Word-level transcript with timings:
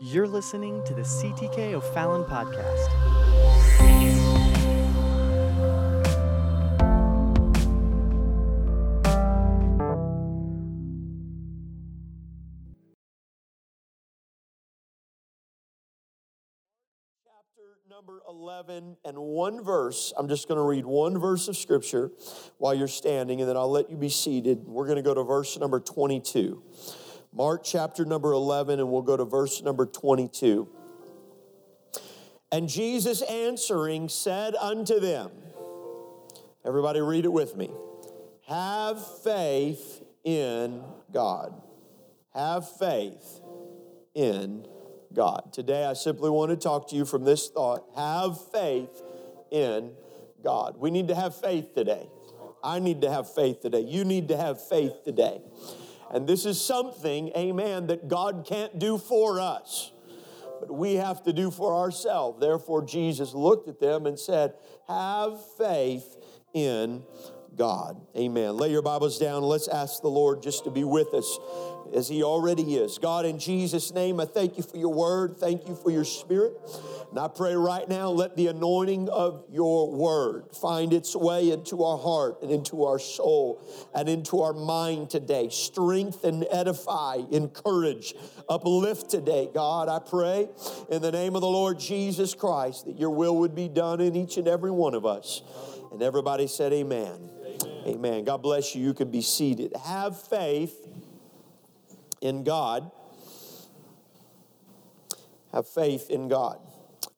You're 0.00 0.28
listening 0.28 0.84
to 0.84 0.94
the 0.94 1.02
CTK 1.02 1.72
O'Fallon 1.72 2.22
podcast. 2.22 2.86
Chapter 17.24 17.78
number 17.90 18.20
11 18.28 18.98
and 19.04 19.18
one 19.18 19.64
verse. 19.64 20.12
I'm 20.16 20.28
just 20.28 20.46
going 20.46 20.58
to 20.58 20.62
read 20.62 20.86
one 20.86 21.18
verse 21.18 21.48
of 21.48 21.56
scripture 21.56 22.12
while 22.58 22.72
you're 22.72 22.86
standing, 22.86 23.40
and 23.40 23.50
then 23.50 23.56
I'll 23.56 23.68
let 23.68 23.90
you 23.90 23.96
be 23.96 24.10
seated. 24.10 24.60
We're 24.64 24.86
going 24.86 24.94
to 24.94 25.02
go 25.02 25.14
to 25.14 25.24
verse 25.24 25.58
number 25.58 25.80
22. 25.80 26.62
Mark 27.32 27.62
chapter 27.64 28.04
number 28.04 28.32
11, 28.32 28.80
and 28.80 28.90
we'll 28.90 29.02
go 29.02 29.16
to 29.16 29.24
verse 29.24 29.62
number 29.62 29.86
22. 29.86 30.68
And 32.50 32.68
Jesus 32.68 33.20
answering 33.22 34.08
said 34.08 34.54
unto 34.54 34.98
them, 34.98 35.30
Everybody 36.64 37.00
read 37.00 37.24
it 37.24 37.32
with 37.32 37.56
me. 37.56 37.70
Have 38.46 38.98
faith 39.22 40.02
in 40.24 40.82
God. 41.12 41.54
Have 42.34 42.68
faith 42.78 43.40
in 44.14 44.66
God. 45.12 45.52
Today, 45.52 45.84
I 45.84 45.92
simply 45.92 46.30
want 46.30 46.50
to 46.50 46.56
talk 46.56 46.88
to 46.90 46.96
you 46.96 47.04
from 47.04 47.24
this 47.24 47.48
thought 47.48 47.84
have 47.94 48.38
faith 48.50 49.02
in 49.50 49.92
God. 50.42 50.76
We 50.78 50.90
need 50.90 51.08
to 51.08 51.14
have 51.14 51.36
faith 51.36 51.74
today. 51.74 52.08
I 52.62 52.78
need 52.78 53.02
to 53.02 53.10
have 53.10 53.32
faith 53.32 53.60
today. 53.60 53.80
You 53.80 54.04
need 54.04 54.28
to 54.28 54.36
have 54.36 54.66
faith 54.66 55.04
today. 55.04 55.40
And 56.12 56.26
this 56.26 56.46
is 56.46 56.60
something, 56.60 57.30
amen, 57.36 57.88
that 57.88 58.08
God 58.08 58.46
can't 58.48 58.78
do 58.78 58.98
for 58.98 59.40
us, 59.40 59.92
but 60.60 60.70
we 60.70 60.94
have 60.94 61.22
to 61.24 61.32
do 61.32 61.50
for 61.50 61.74
ourselves. 61.74 62.40
Therefore, 62.40 62.82
Jesus 62.82 63.34
looked 63.34 63.68
at 63.68 63.78
them 63.78 64.06
and 64.06 64.18
said, 64.18 64.54
Have 64.88 65.38
faith 65.56 66.16
in 66.54 67.04
God. 67.56 68.00
Amen. 68.16 68.56
Lay 68.56 68.70
your 68.70 68.82
Bibles 68.82 69.18
down. 69.18 69.42
Let's 69.42 69.68
ask 69.68 70.00
the 70.00 70.08
Lord 70.08 70.42
just 70.42 70.64
to 70.64 70.70
be 70.70 70.84
with 70.84 71.12
us 71.12 71.38
as 71.94 72.08
He 72.08 72.22
already 72.22 72.76
is. 72.76 72.98
God, 72.98 73.24
in 73.24 73.38
Jesus' 73.38 73.92
name, 73.92 74.20
I 74.20 74.24
thank 74.24 74.56
you 74.56 74.62
for 74.62 74.76
your 74.76 74.92
word. 74.92 75.36
Thank 75.38 75.68
you 75.68 75.74
for 75.74 75.90
your 75.90 76.04
spirit. 76.04 76.52
And 77.10 77.18
I 77.18 77.28
pray 77.28 77.54
right 77.54 77.88
now, 77.88 78.10
let 78.10 78.36
the 78.36 78.48
anointing 78.48 79.08
of 79.08 79.44
your 79.50 79.90
word 79.90 80.54
find 80.54 80.92
its 80.92 81.16
way 81.16 81.50
into 81.50 81.82
our 81.84 81.96
heart 81.96 82.42
and 82.42 82.50
into 82.50 82.84
our 82.84 82.98
soul 82.98 83.62
and 83.94 84.08
into 84.08 84.42
our 84.42 84.52
mind 84.52 85.10
today. 85.10 85.48
Strengthen, 85.50 86.44
edify, 86.50 87.18
encourage, 87.30 88.14
uplift 88.48 89.10
today. 89.10 89.48
God, 89.52 89.88
I 89.88 89.98
pray 89.98 90.48
in 90.90 91.00
the 91.00 91.12
name 91.12 91.34
of 91.34 91.40
the 91.40 91.48
Lord 91.48 91.78
Jesus 91.78 92.34
Christ 92.34 92.86
that 92.86 92.98
your 92.98 93.10
will 93.10 93.36
would 93.38 93.54
be 93.54 93.68
done 93.68 94.00
in 94.00 94.14
each 94.14 94.36
and 94.36 94.46
every 94.46 94.70
one 94.70 94.94
of 94.94 95.06
us. 95.06 95.42
And 95.92 96.02
everybody 96.02 96.46
said, 96.46 96.72
Amen. 96.72 97.30
Amen. 97.40 97.82
Amen. 97.86 98.24
God 98.24 98.42
bless 98.42 98.74
you. 98.74 98.84
You 98.84 98.92
can 98.92 99.10
be 99.10 99.22
seated. 99.22 99.72
Have 99.84 100.20
faith 100.20 100.86
in 102.20 102.44
God. 102.44 102.90
Have 105.52 105.68
faith 105.68 106.10
in 106.10 106.28
God. 106.28 106.58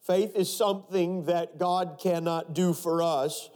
Faith 0.02 0.32
is 0.34 0.52
something 0.52 1.24
that 1.26 1.58
God 1.58 1.98
cannot 2.02 2.54
do 2.54 2.72
for 2.72 3.02
us, 3.02 3.50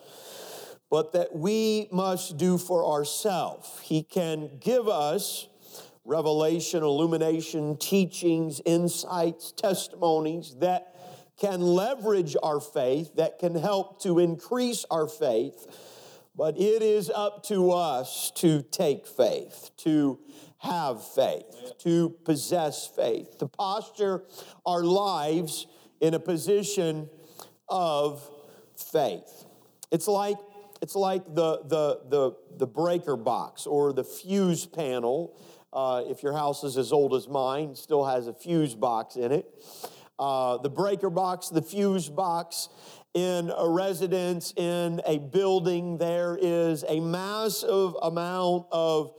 but 0.90 1.12
that 1.12 1.34
we 1.34 1.88
must 1.90 2.36
do 2.36 2.58
for 2.58 2.84
ourselves. 2.84 3.80
He 3.82 4.02
can 4.02 4.58
give 4.60 4.88
us 4.88 5.48
revelation, 6.04 6.82
illumination, 6.82 7.76
teachings, 7.76 8.60
insights, 8.64 9.52
testimonies 9.52 10.56
that 10.60 10.94
can 11.38 11.60
leverage 11.60 12.36
our 12.42 12.60
faith, 12.60 13.16
that 13.16 13.38
can 13.38 13.54
help 13.54 14.00
to 14.02 14.18
increase 14.18 14.84
our 14.90 15.08
faith. 15.08 15.66
But 16.36 16.58
it 16.58 16.82
is 16.82 17.10
up 17.10 17.44
to 17.44 17.70
us 17.70 18.32
to 18.36 18.62
take 18.62 19.06
faith, 19.06 19.70
to 19.78 20.18
have 20.64 21.06
faith, 21.06 21.72
to 21.78 22.10
possess 22.24 22.86
faith, 22.86 23.38
to 23.38 23.46
posture 23.46 24.24
our 24.64 24.82
lives 24.82 25.66
in 26.00 26.14
a 26.14 26.18
position 26.18 27.08
of 27.68 28.28
faith. 28.76 29.44
It's 29.90 30.08
like 30.08 30.38
it's 30.82 30.96
like 30.96 31.24
the 31.26 31.60
the 31.64 32.00
the, 32.08 32.36
the 32.56 32.66
breaker 32.66 33.16
box 33.16 33.66
or 33.66 33.92
the 33.92 34.04
fuse 34.04 34.66
panel. 34.66 35.38
Uh, 35.72 36.04
if 36.06 36.22
your 36.22 36.32
house 36.32 36.62
is 36.62 36.76
as 36.76 36.92
old 36.92 37.14
as 37.14 37.28
mine, 37.28 37.74
still 37.74 38.04
has 38.04 38.28
a 38.28 38.32
fuse 38.32 38.74
box 38.74 39.16
in 39.16 39.32
it. 39.32 39.46
Uh, 40.18 40.56
the 40.58 40.70
breaker 40.70 41.10
box, 41.10 41.48
the 41.48 41.62
fuse 41.62 42.08
box, 42.08 42.68
in 43.14 43.52
a 43.56 43.68
residence, 43.68 44.52
in 44.56 45.00
a 45.06 45.18
building, 45.18 45.98
there 45.98 46.38
is 46.40 46.84
a 46.88 47.00
massive 47.00 47.94
amount 48.02 48.66
of 48.72 49.14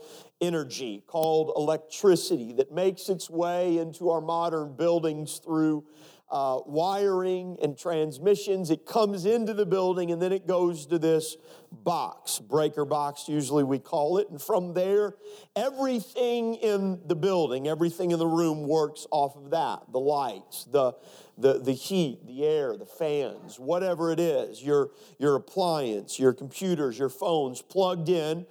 energy 0.46 1.04
called 1.08 1.52
electricity 1.56 2.54
that 2.54 2.72
makes 2.72 3.10
its 3.10 3.30
way 3.30 3.78
into 3.78 4.10
our 4.10 4.22
modern 4.22 4.76
buildings 4.76 5.40
through 5.44 5.86
uh, 6.32 6.60
wiring 6.66 7.58
and 7.62 7.78
transmissions. 7.78 8.72
It 8.72 8.86
comes 8.86 9.26
into 9.26 9.54
the 9.54 9.66
building 9.66 10.12
and 10.12 10.22
then 10.22 10.32
it 10.32 10.48
goes 10.48 10.88
to 10.88 10.98
this 10.98 11.38
box, 11.72 12.40
breaker 12.40 12.86
box, 12.86 13.30
usually 13.30 13.64
we 13.64 13.80
call 13.80 14.18
it. 14.18 14.30
And 14.30 14.42
from 14.42 14.74
there, 14.74 15.16
everything 15.56 16.56
in 16.56 17.00
the 17.06 17.16
building, 17.16 17.68
everything 17.68 18.12
in 18.12 18.20
the 18.20 18.28
room 18.28 18.68
works 18.68 19.06
off 19.12 19.36
of 19.36 19.52
that 19.52 19.84
the 19.92 20.00
lights, 20.00 20.66
the 20.66 20.94
the, 21.38 21.60
the 21.60 21.74
heat, 21.74 22.26
the 22.26 22.46
air, 22.46 22.78
the 22.78 22.86
fans, 22.86 23.60
whatever 23.60 24.12
it 24.12 24.20
is, 24.22 24.64
your, 24.64 24.92
your 25.20 25.36
appliance, 25.36 26.18
your 26.18 26.34
computers, 26.34 26.98
your 26.98 27.10
phones 27.10 27.62
plugged 27.62 28.08
in 28.08 28.46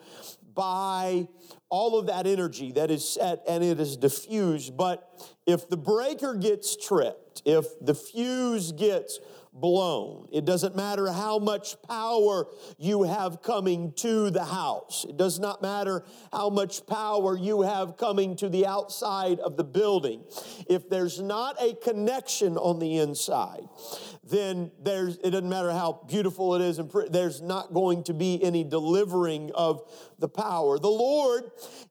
by 0.54 1.28
all 1.68 1.98
of 1.98 2.06
that 2.06 2.26
energy 2.26 2.72
that 2.72 2.90
is 2.90 3.06
set 3.08 3.42
and 3.48 3.64
it 3.64 3.80
is 3.80 3.96
diffused. 3.96 4.76
But 4.76 5.08
if 5.46 5.68
the 5.68 5.76
breaker 5.76 6.34
gets 6.34 6.76
tripped, 6.76 7.42
if 7.44 7.66
the 7.80 7.94
fuse 7.94 8.72
gets 8.72 9.18
blown. 9.54 10.28
It 10.32 10.44
doesn't 10.44 10.74
matter 10.74 11.10
how 11.12 11.38
much 11.38 11.80
power 11.82 12.48
you 12.76 13.04
have 13.04 13.40
coming 13.40 13.92
to 13.92 14.30
the 14.30 14.44
house. 14.44 15.06
It 15.08 15.16
does 15.16 15.38
not 15.38 15.62
matter 15.62 16.04
how 16.32 16.50
much 16.50 16.84
power 16.86 17.38
you 17.38 17.62
have 17.62 17.96
coming 17.96 18.34
to 18.36 18.48
the 18.48 18.66
outside 18.66 19.38
of 19.38 19.56
the 19.56 19.64
building. 19.64 20.24
If 20.68 20.90
there's 20.90 21.20
not 21.20 21.56
a 21.62 21.74
connection 21.74 22.56
on 22.56 22.80
the 22.80 22.98
inside, 22.98 23.68
then 24.24 24.72
there's 24.82 25.18
it 25.18 25.30
doesn't 25.30 25.48
matter 25.48 25.70
how 25.70 26.04
beautiful 26.08 26.54
it 26.56 26.62
is 26.62 26.78
and 26.78 26.90
there's 27.10 27.40
not 27.40 27.72
going 27.72 28.02
to 28.04 28.14
be 28.14 28.42
any 28.42 28.64
delivering 28.64 29.52
of 29.54 29.88
the 30.18 30.28
power. 30.28 30.78
The 30.78 30.88
Lord 30.88 31.44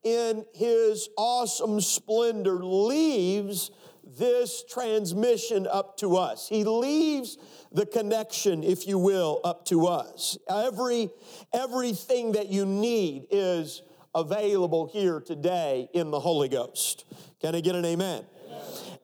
in 0.04 0.46
his 0.54 1.10
awesome 1.18 1.80
splendor 1.80 2.64
leaves 2.64 3.72
this 4.06 4.64
transmission 4.70 5.68
up 5.68 5.98
to 5.98 6.18
us. 6.18 6.48
He 6.48 6.64
leaves 6.64 7.38
the 7.74 7.86
connection, 7.86 8.64
if 8.64 8.88
you 8.88 8.98
will, 8.98 9.42
up 9.44 9.66
to 9.66 9.88
us. 9.88 10.38
Every, 10.50 11.10
everything 11.54 12.34
that 12.34 12.50
you 12.50 12.66
need 12.66 13.28
is 13.32 13.82
available 14.14 14.86
here 14.86 15.20
today 15.20 15.90
in 15.94 16.12
the 16.12 16.20
Holy 16.20 16.50
Ghost. 16.50 17.06
Can 17.42 17.56
I 17.56 17.62
get 17.62 17.76
an 17.76 17.84
amen? 17.84 18.24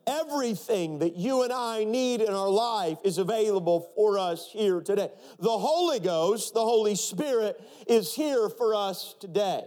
Everything 0.09 0.97
that 0.99 1.15
you 1.17 1.43
and 1.43 1.53
I 1.53 1.83
need 1.83 2.21
in 2.21 2.33
our 2.33 2.49
life 2.49 2.97
is 3.03 3.19
available 3.19 3.91
for 3.95 4.17
us 4.17 4.49
here 4.51 4.81
today. 4.81 5.11
The 5.37 5.55
Holy 5.55 5.99
Ghost, 5.99 6.55
the 6.55 6.63
Holy 6.63 6.95
Spirit, 6.95 7.61
is 7.87 8.15
here 8.15 8.49
for 8.49 8.73
us 8.73 9.13
today. 9.19 9.65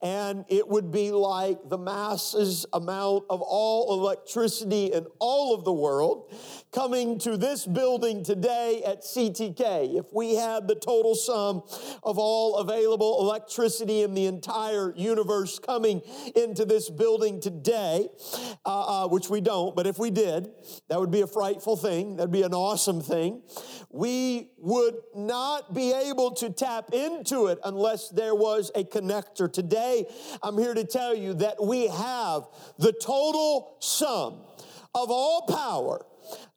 And 0.00 0.44
it 0.48 0.68
would 0.68 0.92
be 0.92 1.10
like 1.10 1.68
the 1.68 1.76
masses 1.76 2.66
amount 2.72 3.24
of 3.28 3.42
all 3.42 3.92
electricity 4.00 4.92
in 4.92 5.06
all 5.18 5.56
of 5.56 5.64
the 5.64 5.72
world 5.72 6.32
coming 6.72 7.18
to 7.18 7.36
this 7.36 7.66
building 7.66 8.22
today 8.22 8.82
at 8.86 9.02
CTK. 9.02 9.98
If 9.98 10.06
we 10.12 10.36
had 10.36 10.68
the 10.68 10.76
total 10.76 11.16
sum 11.16 11.64
of 12.04 12.16
all 12.16 12.58
available 12.58 13.22
electricity 13.22 14.02
in 14.02 14.14
the 14.14 14.26
entire 14.26 14.94
universe 14.94 15.58
coming 15.58 16.00
into 16.36 16.64
this 16.64 16.88
building 16.88 17.40
today, 17.40 18.08
uh, 18.64 19.04
uh, 19.04 19.08
which 19.08 19.28
we 19.28 19.40
don't, 19.40 19.79
but 19.80 19.86
if 19.86 19.98
we 19.98 20.10
did, 20.10 20.50
that 20.90 21.00
would 21.00 21.10
be 21.10 21.22
a 21.22 21.26
frightful 21.26 21.74
thing. 21.74 22.16
That'd 22.16 22.30
be 22.30 22.42
an 22.42 22.52
awesome 22.52 23.00
thing. 23.00 23.40
We 23.88 24.50
would 24.58 24.96
not 25.16 25.72
be 25.72 25.94
able 25.94 26.32
to 26.32 26.50
tap 26.50 26.92
into 26.92 27.46
it 27.46 27.58
unless 27.64 28.10
there 28.10 28.34
was 28.34 28.70
a 28.74 28.84
connector. 28.84 29.50
Today, 29.50 30.04
I'm 30.42 30.58
here 30.58 30.74
to 30.74 30.84
tell 30.84 31.14
you 31.14 31.32
that 31.32 31.64
we 31.64 31.86
have 31.86 32.42
the 32.78 32.92
total 32.92 33.78
sum 33.80 34.42
of 34.94 35.10
all 35.10 35.46
power 35.46 36.04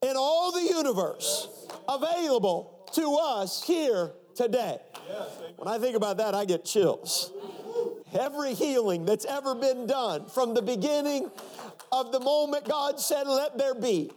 in 0.01 0.17
all 0.17 0.51
the 0.51 0.63
universe 0.63 1.47
available 1.87 2.89
to 2.95 3.17
us 3.21 3.63
here 3.63 4.11
today. 4.35 4.79
When 5.55 5.73
I 5.73 5.79
think 5.79 5.95
about 5.95 6.17
that, 6.17 6.35
I 6.35 6.43
get 6.43 6.65
chills. 6.65 7.31
Every 8.19 8.53
healing 8.53 9.05
that's 9.05 9.25
ever 9.25 9.55
been 9.55 9.87
done 9.87 10.25
from 10.27 10.53
the 10.53 10.61
beginning 10.61 11.31
of 11.93 12.11
the 12.11 12.19
moment 12.19 12.67
God 12.67 12.99
said, 12.99 13.27
Let 13.27 13.57
there 13.57 13.75
be. 13.75 14.11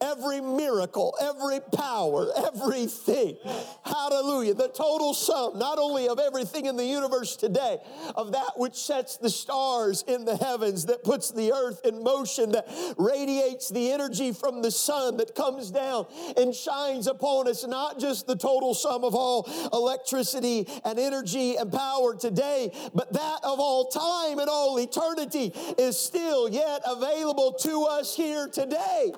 Every 0.00 0.40
miracle, 0.40 1.16
every 1.20 1.58
power, 1.74 2.28
everything. 2.36 3.36
Hallelujah. 3.84 4.54
The 4.54 4.68
total 4.68 5.12
sum, 5.12 5.58
not 5.58 5.78
only 5.78 6.08
of 6.08 6.20
everything 6.20 6.66
in 6.66 6.76
the 6.76 6.84
universe 6.84 7.34
today, 7.34 7.78
of 8.14 8.32
that 8.32 8.52
which 8.56 8.76
sets 8.76 9.16
the 9.16 9.28
stars 9.30 10.04
in 10.06 10.24
the 10.24 10.36
heavens, 10.36 10.86
that 10.86 11.02
puts 11.02 11.32
the 11.32 11.52
earth 11.52 11.80
in 11.84 12.02
motion, 12.04 12.52
that 12.52 12.68
radiates 12.96 13.68
the 13.68 13.90
energy 13.90 14.32
from 14.32 14.62
the 14.62 14.70
sun 14.70 15.16
that 15.16 15.34
comes 15.34 15.72
down 15.72 16.06
and 16.36 16.54
shines 16.54 17.08
upon 17.08 17.48
us, 17.48 17.66
not 17.66 17.98
just 17.98 18.28
the 18.28 18.36
total 18.36 18.74
sum 18.74 19.02
of 19.02 19.16
all 19.16 19.48
electricity 19.72 20.68
and 20.84 20.98
energy 20.98 21.56
and 21.56 21.72
power 21.72 22.14
today, 22.14 22.70
but 22.94 23.12
that 23.12 23.27
of 23.44 23.60
all 23.60 23.88
time 23.88 24.38
and 24.38 24.48
all 24.48 24.78
eternity 24.78 25.52
is 25.78 25.98
still 25.98 26.48
yet 26.48 26.80
available 26.86 27.28
available 27.28 27.52
to 27.52 27.84
us 27.84 28.16
here 28.16 28.48
today. 28.48 29.12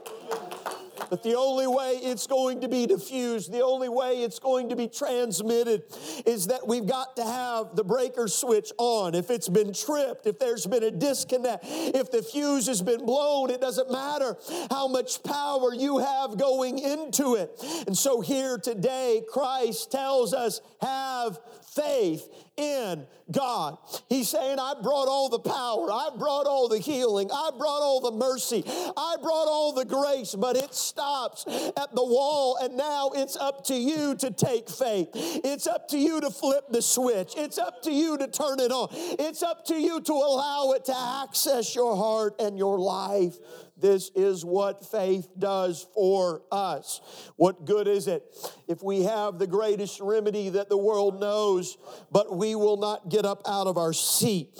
But 1.08 1.22
the 1.22 1.34
only 1.34 1.66
way 1.66 1.92
it's 2.02 2.26
going 2.26 2.60
to 2.60 2.68
be 2.68 2.86
diffused, 2.86 3.50
the 3.50 3.62
only 3.62 3.88
way 3.88 4.22
it's 4.22 4.38
going 4.38 4.68
to 4.68 4.76
be 4.76 4.86
transmitted 4.86 5.82
is 6.24 6.46
that 6.48 6.68
we've 6.68 6.86
got 6.86 7.16
to 7.16 7.24
have 7.24 7.74
the 7.74 7.82
breaker 7.82 8.28
switch 8.28 8.70
on. 8.78 9.14
If 9.14 9.30
it's 9.30 9.48
been 9.48 9.72
tripped, 9.72 10.26
if 10.26 10.38
there's 10.38 10.66
been 10.66 10.84
a 10.84 10.90
disconnect, 10.90 11.64
if 11.66 12.12
the 12.12 12.22
fuse 12.22 12.66
has 12.66 12.82
been 12.82 13.04
blown, 13.04 13.50
it 13.50 13.60
doesn't 13.60 13.90
matter 13.90 14.36
how 14.70 14.86
much 14.86 15.22
power 15.24 15.74
you 15.74 15.98
have 15.98 16.38
going 16.38 16.78
into 16.78 17.34
it. 17.34 17.50
And 17.86 17.96
so 17.96 18.20
here 18.20 18.58
today, 18.58 19.22
Christ 19.28 19.90
tells 19.90 20.32
us, 20.32 20.60
have 20.80 21.40
faith 21.74 22.28
in 22.56 23.06
God. 23.30 23.78
He's 24.08 24.28
saying, 24.28 24.58
I 24.58 24.74
brought 24.82 25.08
all 25.08 25.28
the 25.28 25.38
power, 25.38 25.90
I 25.90 26.10
brought 26.18 26.46
all 26.46 26.68
the 26.68 26.78
healing, 26.78 27.30
I 27.32 27.50
brought 27.56 27.80
all 27.80 28.00
the 28.00 28.16
mercy, 28.16 28.64
I 28.66 29.16
brought 29.22 29.46
all 29.46 29.72
the 29.72 29.84
grace, 29.84 30.34
but 30.34 30.56
it 30.56 30.74
stops 30.74 31.44
at 31.46 31.94
the 31.94 32.04
wall, 32.04 32.56
and 32.60 32.76
now 32.76 33.10
it's 33.14 33.36
up 33.36 33.64
to 33.66 33.74
you 33.74 34.14
to 34.16 34.30
take 34.30 34.68
faith. 34.68 35.08
It's 35.14 35.66
up 35.66 35.88
to 35.88 35.98
you 35.98 36.20
to 36.20 36.30
flip 36.30 36.64
the 36.70 36.82
switch, 36.82 37.34
it's 37.36 37.58
up 37.58 37.82
to 37.82 37.92
you 37.92 38.18
to 38.18 38.26
turn 38.26 38.60
it 38.60 38.72
on, 38.72 38.88
it's 38.92 39.42
up 39.42 39.64
to 39.66 39.74
you 39.74 40.00
to 40.00 40.12
allow 40.12 40.72
it 40.72 40.84
to 40.86 40.96
access 40.96 41.74
your 41.74 41.96
heart 41.96 42.34
and 42.40 42.58
your 42.58 42.78
life. 42.78 43.36
This 43.80 44.10
is 44.14 44.44
what 44.44 44.84
faith 44.86 45.28
does 45.38 45.86
for 45.94 46.42
us. 46.52 47.00
What 47.36 47.64
good 47.64 47.88
is 47.88 48.08
it 48.08 48.24
if 48.68 48.82
we 48.82 49.02
have 49.02 49.38
the 49.38 49.46
greatest 49.46 50.00
remedy 50.00 50.50
that 50.50 50.68
the 50.68 50.76
world 50.76 51.20
knows, 51.20 51.76
but 52.10 52.36
we 52.36 52.54
will 52.54 52.76
not 52.76 53.08
get 53.08 53.24
up 53.24 53.42
out 53.46 53.66
of 53.66 53.76
our 53.76 53.92
seat? 53.92 54.58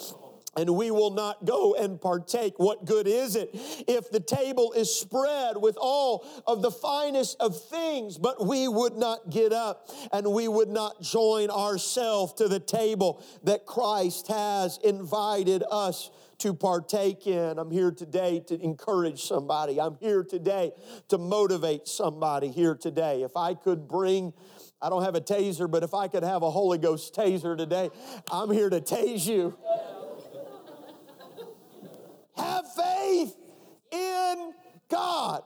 and 0.56 0.68
we 0.76 0.90
will 0.90 1.10
not 1.10 1.44
go 1.44 1.74
and 1.74 2.00
partake. 2.00 2.54
What 2.58 2.84
good 2.84 3.06
is 3.06 3.36
it 3.36 3.50
if 3.86 4.10
the 4.10 4.20
table 4.20 4.72
is 4.72 4.94
spread 4.94 5.56
with 5.56 5.76
all 5.80 6.26
of 6.46 6.60
the 6.62 6.70
finest 6.70 7.36
of 7.40 7.60
things, 7.68 8.18
but 8.18 8.44
we 8.44 8.66
would 8.66 8.96
not 8.96 9.30
get 9.30 9.52
up 9.52 9.88
and 10.12 10.32
we 10.32 10.48
would 10.48 10.68
not 10.68 11.00
join 11.00 11.50
ourselves 11.50 12.34
to 12.34 12.48
the 12.48 12.60
table 12.60 13.24
that 13.44 13.64
Christ 13.64 14.26
has 14.28 14.78
invited 14.82 15.62
us 15.70 16.10
to 16.40 16.54
partake 16.54 17.26
in. 17.26 17.58
I'm 17.58 17.70
here 17.70 17.90
today 17.90 18.40
to 18.48 18.60
encourage 18.62 19.22
somebody. 19.22 19.80
I'm 19.80 19.96
here 20.00 20.24
today 20.24 20.72
to 21.08 21.18
motivate 21.18 21.86
somebody 21.86 22.48
here 22.48 22.74
today. 22.74 23.22
If 23.22 23.36
I 23.36 23.54
could 23.54 23.88
bring 23.88 24.32
I 24.82 24.88
don't 24.88 25.02
have 25.02 25.14
a 25.14 25.20
taser, 25.20 25.70
but 25.70 25.82
if 25.82 25.92
I 25.92 26.08
could 26.08 26.22
have 26.22 26.42
a 26.42 26.50
Holy 26.50 26.78
Ghost 26.78 27.14
taser 27.14 27.56
today, 27.56 27.90
I'm 28.30 28.50
here 28.50 28.70
to 28.70 28.80
tase 28.80 29.26
you. 29.26 29.56
have 32.36 32.64
faith 32.72 33.36
in 33.92 34.54
God. 34.88 35.42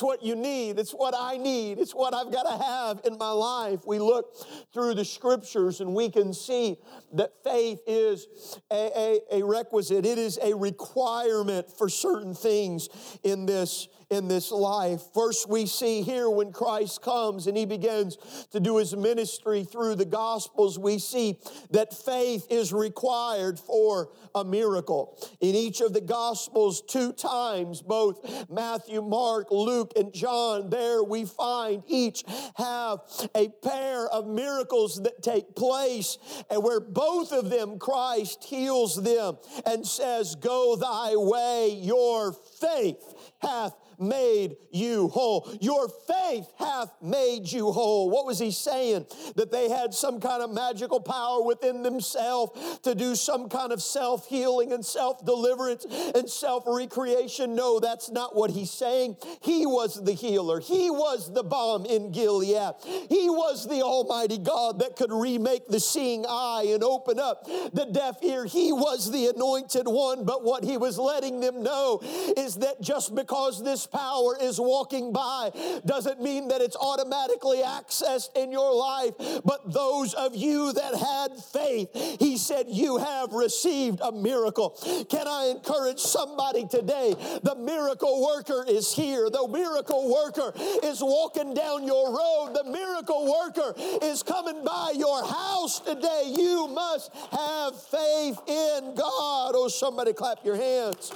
It's 0.00 0.06
what 0.06 0.22
you 0.22 0.34
need. 0.34 0.78
It's 0.78 0.92
what 0.92 1.14
I 1.14 1.36
need. 1.36 1.78
It's 1.78 1.94
what 1.94 2.14
I've 2.14 2.32
got 2.32 2.44
to 2.44 2.64
have 2.64 3.02
in 3.04 3.18
my 3.18 3.32
life. 3.32 3.80
We 3.86 3.98
look 3.98 4.34
through 4.72 4.94
the 4.94 5.04
scriptures 5.04 5.82
and 5.82 5.94
we 5.94 6.08
can 6.08 6.32
see 6.32 6.78
that 7.12 7.34
faith 7.44 7.80
is 7.86 8.26
a, 8.72 9.20
a, 9.30 9.40
a 9.40 9.44
requisite, 9.44 10.06
it 10.06 10.16
is 10.16 10.38
a 10.42 10.54
requirement 10.54 11.70
for 11.70 11.90
certain 11.90 12.34
things 12.34 12.88
in 13.24 13.44
this 13.44 13.88
in 14.10 14.26
this 14.26 14.50
life. 14.50 15.00
First, 15.14 15.48
we 15.48 15.66
see 15.66 16.02
here 16.02 16.28
when 16.28 16.52
Christ 16.52 17.00
comes 17.00 17.46
and 17.46 17.56
he 17.56 17.64
begins 17.64 18.18
to 18.50 18.58
do 18.58 18.76
his 18.76 18.94
ministry 18.94 19.62
through 19.62 19.94
the 19.94 20.04
Gospels, 20.04 20.78
we 20.78 20.98
see 20.98 21.38
that 21.70 21.94
faith 21.94 22.46
is 22.50 22.72
required 22.72 23.58
for 23.58 24.10
a 24.34 24.44
miracle. 24.44 25.16
In 25.40 25.54
each 25.54 25.80
of 25.80 25.92
the 25.92 26.00
Gospels, 26.00 26.82
two 26.82 27.12
times, 27.12 27.82
both 27.82 28.50
Matthew, 28.50 29.00
Mark, 29.00 29.50
Luke, 29.52 29.92
and 29.96 30.12
John, 30.12 30.70
there 30.70 31.04
we 31.04 31.24
find 31.24 31.84
each 31.86 32.24
have 32.56 33.00
a 33.34 33.48
pair 33.62 34.08
of 34.08 34.26
miracles 34.26 35.00
that 35.02 35.22
take 35.22 35.54
place, 35.54 36.18
and 36.50 36.62
where 36.64 36.80
both 36.80 37.32
of 37.32 37.48
them 37.48 37.78
Christ 37.78 38.42
heals 38.42 39.00
them 39.00 39.36
and 39.64 39.86
says, 39.86 40.34
Go 40.34 40.74
thy 40.74 41.14
way, 41.14 41.78
your 41.80 42.32
faith 42.32 43.14
hath 43.40 43.74
made 44.00 44.56
you 44.70 45.08
whole. 45.08 45.50
Your 45.60 45.88
faith 45.88 46.46
hath 46.58 46.90
made 47.02 47.50
you 47.50 47.70
whole. 47.72 48.10
What 48.10 48.26
was 48.26 48.38
he 48.38 48.50
saying? 48.50 49.06
That 49.36 49.50
they 49.50 49.68
had 49.68 49.94
some 49.94 50.20
kind 50.20 50.42
of 50.42 50.50
magical 50.50 51.00
power 51.00 51.42
within 51.42 51.82
themselves 51.82 52.78
to 52.82 52.94
do 52.94 53.14
some 53.14 53.48
kind 53.48 53.72
of 53.72 53.82
self 53.82 54.26
healing 54.26 54.72
and 54.72 54.84
self 54.84 55.24
deliverance 55.24 55.86
and 56.14 56.28
self 56.28 56.64
recreation. 56.66 57.54
No, 57.54 57.80
that's 57.80 58.10
not 58.10 58.34
what 58.34 58.50
he's 58.50 58.70
saying. 58.70 59.16
He 59.42 59.66
was 59.66 60.02
the 60.02 60.12
healer, 60.12 60.60
he 60.60 60.90
was 60.90 61.32
the 61.32 61.42
balm 61.42 61.84
in 61.86 62.12
Gilead, 62.12 62.74
he 62.84 63.28
was 63.28 63.68
the 63.68 63.82
Almighty 63.82 64.38
God 64.38 64.80
that 64.80 64.96
could 64.96 65.12
remake 65.12 65.68
the 65.68 65.80
seeing 65.80 66.24
eye 66.28 66.66
and 66.72 66.82
open 66.82 67.18
up 67.18 67.44
the 67.44 67.88
deaf 67.92 68.16
ear. 68.22 68.44
He 68.44 68.72
was 68.72 69.10
the 69.10 69.26
anointed 69.26 69.86
one, 69.86 70.24
but 70.24 70.44
what 70.44 70.64
he 70.64 70.76
was 70.76 70.98
letting 70.98 71.40
them 71.40 71.62
know 71.62 72.00
is 72.36 72.56
that 72.56 72.80
just 72.80 73.14
because 73.14 73.62
this 73.62 73.86
power 73.90 74.36
is 74.40 74.60
walking 74.60 75.12
by 75.12 75.50
doesn't 75.84 76.20
mean 76.22 76.48
that 76.48 76.60
it's 76.60 76.76
automatically 76.76 77.58
accessed 77.58 78.36
in 78.36 78.52
your 78.52 78.74
life. 78.74 79.14
But 79.44 79.72
those 79.72 80.14
of 80.14 80.34
you 80.34 80.72
that 80.72 80.94
had 80.94 81.36
faith, 81.38 81.90
he 82.18 82.36
said, 82.36 82.66
you 82.68 82.98
have 82.98 83.32
received 83.32 84.00
a 84.00 84.12
miracle. 84.12 84.70
Can 85.08 85.26
I 85.26 85.52
encourage 85.54 85.98
somebody 85.98 86.66
today? 86.66 87.14
The 87.42 87.54
miracle 87.56 88.22
worker 88.22 88.64
is 88.68 88.92
here. 88.94 89.30
The 89.30 89.46
miracle 89.48 90.12
worker 90.12 90.52
is 90.84 91.00
walking 91.00 91.54
down 91.54 91.86
your 91.86 92.10
road. 92.10 92.54
The 92.54 92.70
miracle 92.70 93.32
worker 93.40 93.74
is 94.02 94.22
coming 94.22 94.64
by 94.64 94.94
your 94.96 95.24
house 95.24 95.80
today. 95.80 96.34
You 96.36 96.68
must 96.68 97.12
have 97.32 97.80
faith 97.82 98.38
in 98.46 98.94
God. 98.94 99.52
Oh, 99.54 99.68
somebody 99.68 100.12
clap 100.12 100.44
your 100.44 100.56
hands 100.56 101.12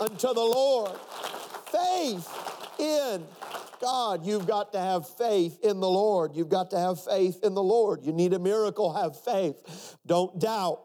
unto 0.00 0.28
the 0.32 0.40
Lord 0.40 0.92
faith 1.70 2.28
in 2.78 3.24
God. 3.80 4.24
You've 4.24 4.46
got 4.46 4.72
to 4.72 4.78
have 4.78 5.08
faith 5.08 5.58
in 5.62 5.80
the 5.80 5.88
Lord. 5.88 6.34
You've 6.34 6.48
got 6.48 6.70
to 6.70 6.78
have 6.78 7.02
faith 7.02 7.40
in 7.42 7.54
the 7.54 7.62
Lord. 7.62 8.04
You 8.04 8.12
need 8.12 8.32
a 8.32 8.38
miracle, 8.38 8.92
have 8.92 9.20
faith. 9.20 9.96
Don't 10.06 10.38
doubt. 10.38 10.80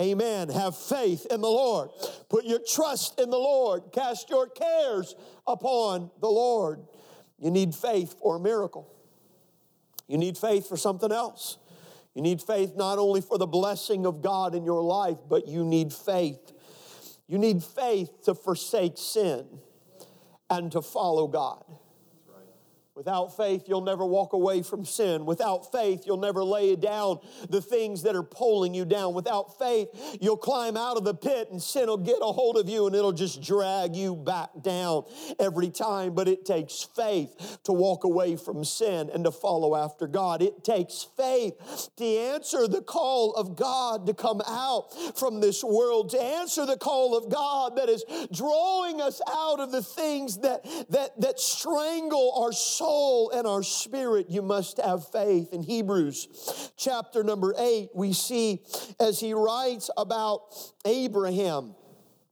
Amen. 0.00 0.48
Have 0.48 0.76
faith 0.76 1.26
in 1.30 1.40
the 1.40 1.48
Lord. 1.48 1.90
Put 2.28 2.44
your 2.44 2.60
trust 2.66 3.20
in 3.20 3.30
the 3.30 3.38
Lord. 3.38 3.84
Cast 3.92 4.30
your 4.30 4.48
cares 4.48 5.14
upon 5.46 6.10
the 6.20 6.28
Lord. 6.28 6.80
You 7.38 7.50
need 7.50 7.74
faith 7.74 8.16
for 8.20 8.36
a 8.36 8.40
miracle. 8.40 8.92
You 10.08 10.18
need 10.18 10.38
faith 10.38 10.68
for 10.68 10.76
something 10.76 11.12
else. 11.12 11.58
You 12.14 12.22
need 12.22 12.40
faith 12.40 12.74
not 12.76 12.98
only 12.98 13.20
for 13.20 13.36
the 13.36 13.46
blessing 13.46 14.06
of 14.06 14.22
God 14.22 14.54
in 14.54 14.64
your 14.64 14.82
life, 14.82 15.18
but 15.28 15.48
you 15.48 15.64
need 15.64 15.92
faith. 15.92 16.52
You 17.26 17.38
need 17.38 17.62
faith 17.62 18.22
to 18.24 18.34
forsake 18.34 18.96
sin 18.96 19.46
and 20.50 20.70
to 20.72 20.82
follow 20.82 21.26
God. 21.26 21.64
Without 22.96 23.36
faith, 23.36 23.64
you'll 23.66 23.82
never 23.82 24.06
walk 24.06 24.32
away 24.32 24.62
from 24.62 24.86
sin. 24.86 25.26
Without 25.26 25.70
faith, 25.70 26.04
you'll 26.06 26.16
never 26.16 26.42
lay 26.42 26.74
down 26.76 27.18
the 27.50 27.60
things 27.60 28.02
that 28.04 28.16
are 28.16 28.22
pulling 28.22 28.72
you 28.72 28.86
down. 28.86 29.12
Without 29.12 29.58
faith, 29.58 29.88
you'll 30.18 30.38
climb 30.38 30.78
out 30.78 30.96
of 30.96 31.04
the 31.04 31.12
pit 31.12 31.48
and 31.50 31.62
sin 31.62 31.88
will 31.88 31.98
get 31.98 32.16
a 32.22 32.32
hold 32.32 32.56
of 32.56 32.70
you 32.70 32.86
and 32.86 32.96
it'll 32.96 33.12
just 33.12 33.42
drag 33.42 33.94
you 33.94 34.16
back 34.16 34.48
down 34.62 35.04
every 35.38 35.68
time. 35.68 36.14
But 36.14 36.26
it 36.26 36.46
takes 36.46 36.88
faith 36.96 37.58
to 37.64 37.72
walk 37.74 38.04
away 38.04 38.34
from 38.34 38.64
sin 38.64 39.10
and 39.12 39.24
to 39.24 39.30
follow 39.30 39.76
after 39.76 40.06
God. 40.06 40.40
It 40.40 40.64
takes 40.64 41.06
faith 41.18 41.90
to 41.98 42.04
answer 42.04 42.66
the 42.66 42.80
call 42.80 43.34
of 43.34 43.56
God 43.56 44.06
to 44.06 44.14
come 44.14 44.40
out 44.48 45.18
from 45.18 45.42
this 45.42 45.62
world, 45.62 46.08
to 46.10 46.22
answer 46.22 46.64
the 46.64 46.78
call 46.78 47.14
of 47.14 47.30
God 47.30 47.76
that 47.76 47.90
is 47.90 48.06
drawing 48.32 49.02
us 49.02 49.20
out 49.30 49.60
of 49.60 49.70
the 49.70 49.82
things 49.82 50.38
that, 50.38 50.64
that, 50.88 51.20
that 51.20 51.38
strangle 51.38 52.32
our 52.42 52.52
soul 52.52 52.85
soul 52.86 53.30
and 53.30 53.46
our 53.46 53.62
spirit, 53.62 54.30
you 54.30 54.42
must 54.42 54.78
have 54.78 55.08
faith. 55.10 55.52
In 55.52 55.62
Hebrews 55.62 56.72
chapter 56.76 57.24
number 57.24 57.52
eight, 57.58 57.88
we 57.94 58.12
see 58.12 58.62
as 59.00 59.18
he 59.18 59.34
writes 59.34 59.90
about 59.96 60.40
Abraham. 60.84 61.74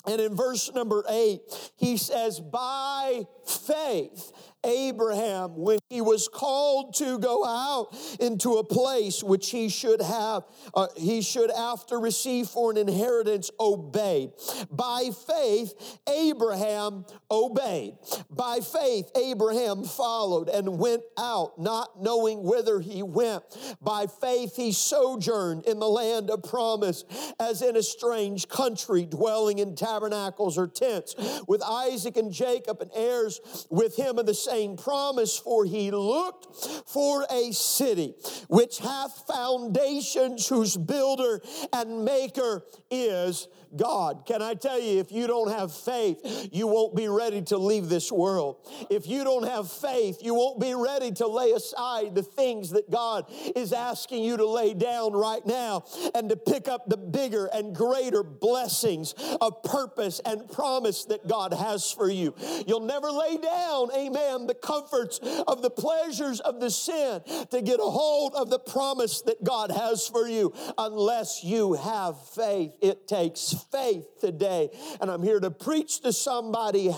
And 0.06 0.20
in 0.20 0.36
verse 0.36 0.70
number 0.72 1.04
eight, 1.08 1.40
he 1.76 1.96
says, 1.96 2.38
By 2.38 3.24
faith, 3.46 4.30
Abraham, 4.64 5.56
when 5.56 5.78
he 5.90 6.00
was 6.00 6.28
called 6.28 6.94
to 6.94 7.18
go 7.18 7.44
out 7.44 7.96
into 8.20 8.54
a 8.54 8.64
place 8.64 9.22
which 9.22 9.50
he 9.50 9.68
should 9.68 10.00
have, 10.00 10.44
uh, 10.74 10.88
he 10.96 11.22
should 11.22 11.50
after 11.50 12.00
receive 12.00 12.48
for 12.48 12.70
an 12.70 12.76
inheritance, 12.76 13.50
obeyed. 13.60 14.32
By 14.70 15.10
faith, 15.26 15.98
Abraham 16.08 17.04
obeyed. 17.30 17.94
By 18.30 18.60
faith, 18.60 19.10
Abraham 19.16 19.84
followed 19.84 20.48
and 20.48 20.78
went 20.78 21.02
out, 21.18 21.58
not 21.60 22.02
knowing 22.02 22.42
whither 22.42 22.80
he 22.80 23.02
went. 23.02 23.42
By 23.80 24.06
faith, 24.06 24.56
he 24.56 24.72
sojourned 24.72 25.66
in 25.66 25.78
the 25.78 25.88
land 25.88 26.30
of 26.30 26.42
promise, 26.42 27.04
as 27.38 27.62
in 27.62 27.76
a 27.76 27.82
strange 27.82 28.48
country, 28.48 29.04
dwelling 29.04 29.58
in 29.58 29.74
tabernacles 29.74 30.56
or 30.56 30.66
tents, 30.66 31.14
with 31.46 31.62
Isaac 31.62 32.16
and 32.16 32.32
Jacob 32.32 32.80
and 32.80 32.90
heirs 32.94 33.40
with 33.70 33.96
him 33.96 34.18
of 34.18 34.26
the 34.26 34.34
same 34.34 34.53
same 34.54 34.76
promise, 34.76 35.36
for 35.36 35.64
he 35.64 35.90
looked 35.90 36.46
for 36.86 37.26
a 37.30 37.52
city 37.52 38.14
which 38.48 38.78
hath 38.78 39.24
foundations, 39.26 40.46
whose 40.46 40.76
builder 40.76 41.42
and 41.72 42.04
maker 42.04 42.64
is 42.90 43.48
God. 43.76 44.24
Can 44.26 44.42
I 44.42 44.54
tell 44.54 44.78
you, 44.78 45.00
if 45.00 45.12
you 45.12 45.26
don't 45.26 45.50
have 45.50 45.74
faith, 45.74 46.48
you 46.52 46.66
won't 46.66 46.94
be 46.94 47.08
ready 47.08 47.42
to 47.42 47.58
leave 47.58 47.88
this 47.88 48.10
world. 48.10 48.56
If 48.90 49.06
you 49.06 49.24
don't 49.24 49.46
have 49.46 49.70
faith, 49.70 50.18
you 50.22 50.34
won't 50.34 50.60
be 50.60 50.74
ready 50.74 51.12
to 51.12 51.26
lay 51.26 51.52
aside 51.52 52.14
the 52.14 52.22
things 52.22 52.70
that 52.70 52.90
God 52.90 53.26
is 53.56 53.72
asking 53.72 54.24
you 54.24 54.36
to 54.36 54.46
lay 54.46 54.74
down 54.74 55.12
right 55.12 55.44
now 55.46 55.84
and 56.14 56.28
to 56.28 56.36
pick 56.36 56.68
up 56.68 56.88
the 56.88 56.96
bigger 56.96 57.46
and 57.46 57.74
greater 57.74 58.22
blessings 58.22 59.14
of 59.40 59.62
purpose 59.62 60.20
and 60.24 60.50
promise 60.50 61.04
that 61.06 61.26
God 61.26 61.52
has 61.52 61.90
for 61.90 62.10
you. 62.10 62.34
You'll 62.66 62.80
never 62.80 63.10
lay 63.10 63.36
down, 63.36 63.90
amen, 63.94 64.46
the 64.46 64.54
comforts 64.54 65.18
of 65.46 65.62
the 65.62 65.70
pleasures 65.70 66.40
of 66.40 66.60
the 66.60 66.70
sin 66.70 67.22
to 67.50 67.62
get 67.62 67.80
a 67.80 67.84
hold 67.84 68.34
of 68.34 68.50
the 68.50 68.58
promise 68.58 69.22
that 69.22 69.42
God 69.42 69.70
has 69.70 70.06
for 70.06 70.28
you 70.28 70.52
unless 70.78 71.42
you 71.44 71.74
have 71.74 72.20
faith. 72.28 72.72
It 72.80 73.08
takes 73.08 73.54
faith 73.70 74.04
today. 74.20 74.70
And 75.00 75.10
I'm 75.10 75.22
here 75.22 75.40
to 75.40 75.50
preach 75.50 76.00
to 76.00 76.12
somebody 76.12 76.90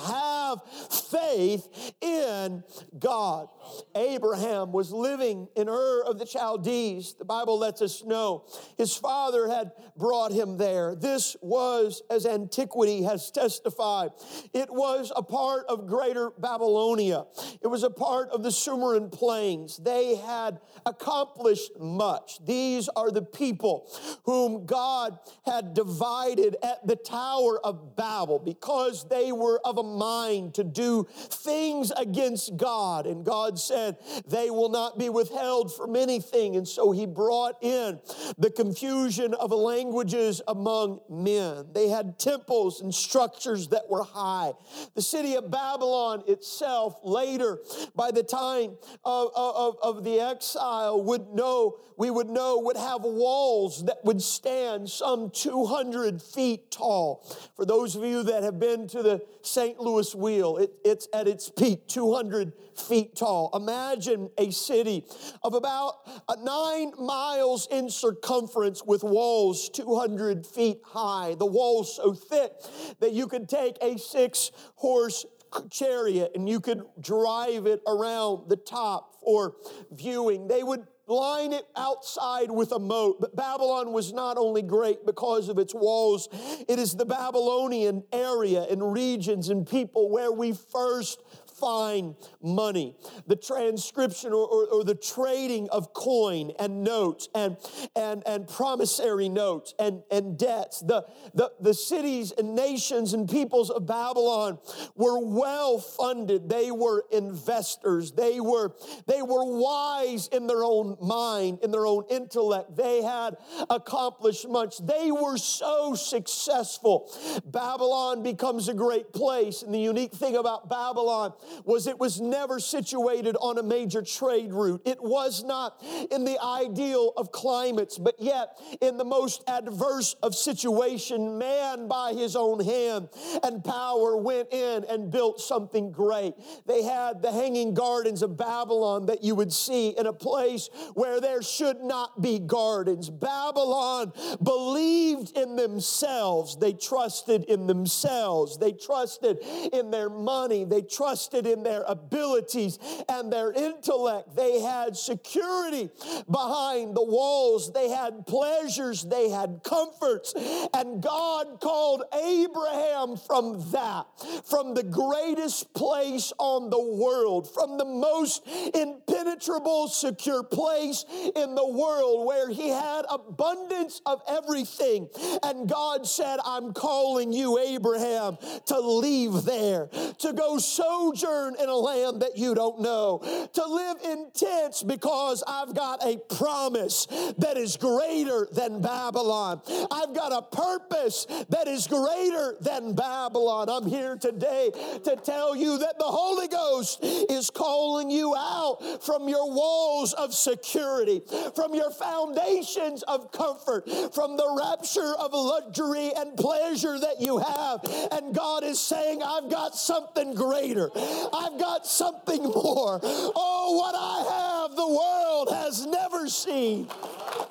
have 0.48 0.62
faith 1.10 1.92
in 2.00 2.62
God. 2.98 3.48
Abraham 3.94 4.72
was 4.72 4.92
living 4.92 5.48
in 5.56 5.68
Ur 5.68 6.02
of 6.04 6.18
the 6.18 6.26
Chaldees. 6.26 7.14
The 7.14 7.24
Bible 7.24 7.58
lets 7.58 7.82
us 7.82 8.04
know 8.04 8.44
his 8.76 8.94
father 8.94 9.48
had 9.48 9.72
brought 9.96 10.32
him 10.32 10.56
there. 10.56 10.94
This 10.94 11.36
was, 11.40 12.02
as 12.10 12.26
antiquity 12.26 13.02
has 13.02 13.30
testified, 13.30 14.10
it 14.52 14.70
was 14.72 15.12
a 15.14 15.22
part 15.22 15.66
of 15.68 15.86
greater 15.86 16.30
Babylonia. 16.38 17.24
It 17.62 17.66
was 17.66 17.82
a 17.82 17.90
part 17.90 18.28
of 18.30 18.42
the 18.42 18.52
Sumerian 18.52 19.10
plains. 19.10 19.78
They 19.78 20.16
had 20.16 20.60
accomplished 20.84 21.72
much. 21.78 22.44
These 22.44 22.88
are 22.90 23.10
the 23.10 23.22
people 23.22 23.90
whom 24.24 24.66
God 24.66 25.18
had 25.44 25.74
divided 25.74 26.56
at 26.62 26.86
the 26.86 26.96
Tower 26.96 27.58
of 27.64 27.96
Babel 27.96 28.38
because 28.38 29.08
they 29.08 29.32
were 29.32 29.60
of 29.64 29.78
a 29.78 29.82
mind 29.82 30.35
to 30.52 30.64
do 30.64 31.06
things 31.10 31.90
against 31.96 32.56
God. 32.56 33.06
And 33.06 33.24
God 33.24 33.58
said, 33.58 33.96
They 34.26 34.50
will 34.50 34.68
not 34.68 34.98
be 34.98 35.08
withheld 35.08 35.74
from 35.74 35.96
anything. 35.96 36.56
And 36.56 36.66
so 36.66 36.92
he 36.92 37.06
brought 37.06 37.62
in 37.62 38.00
the 38.38 38.50
confusion 38.50 39.34
of 39.34 39.50
languages 39.50 40.42
among 40.46 41.00
men. 41.08 41.66
They 41.72 41.88
had 41.88 42.18
temples 42.18 42.80
and 42.80 42.94
structures 42.94 43.68
that 43.68 43.88
were 43.88 44.04
high. 44.04 44.52
The 44.94 45.02
city 45.02 45.34
of 45.34 45.50
Babylon 45.50 46.22
itself, 46.26 46.98
later, 47.02 47.58
by 47.94 48.10
the 48.10 48.22
time 48.22 48.76
of, 49.04 49.30
of, 49.34 49.76
of 49.82 50.04
the 50.04 50.20
exile, 50.20 51.02
would 51.02 51.28
know, 51.28 51.78
we 51.96 52.10
would 52.10 52.28
know, 52.28 52.58
would 52.58 52.76
have 52.76 53.02
walls 53.02 53.84
that 53.86 54.04
would 54.04 54.20
stand 54.20 54.88
some 54.88 55.30
200 55.30 56.20
feet 56.20 56.70
tall. 56.70 57.24
For 57.56 57.64
those 57.64 57.96
of 57.96 58.04
you 58.04 58.22
that 58.24 58.42
have 58.42 58.58
been 58.58 58.86
to 58.88 59.02
the 59.02 59.22
St. 59.42 59.78
Louis 59.78 60.14
Wheel, 60.26 60.56
it, 60.56 60.72
it's 60.84 61.06
at 61.14 61.28
its 61.28 61.48
peak, 61.48 61.86
200 61.86 62.52
feet 62.76 63.14
tall. 63.14 63.48
Imagine 63.54 64.28
a 64.36 64.50
city 64.50 65.04
of 65.44 65.54
about 65.54 65.92
uh, 66.28 66.34
nine 66.42 66.90
miles 66.98 67.68
in 67.70 67.88
circumference 67.88 68.82
with 68.84 69.04
walls 69.04 69.68
200 69.68 70.44
feet 70.44 70.80
high. 70.84 71.36
The 71.38 71.46
walls 71.46 71.94
so 71.94 72.12
thick 72.12 72.50
that 72.98 73.12
you 73.12 73.28
could 73.28 73.48
take 73.48 73.76
a 73.80 73.96
six 73.98 74.50
horse 74.74 75.24
chariot 75.70 76.32
and 76.34 76.48
you 76.48 76.58
could 76.58 76.82
drive 77.00 77.66
it 77.66 77.80
around 77.86 78.48
the 78.48 78.56
top 78.56 79.20
for 79.20 79.54
viewing. 79.92 80.48
They 80.48 80.64
would 80.64 80.88
line 81.06 81.52
it 81.52 81.66
outside 81.76 82.50
with 82.50 82.72
a 82.72 82.78
moat. 82.78 83.20
But 83.20 83.36
Babylon 83.36 83.92
was 83.92 84.12
not 84.12 84.36
only 84.38 84.62
great 84.62 85.06
because 85.06 85.48
of 85.48 85.58
its 85.58 85.74
walls, 85.74 86.28
it 86.68 86.78
is 86.78 86.94
the 86.94 87.06
Babylonian 87.06 88.04
area 88.12 88.62
and 88.62 88.92
regions 88.92 89.48
and 89.48 89.68
people 89.68 90.10
where 90.10 90.32
we 90.32 90.52
first 90.52 91.22
find 91.58 92.14
money. 92.42 92.96
The 93.26 93.36
transcription 93.36 94.32
or, 94.32 94.46
or, 94.46 94.66
or, 94.66 94.84
the 94.84 94.94
trading 94.94 95.68
of 95.70 95.92
coin 95.92 96.52
and 96.58 96.84
notes 96.84 97.28
and, 97.34 97.56
and, 97.94 98.22
and 98.26 98.46
promissory 98.46 99.28
notes 99.28 99.74
and, 99.78 100.02
and 100.10 100.38
debts. 100.38 100.80
The, 100.80 101.06
the, 101.34 101.52
the 101.60 101.74
cities 101.74 102.32
and 102.36 102.54
nations 102.54 103.14
and 103.14 103.28
peoples 103.28 103.70
of 103.70 103.86
Babylon 103.86 104.58
were 104.94 105.18
well 105.18 105.78
funded. 105.78 106.48
They 106.48 106.70
were 106.70 107.04
investors. 107.10 108.12
They 108.12 108.40
were, 108.40 108.74
they 109.06 109.22
were 109.22 109.44
wise 109.58 110.28
in 110.28 110.46
their 110.46 110.64
own 110.64 110.96
mind, 111.00 111.60
in 111.62 111.70
their 111.70 111.86
own 111.86 112.04
intellect. 112.10 112.76
They 112.76 113.02
had 113.02 113.36
accomplished 113.70 114.48
much. 114.48 114.78
They 114.78 115.10
were 115.10 115.36
so 115.36 115.94
successful. 115.94 117.12
Babylon 117.44 118.22
becomes 118.22 118.68
a 118.68 118.74
great 118.74 119.12
place. 119.12 119.62
And 119.62 119.74
the 119.74 119.78
unique 119.78 120.12
thing 120.12 120.36
about 120.36 120.68
Babylon 120.68 121.32
was 121.64 121.86
it 121.86 121.98
was 121.98 122.20
never 122.20 122.58
situated 122.60 123.36
on 123.40 123.58
a 123.58 123.62
major 123.62 124.02
trade 124.02 124.52
route. 124.52 124.82
It 124.84 125.02
was 125.02 125.44
not 125.44 125.82
in 126.10 126.24
the 126.24 126.38
ideal 126.42 127.12
of 127.16 127.32
climates, 127.32 127.98
but 127.98 128.14
yet 128.18 128.58
in 128.80 128.96
the 128.96 129.04
most 129.04 129.42
adverse 129.48 130.14
of 130.22 130.34
situation, 130.34 131.38
man 131.38 131.88
by 131.88 132.12
his 132.12 132.36
own 132.36 132.64
hand 132.64 133.08
and 133.42 133.64
power 133.64 134.16
went 134.16 134.52
in 134.52 134.84
and 134.84 135.10
built 135.10 135.40
something 135.40 135.92
great. 135.92 136.34
They 136.66 136.82
had 136.82 137.22
the 137.22 137.32
hanging 137.32 137.74
gardens 137.74 138.22
of 138.22 138.36
Babylon 138.36 139.06
that 139.06 139.22
you 139.22 139.34
would 139.34 139.52
see 139.52 139.90
in 139.90 140.06
a 140.06 140.12
place 140.12 140.68
where 140.94 141.20
there 141.20 141.42
should 141.42 141.80
not 141.82 142.20
be 142.20 142.38
gardens. 142.38 143.10
Babylon 143.10 144.12
believed 144.42 145.36
in 145.36 145.56
themselves. 145.56 146.56
They 146.56 146.72
trusted 146.72 147.44
in 147.44 147.66
themselves. 147.66 148.58
They 148.58 148.72
trusted 148.72 149.38
in 149.72 149.90
their 149.90 150.08
money. 150.08 150.64
They 150.64 150.82
trusted 150.82 151.35
in 151.44 151.64
their 151.64 151.82
abilities 151.88 152.78
and 153.08 153.32
their 153.32 153.50
intellect. 153.50 154.36
They 154.36 154.60
had 154.60 154.96
security 154.96 155.90
behind 156.30 156.96
the 156.96 157.04
walls. 157.04 157.72
They 157.72 157.88
had 157.88 158.28
pleasures. 158.28 159.02
They 159.02 159.28
had 159.28 159.62
comforts. 159.64 160.34
And 160.72 161.02
God 161.02 161.60
called 161.60 162.04
Abraham 162.14 163.16
from 163.16 163.70
that, 163.72 164.06
from 164.44 164.74
the 164.74 164.84
greatest 164.84 165.74
place 165.74 166.32
on 166.38 166.70
the 166.70 166.80
world, 166.80 167.52
from 167.52 167.76
the 167.76 167.84
most 167.84 168.46
impenetrable, 168.74 169.88
secure 169.88 170.44
place 170.44 171.04
in 171.34 171.54
the 171.54 171.66
world 171.66 172.26
where 172.26 172.48
he 172.48 172.68
had 172.68 173.04
abundance 173.10 174.00
of 174.06 174.22
everything. 174.28 175.08
And 175.42 175.68
God 175.68 176.06
said, 176.06 176.38
I'm 176.44 176.72
calling 176.72 177.32
you, 177.32 177.58
Abraham, 177.58 178.38
to 178.66 178.78
leave 178.78 179.44
there, 179.44 179.88
to 180.18 180.32
go 180.32 180.58
sojourn 180.58 181.25
in 181.58 181.68
a 181.68 181.76
land 181.76 182.22
that 182.22 182.36
you 182.36 182.54
don't 182.54 182.80
know, 182.80 183.20
to 183.52 183.64
live 183.66 183.96
in 184.04 184.30
tents 184.34 184.82
because 184.82 185.42
I've 185.46 185.74
got 185.74 186.04
a 186.04 186.18
promise 186.36 187.06
that 187.38 187.56
is 187.56 187.76
greater 187.76 188.48
than 188.52 188.80
Babylon. 188.80 189.60
I've 189.90 190.14
got 190.14 190.32
a 190.32 190.42
purpose 190.42 191.26
that 191.48 191.66
is 191.66 191.86
greater 191.86 192.56
than 192.60 192.94
Babylon. 192.94 193.68
I'm 193.68 193.86
here 193.86 194.16
today 194.16 194.70
to 195.04 195.16
tell 195.16 195.56
you 195.56 195.78
that 195.78 195.98
the 195.98 196.04
Holy 196.04 196.48
Ghost 196.48 197.00
is 197.02 197.50
calling 197.50 198.10
you 198.10 198.34
out 198.36 199.02
from 199.02 199.28
your 199.28 199.50
walls 199.50 200.12
of 200.14 200.34
security, 200.34 201.22
from 201.54 201.74
your 201.74 201.90
foundations 201.90 203.02
of 203.04 203.32
comfort, 203.32 203.88
from 204.14 204.36
the 204.36 204.56
rapture 204.58 205.14
of 205.18 205.32
luxury 205.32 206.12
and 206.16 206.36
pleasure 206.36 206.98
that 206.98 207.20
you 207.20 207.38
have. 207.38 207.80
And 208.12 208.34
God 208.34 208.64
is 208.64 208.78
saying, 208.80 209.22
I've 209.22 209.50
got 209.50 209.74
something 209.76 210.34
greater. 210.34 210.90
I've 211.32 211.58
got 211.58 211.86
something 211.86 212.42
more. 212.42 213.00
Oh, 213.02 213.76
what 213.76 213.94
I 213.96 214.62
have, 214.62 214.76
the 214.76 214.86
world 214.86 215.48
has 215.50 215.86
never 215.86 216.28
seen. 216.28 216.88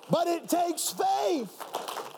But 0.09 0.27
it 0.27 0.47
takes 0.47 0.93
faith. 0.93 1.49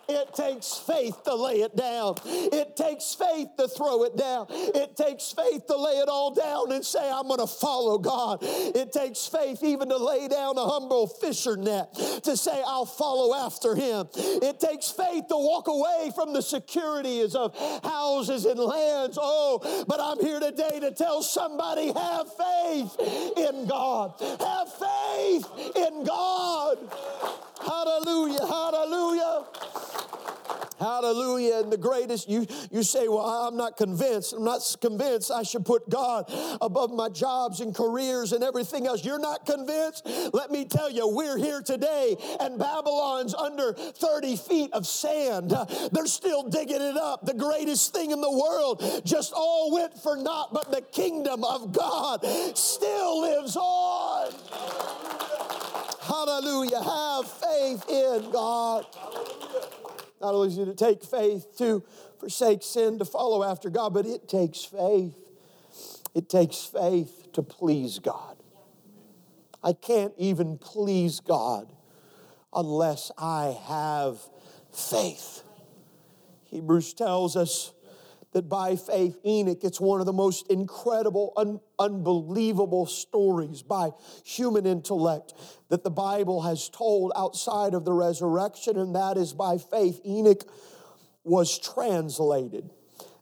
It 0.10 0.34
takes 0.34 0.74
faith 0.74 1.24
to 1.26 1.36
lay 1.36 1.62
it 1.62 1.76
down. 1.76 2.16
It 2.26 2.76
takes 2.78 3.14
faith 3.14 3.50
to 3.58 3.68
throw 3.68 4.04
it 4.04 4.16
down. 4.16 4.48
It 4.50 4.96
takes 4.96 5.34
faith 5.34 5.68
to 5.68 5.76
lay 5.76 6.00
it 6.00 6.08
all 6.08 6.34
down 6.34 6.72
and 6.72 6.86
say, 6.86 7.10
I'm 7.12 7.28
going 7.28 7.40
to 7.40 7.48
follow 7.48 7.98
God. 7.98 8.40
It 8.42 8.94
takes 8.94 9.28
faith 9.28 9.64
even 9.64 9.90
to 9.90 9.98
lay 9.98 10.28
down 10.28 10.58
a 10.58 10.66
humble 10.66 11.08
fisher 11.08 11.58
net 11.58 11.94
to 12.24 12.38
say, 12.38 12.64
I'll 12.66 12.86
follow 12.86 13.36
after 13.36 13.76
him. 13.76 14.08
It 14.16 14.60
takes 14.60 14.90
faith 14.90 15.26
to 15.28 15.36
walk 15.36 15.68
away 15.68 16.12
from 16.16 16.34
the 16.34 16.42
securities 16.42 17.36
of 17.36 17.56
houses 17.84 18.46
and 18.46 18.60
lands. 18.60 19.18
Oh, 19.22 19.86
but 19.88 20.00
I'm 20.00 20.20
here 20.24 20.40
today 20.40 20.80
to 20.80 20.92
tell 20.92 21.22
somebody 21.22 21.92
have 21.92 22.28
faith 22.34 22.96
in 23.38 23.68
God. 23.68 24.14
Have 24.40 24.74
faith 24.74 25.76
in 25.76 26.04
God. 26.04 26.78
Hallelujah, 27.60 28.46
hallelujah. 28.46 29.46
Hallelujah. 31.08 31.60
And 31.60 31.72
the 31.72 31.78
greatest, 31.78 32.28
you, 32.28 32.46
you 32.70 32.84
say, 32.84 33.08
Well, 33.08 33.20
I'm 33.20 33.56
not 33.56 33.78
convinced. 33.78 34.34
I'm 34.34 34.44
not 34.44 34.60
convinced 34.82 35.32
I 35.32 35.44
should 35.44 35.66
put 35.66 35.90
God 35.90 36.30
above 36.60 36.92
my 36.92 37.08
jobs 37.08 37.62
and 37.62 37.74
careers 37.74 38.34
and 38.34 38.44
everything 38.44 38.88
else. 38.88 39.06
You're 39.06 39.20
not 39.20 39.46
convinced? 39.46 40.06
Let 40.34 40.52
me 40.52 40.66
tell 40.66 40.92
you, 40.92 41.08
we're 41.08 41.38
here 41.38 41.62
today 41.62 42.18
and 42.42 42.60
Babylon's 42.60 43.34
under 43.34 43.72
30 43.72 44.36
feet 44.36 44.74
of 44.74 44.86
sand. 44.86 45.56
They're 45.94 46.08
still 46.08 46.44
digging 46.44 46.82
it 46.82 46.98
up. 46.98 47.26
The 47.26 47.34
greatest 47.34 47.94
thing 47.94 48.12
in 48.12 48.20
the 48.20 48.30
world 48.30 48.84
just 49.06 49.32
all 49.34 49.72
went 49.72 49.98
for 49.98 50.18
naught, 50.18 50.54
but 50.54 50.72
the 50.72 50.82
kingdom 50.82 51.46
of 51.46 51.72
God 51.72 52.26
still 52.58 53.22
lives 53.22 53.56
on. 53.56 54.34
Hallelujah. 56.02 56.84
Have 56.84 57.28
faith 57.32 57.90
in 57.90 58.30
God. 58.32 58.86
Not 60.22 60.34
only 60.34 60.48
is 60.48 60.58
it 60.58 60.66
to 60.66 60.74
take 60.74 61.04
faith 61.04 61.58
to 61.58 61.84
forsake 62.20 62.64
sin, 62.64 63.00
to 63.00 63.06
follow 63.06 63.44
after 63.44 63.70
God, 63.70 63.94
but 63.94 64.06
it 64.06 64.28
takes 64.28 64.64
faith. 64.64 65.16
It 66.16 66.30
takes 66.30 66.64
faith 66.66 67.32
to 67.34 67.44
please 67.44 68.00
God. 68.00 68.38
I 69.64 69.74
can't 69.74 70.14
even 70.18 70.58
please 70.58 71.20
God 71.20 71.72
unless 72.54 73.12
I 73.18 73.58
have 73.68 74.20
faith. 74.72 75.44
Hebrews 76.46 76.94
tells 76.94 77.36
us 77.36 77.74
that 78.38 78.48
by 78.48 78.76
faith, 78.76 79.18
Enoch, 79.26 79.64
it's 79.64 79.82
one 79.82 80.00
of 80.00 80.06
the 80.06 80.14
most 80.14 80.48
incredible, 80.52 81.34
un- 81.38 81.60
unbelievable 81.80 82.86
stories 82.86 83.64
by 83.64 83.90
human 84.24 84.68
intellect 84.68 85.34
that 85.70 85.84
the 85.84 85.90
Bible 85.90 86.44
has 86.44 86.70
told 86.70 87.12
outside 87.16 87.74
of 87.74 87.84
the 87.84 87.92
resurrection, 87.92 88.78
and 88.78 88.94
that 88.94 89.18
is 89.18 89.34
by 89.34 89.58
faith, 89.58 90.00
Enoch 90.06 90.44
was 91.24 91.58
translated 91.58 92.70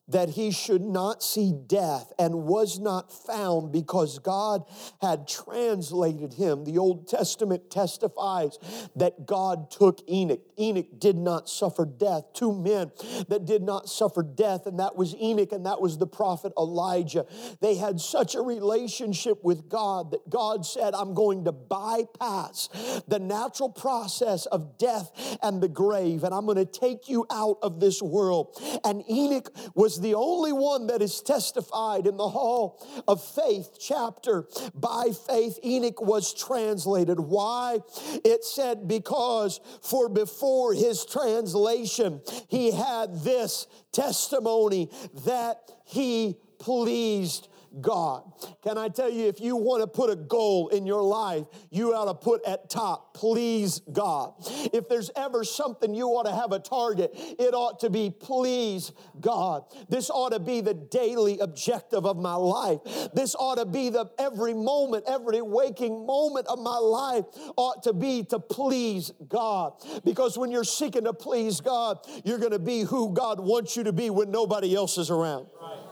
that 0.07 0.29
he 0.29 0.51
should 0.51 0.81
not 0.81 1.24
see 1.24 1.53
death 1.65 2.13
and 2.19 2.43
was 2.43 2.79
not 2.79 3.12
found 3.12 3.71
because 3.71 4.19
God 4.19 4.63
had 5.01 5.27
translated 5.27 6.33
him. 6.33 6.63
The 6.63 6.77
Old 6.77 7.07
Testament 7.07 7.71
testifies 7.71 8.59
that 8.95 9.25
God 9.25 9.71
took 9.71 10.01
Enoch. 10.09 10.41
Enoch 10.59 11.00
did 11.00 11.17
not 11.17 11.50
suffer 11.50 11.85
death. 11.85 12.24
Two 12.33 12.53
men 12.53 12.91
that 13.29 13.45
did 13.45 13.63
not 13.63 13.89
suffer 13.89 14.21
death, 14.21 14.67
and 14.67 14.79
that 14.79 14.95
was 14.95 15.15
Enoch 15.15 15.51
and 15.51 15.65
that 15.65 15.81
was 15.81 15.97
the 15.97 16.07
prophet 16.07 16.53
Elijah. 16.57 17.25
They 17.62 17.75
had 17.75 18.00
such 18.00 18.35
a 18.35 18.41
relationship 18.41 19.43
with 19.43 19.69
God 19.69 20.12
that 20.12 20.29
God 20.29 20.65
said, 20.65 20.93
I'm 20.93 21.13
going 21.13 21.45
to 21.45 21.51
bypass 21.51 22.69
the 23.07 23.19
natural 23.19 23.69
process 23.69 24.45
of 24.47 24.77
death 24.77 25.38
and 25.41 25.62
the 25.62 25.67
grave, 25.67 26.24
and 26.24 26.33
I'm 26.33 26.45
going 26.45 26.57
to 26.57 26.65
take 26.65 27.09
you 27.09 27.25
out 27.31 27.57
of 27.63 27.79
this 27.79 28.01
world. 28.01 28.57
And 28.83 29.03
Enoch 29.09 29.50
was 29.74 29.94
the 29.99 30.15
only 30.15 30.53
one 30.53 30.87
that 30.87 31.01
is 31.01 31.21
testified 31.21 32.07
in 32.07 32.17
the 32.17 32.29
hall 32.29 32.85
of 33.07 33.23
faith 33.23 33.77
chapter. 33.79 34.47
By 34.73 35.11
faith, 35.27 35.59
Enoch 35.63 36.01
was 36.01 36.33
translated. 36.33 37.19
Why? 37.19 37.79
It 38.23 38.43
said, 38.43 38.88
because 38.88 39.60
for 39.81 40.10
before 40.10 40.73
his 40.73 41.05
translation, 41.05 42.21
he 42.47 42.71
had 42.71 43.23
this 43.23 43.67
testimony 43.91 44.89
that 45.25 45.71
he 45.86 46.38
pleased 46.60 47.47
God. 47.81 48.31
Can 48.63 48.77
I 48.77 48.89
tell 48.89 49.09
you, 49.09 49.27
if 49.27 49.39
you 49.39 49.55
want 49.55 49.81
to 49.81 49.88
put 49.88 50.09
a 50.09 50.15
goal 50.15 50.69
in 50.69 50.85
your 50.85 51.01
life, 51.01 51.45
you 51.69 51.93
ought 51.93 52.05
to 52.05 52.13
put 52.13 52.45
at 52.45 52.69
top, 52.69 53.13
please 53.13 53.81
God. 53.91 54.33
If 54.73 54.88
there's 54.89 55.11
ever 55.15 55.43
something 55.43 55.93
you 55.93 56.07
ought 56.07 56.25
to 56.25 56.35
have 56.35 56.51
a 56.51 56.59
target, 56.59 57.11
it 57.13 57.53
ought 57.53 57.79
to 57.81 57.89
be 57.89 58.09
please 58.09 58.91
God. 59.19 59.63
This 59.89 60.09
ought 60.09 60.31
to 60.31 60.39
be 60.39 60.61
the 60.61 60.73
daily 60.73 61.39
objective 61.39 62.05
of 62.05 62.17
my 62.17 62.35
life. 62.35 62.79
This 63.13 63.35
ought 63.35 63.55
to 63.55 63.65
be 63.65 63.89
the 63.89 64.05
every 64.17 64.53
moment, 64.53 65.05
every 65.07 65.41
waking 65.41 66.05
moment 66.05 66.47
of 66.47 66.59
my 66.59 66.77
life 66.77 67.25
ought 67.57 67.83
to 67.83 67.93
be 67.93 68.23
to 68.25 68.39
please 68.39 69.11
God. 69.27 69.73
Because 70.03 70.38
when 70.38 70.51
you're 70.51 70.63
seeking 70.63 71.03
to 71.03 71.13
please 71.13 71.61
God, 71.61 71.99
you're 72.23 72.39
going 72.39 72.51
to 72.51 72.59
be 72.59 72.81
who 72.81 73.13
God 73.13 73.39
wants 73.39 73.75
you 73.75 73.83
to 73.83 73.93
be 73.93 74.09
when 74.09 74.31
nobody 74.31 74.75
else 74.75 74.97
is 74.97 75.09
around. 75.09 75.47
Right. 75.61 75.85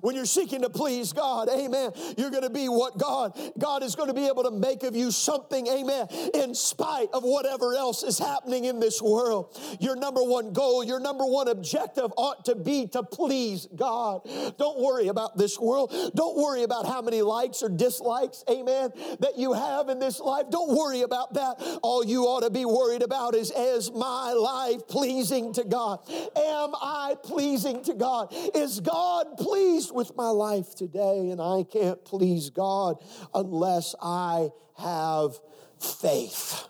When 0.00 0.14
you're 0.14 0.26
seeking 0.26 0.62
to 0.62 0.70
please 0.70 1.12
God, 1.12 1.48
amen, 1.48 1.92
you're 2.16 2.30
going 2.30 2.42
to 2.42 2.50
be 2.50 2.68
what 2.68 2.98
God, 2.98 3.38
God 3.58 3.82
is 3.82 3.94
going 3.94 4.08
to 4.08 4.14
be 4.14 4.26
able 4.26 4.44
to 4.44 4.50
make 4.50 4.82
of 4.82 4.96
you 4.96 5.10
something, 5.10 5.66
amen, 5.66 6.06
in 6.34 6.54
spite 6.54 7.08
of 7.12 7.22
whatever 7.22 7.74
else 7.74 8.02
is 8.02 8.18
happening 8.18 8.64
in 8.64 8.80
this 8.80 9.00
world. 9.02 9.58
Your 9.80 9.96
number 9.96 10.22
one 10.22 10.52
goal, 10.52 10.84
your 10.84 11.00
number 11.00 11.24
one 11.24 11.48
objective 11.48 12.12
ought 12.16 12.44
to 12.46 12.54
be 12.54 12.86
to 12.88 13.02
please 13.02 13.66
God. 13.74 14.22
Don't 14.58 14.80
worry 14.80 15.08
about 15.08 15.36
this 15.36 15.58
world. 15.58 15.94
Don't 16.14 16.36
worry 16.36 16.62
about 16.62 16.86
how 16.86 17.02
many 17.02 17.22
likes 17.22 17.62
or 17.62 17.68
dislikes, 17.68 18.44
amen, 18.50 18.92
that 19.20 19.36
you 19.36 19.52
have 19.52 19.88
in 19.88 19.98
this 19.98 20.20
life. 20.20 20.46
Don't 20.50 20.76
worry 20.76 21.02
about 21.02 21.34
that. 21.34 21.78
All 21.82 22.04
you 22.04 22.24
ought 22.24 22.42
to 22.42 22.50
be 22.50 22.64
worried 22.64 23.02
about 23.02 23.34
is, 23.34 23.52
is 23.56 23.92
my 23.92 24.32
life 24.32 24.86
pleasing 24.88 25.52
to 25.54 25.64
God? 25.64 26.00
Am 26.36 26.74
I 26.80 27.16
pleasing 27.22 27.82
to 27.84 27.94
God? 27.94 28.32
Is 28.54 28.80
God 28.80 29.36
pleased? 29.36 29.73
Pleased 29.74 29.92
with 29.92 30.14
my 30.14 30.28
life 30.28 30.76
today, 30.76 31.30
and 31.30 31.40
I 31.40 31.64
can't 31.64 32.04
please 32.04 32.48
God 32.48 33.02
unless 33.34 33.96
I 34.00 34.50
have 34.78 35.32
faith. 35.80 36.68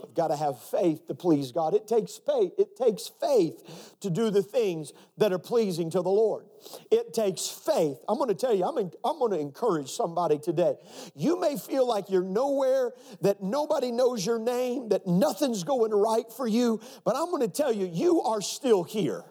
I've 0.00 0.14
got 0.14 0.28
to 0.28 0.36
have 0.36 0.62
faith 0.62 1.08
to 1.08 1.14
please 1.14 1.50
God. 1.50 1.74
It 1.74 1.88
takes 1.88 2.18
faith. 2.18 2.52
It 2.58 2.76
takes 2.76 3.10
faith 3.20 3.96
to 4.02 4.10
do 4.10 4.30
the 4.30 4.42
things 4.42 4.92
that 5.18 5.32
are 5.32 5.38
pleasing 5.38 5.90
to 5.90 6.02
the 6.02 6.10
Lord. 6.10 6.44
It 6.92 7.12
takes 7.12 7.48
faith. 7.48 7.96
I'm 8.08 8.18
going 8.18 8.28
to 8.28 8.36
tell 8.36 8.54
you, 8.54 8.66
I'm, 8.66 8.78
in, 8.78 8.92
I'm 9.04 9.18
going 9.18 9.32
to 9.32 9.40
encourage 9.40 9.90
somebody 9.90 10.38
today. 10.38 10.76
You 11.16 11.40
may 11.40 11.56
feel 11.56 11.88
like 11.88 12.08
you're 12.08 12.22
nowhere, 12.22 12.92
that 13.22 13.42
nobody 13.42 13.90
knows 13.90 14.24
your 14.24 14.38
name, 14.38 14.90
that 14.90 15.08
nothing's 15.08 15.64
going 15.64 15.90
right 15.90 16.30
for 16.36 16.46
you, 16.46 16.80
but 17.04 17.16
I'm 17.16 17.30
going 17.30 17.42
to 17.42 17.48
tell 17.48 17.72
you, 17.72 17.90
you 17.92 18.22
are 18.22 18.40
still 18.40 18.84
here. 18.84 19.24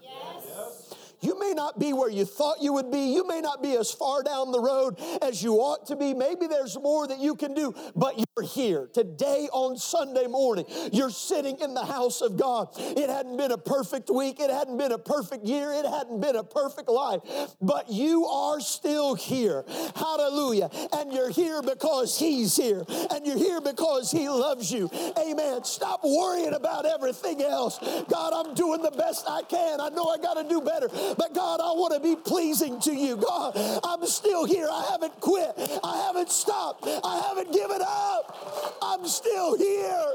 You 1.22 1.40
may 1.40 1.54
not 1.54 1.80
be 1.80 1.94
where 1.94 2.10
you 2.10 2.26
thought 2.26 2.62
you 2.62 2.74
would 2.74 2.92
be. 2.92 3.14
You 3.14 3.28
may 3.28 3.42
not 3.42 3.62
be 3.62 3.76
as 3.78 3.92
far 3.92 4.24
down 4.24 4.52
the 4.52 4.60
road 4.60 5.00
as 5.22 5.42
you 5.44 5.56
ought 5.56 5.86
to 5.88 5.96
be. 5.96 6.14
Maybe 6.14 6.48
there's 6.48 6.78
more 6.78 7.08
that 7.08 7.20
you 7.20 7.36
can 7.36 7.54
do, 7.54 7.74
but 7.96 8.18
you're 8.18 8.46
here 8.46 8.90
today 8.92 9.48
on 9.54 9.78
Sunday 9.78 10.26
morning. 10.26 10.66
You're 10.92 11.12
sitting 11.12 11.60
in 11.60 11.74
the 11.74 11.86
house 11.86 12.22
of 12.22 12.38
God. 12.38 12.70
It 12.78 13.10
hadn't 13.10 13.38
been 13.38 13.52
a 13.52 13.58
perfect 13.58 14.10
week, 14.10 14.40
it 14.40 14.50
hadn't 14.50 14.78
been 14.78 14.92
a 14.92 14.98
perfect 14.98 15.46
year, 15.46 15.72
it 15.72 15.86
hadn't 15.86 16.22
been 16.22 16.36
a 16.36 16.44
perfect 16.44 16.90
life, 16.90 17.22
but 17.62 17.90
you 17.90 18.26
are 18.26 18.60
still 18.60 19.14
here. 19.14 19.64
Hallelujah. 19.96 20.70
And 20.94 21.14
you're 21.14 21.30
here 21.30 21.62
because 21.62 22.18
He's 22.18 22.56
here, 22.56 22.84
and 23.12 23.26
you're 23.26 23.38
here 23.38 23.62
because 23.62 24.12
He 24.12 24.28
loves 24.28 24.72
you. 24.72 24.90
Amen. 25.18 25.64
Stop 25.64 26.04
worrying 26.04 26.54
about 26.54 26.86
everything 26.86 27.42
else. 27.42 27.78
God, 28.10 28.34
I'm 28.34 28.56
doing 28.56 28.82
the 28.82 28.92
best 28.92 29.26
I 29.30 29.44
can. 29.44 29.80
I 29.80 29.90
know 29.90 30.06
I 30.08 30.18
got 30.18 30.34
to 30.36 30.48
do 30.48 30.62
better. 30.62 30.90
But 31.18 31.34
God, 31.34 31.60
I 31.60 31.72
want 31.74 31.94
to 31.94 32.00
be 32.00 32.16
pleasing 32.16 32.80
to 32.82 32.94
you. 32.94 33.18
God, 33.18 33.54
I'm 33.84 34.06
still 34.06 34.46
here. 34.46 34.68
I 34.72 34.88
haven't 34.92 35.20
quit. 35.20 35.54
I 35.84 35.98
haven't 36.08 36.30
stopped. 36.30 36.88
I 37.04 37.22
haven't 37.28 37.52
given 37.54 37.82
up. 37.82 38.78
I'm 38.82 39.06
still 39.08 39.58
here. 39.58 40.14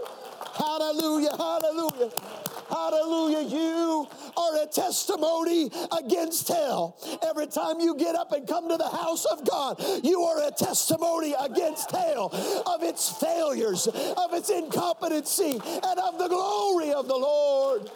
Hallelujah. 0.57 1.37
Hallelujah. 1.37 2.11
Hallelujah. 2.71 3.43
You 3.49 4.09
are 4.37 4.63
a 4.63 4.67
testimony 4.67 5.71
against 5.97 6.49
hell. 6.49 6.97
Every 7.23 7.47
time 7.47 7.81
you 7.81 7.97
get 7.97 8.17
up 8.17 8.33
and 8.33 8.47
come 8.47 8.69
to 8.69 8.77
the 8.77 8.89
house 8.89 9.25
of 9.27 9.49
God, 9.49 9.81
you 10.05 10.23
are 10.23 10.49
a 10.49 10.51
testimony 10.51 11.35
against 11.39 11.91
hell 11.91 12.31
of 12.67 12.83
its 12.83 13.11
failures, 13.11 13.87
of 13.87 14.33
its 14.33 14.51
incompetency, 14.51 15.53
and 15.53 16.01
of 16.01 16.19
the 16.19 16.29
glory 16.29 16.93
of 16.93 17.07
the 17.09 17.17
Lord. 17.17 17.91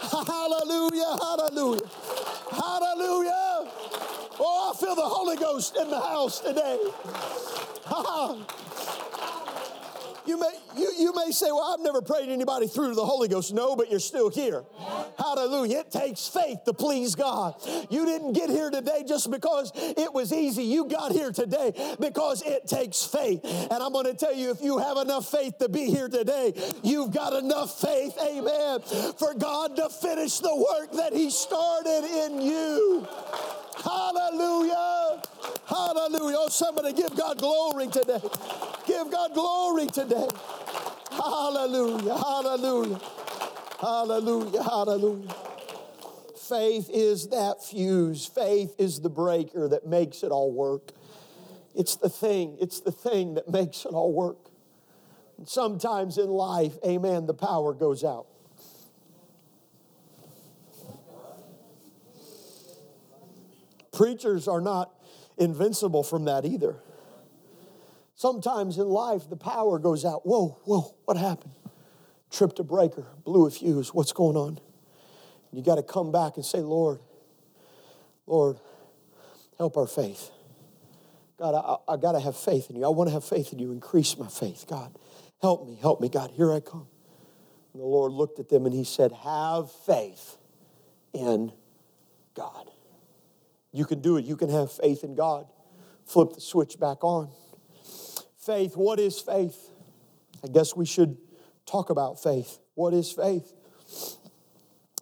Hallelujah. 0.00 1.16
Hallelujah. 1.20 1.88
Hallelujah. 2.52 3.70
Oh, 4.42 4.72
I 4.72 4.78
feel 4.78 4.94
the 4.94 5.02
Holy 5.02 5.36
Ghost 5.36 5.76
in 5.76 5.90
the 5.90 6.00
house 6.00 6.40
today. 6.40 6.78
You 10.26 10.38
may, 10.38 10.52
you, 10.76 10.92
you 10.98 11.14
may 11.14 11.30
say, 11.30 11.46
Well, 11.50 11.74
I've 11.74 11.80
never 11.80 12.02
prayed 12.02 12.28
anybody 12.28 12.66
through 12.66 12.90
to 12.90 12.94
the 12.94 13.04
Holy 13.04 13.28
Ghost. 13.28 13.52
No, 13.52 13.76
but 13.76 13.90
you're 13.90 14.00
still 14.00 14.30
here. 14.30 14.64
Hallelujah. 15.18 15.80
It 15.80 15.90
takes 15.90 16.28
faith 16.28 16.64
to 16.64 16.72
please 16.72 17.14
God. 17.14 17.54
You 17.90 18.04
didn't 18.04 18.32
get 18.32 18.50
here 18.50 18.70
today 18.70 19.04
just 19.06 19.30
because 19.30 19.72
it 19.74 20.12
was 20.12 20.32
easy. 20.32 20.64
You 20.64 20.86
got 20.86 21.12
here 21.12 21.32
today 21.32 21.72
because 21.98 22.42
it 22.42 22.66
takes 22.66 23.04
faith. 23.04 23.40
And 23.44 23.82
I'm 23.82 23.92
going 23.92 24.06
to 24.06 24.14
tell 24.14 24.34
you, 24.34 24.50
if 24.50 24.60
you 24.62 24.78
have 24.78 24.96
enough 24.96 25.30
faith 25.30 25.58
to 25.58 25.68
be 25.68 25.86
here 25.86 26.08
today, 26.08 26.52
you've 26.82 27.12
got 27.12 27.32
enough 27.32 27.80
faith, 27.80 28.16
amen, 28.20 28.80
for 29.18 29.34
God 29.34 29.76
to 29.76 29.88
finish 29.88 30.38
the 30.38 30.54
work 30.54 30.92
that 30.92 31.12
He 31.12 31.30
started 31.30 32.04
in 32.04 32.40
you. 32.42 33.06
Hallelujah. 33.82 35.22
Hallelujah. 35.66 36.36
Oh, 36.38 36.48
somebody 36.48 36.92
give 36.92 37.16
God 37.16 37.38
glory 37.38 37.86
today. 37.86 38.20
Give 38.86 39.10
God 39.10 39.34
glory 39.34 39.86
today. 39.86 40.26
Hallelujah. 41.20 42.14
Hallelujah. 42.16 43.00
Hallelujah. 43.80 44.62
Hallelujah. 44.62 45.34
Faith 46.36 46.90
is 46.92 47.28
that 47.28 47.62
fuse. 47.64 48.26
Faith 48.26 48.74
is 48.78 49.00
the 49.00 49.10
breaker 49.10 49.68
that 49.68 49.86
makes 49.86 50.22
it 50.22 50.30
all 50.30 50.50
work. 50.50 50.92
It's 51.74 51.96
the 51.96 52.08
thing, 52.08 52.56
it's 52.60 52.80
the 52.80 52.90
thing 52.90 53.34
that 53.34 53.48
makes 53.48 53.84
it 53.84 53.92
all 53.92 54.12
work. 54.12 54.50
And 55.38 55.48
sometimes 55.48 56.18
in 56.18 56.28
life, 56.28 56.74
amen, 56.84 57.26
the 57.26 57.34
power 57.34 57.72
goes 57.72 58.02
out. 58.02 58.26
Preachers 63.92 64.48
are 64.48 64.60
not 64.60 64.92
invincible 65.38 66.02
from 66.02 66.24
that 66.24 66.44
either. 66.44 66.76
Sometimes 68.20 68.76
in 68.76 68.86
life, 68.86 69.30
the 69.30 69.36
power 69.36 69.78
goes 69.78 70.04
out. 70.04 70.26
Whoa, 70.26 70.60
whoa, 70.64 70.94
what 71.06 71.16
happened? 71.16 71.54
Tripped 72.30 72.58
a 72.58 72.62
breaker, 72.62 73.06
blew 73.24 73.46
a 73.46 73.50
fuse. 73.50 73.94
What's 73.94 74.12
going 74.12 74.36
on? 74.36 74.60
You 75.54 75.62
got 75.62 75.76
to 75.76 75.82
come 75.82 76.12
back 76.12 76.36
and 76.36 76.44
say, 76.44 76.58
Lord, 76.58 77.00
Lord, 78.26 78.58
help 79.56 79.78
our 79.78 79.86
faith. 79.86 80.30
God, 81.38 81.54
I, 81.54 81.94
I 81.94 81.96
got 81.96 82.12
to 82.12 82.20
have 82.20 82.36
faith 82.36 82.68
in 82.68 82.76
you. 82.76 82.84
I 82.84 82.90
want 82.90 83.08
to 83.08 83.14
have 83.14 83.24
faith 83.24 83.54
in 83.54 83.58
you. 83.58 83.72
Increase 83.72 84.18
my 84.18 84.28
faith, 84.28 84.66
God. 84.68 84.94
Help 85.40 85.66
me, 85.66 85.78
help 85.80 86.02
me, 86.02 86.10
God. 86.10 86.30
Here 86.32 86.52
I 86.52 86.60
come. 86.60 86.88
And 87.72 87.80
the 87.80 87.86
Lord 87.86 88.12
looked 88.12 88.38
at 88.38 88.50
them 88.50 88.66
and 88.66 88.74
he 88.74 88.84
said, 88.84 89.12
Have 89.12 89.72
faith 89.72 90.36
in 91.14 91.52
God. 92.34 92.70
You 93.72 93.86
can 93.86 94.02
do 94.02 94.18
it. 94.18 94.26
You 94.26 94.36
can 94.36 94.50
have 94.50 94.70
faith 94.70 95.04
in 95.04 95.14
God. 95.14 95.46
Flip 96.04 96.34
the 96.34 96.42
switch 96.42 96.78
back 96.78 97.02
on. 97.02 97.30
Faith, 98.50 98.76
what 98.76 98.98
is 98.98 99.20
faith? 99.20 99.70
I 100.42 100.48
guess 100.48 100.74
we 100.74 100.84
should 100.84 101.16
talk 101.66 101.88
about 101.88 102.20
faith. 102.20 102.58
What 102.74 102.92
is 102.92 103.12
faith? 103.12 103.52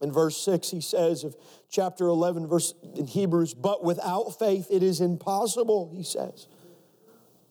In 0.03 0.13
verse 0.13 0.37
6, 0.37 0.69
he 0.69 0.83
says 0.83 1.25
of 1.25 1.35
chapter 1.71 2.09
11, 2.09 2.47
verse 2.47 2.75
in 2.95 3.07
Hebrews, 3.07 3.55
but 3.55 3.83
without 3.83 4.39
faith 4.39 4.67
it 4.71 4.83
is 4.83 5.01
impossible, 5.01 5.91
he 5.97 6.03
says, 6.03 6.47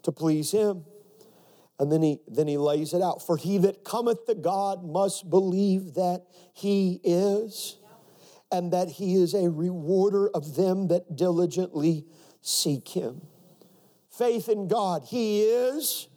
to 0.03 0.11
please 0.11 0.51
him. 0.51 0.85
And 1.79 1.91
then 1.91 2.03
he 2.03 2.19
then 2.27 2.47
he 2.47 2.57
lays 2.57 2.93
it 2.93 3.01
out. 3.01 3.25
For 3.25 3.35
he 3.35 3.57
that 3.57 3.83
cometh 3.83 4.27
to 4.27 4.35
God 4.35 4.85
must 4.85 5.27
believe 5.31 5.95
that 5.95 6.27
he 6.53 7.01
is 7.03 7.77
and 8.51 8.71
that 8.71 8.87
he 8.87 9.15
is 9.15 9.33
a 9.33 9.49
rewarder 9.49 10.29
of 10.29 10.55
them 10.55 10.89
that 10.89 11.15
diligently 11.15 12.05
seek 12.43 12.89
him. 12.89 13.23
Faith 14.17 14.49
in 14.49 14.67
God, 14.67 15.03
he 15.05 15.41
is, 15.41 16.07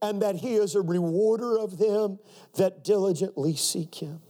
and 0.00 0.22
that 0.22 0.36
he 0.36 0.54
is 0.54 0.74
a 0.74 0.80
rewarder 0.80 1.58
of 1.58 1.78
them 1.78 2.18
that 2.56 2.84
diligently 2.84 3.56
seek 3.56 3.94
him. 3.94 4.20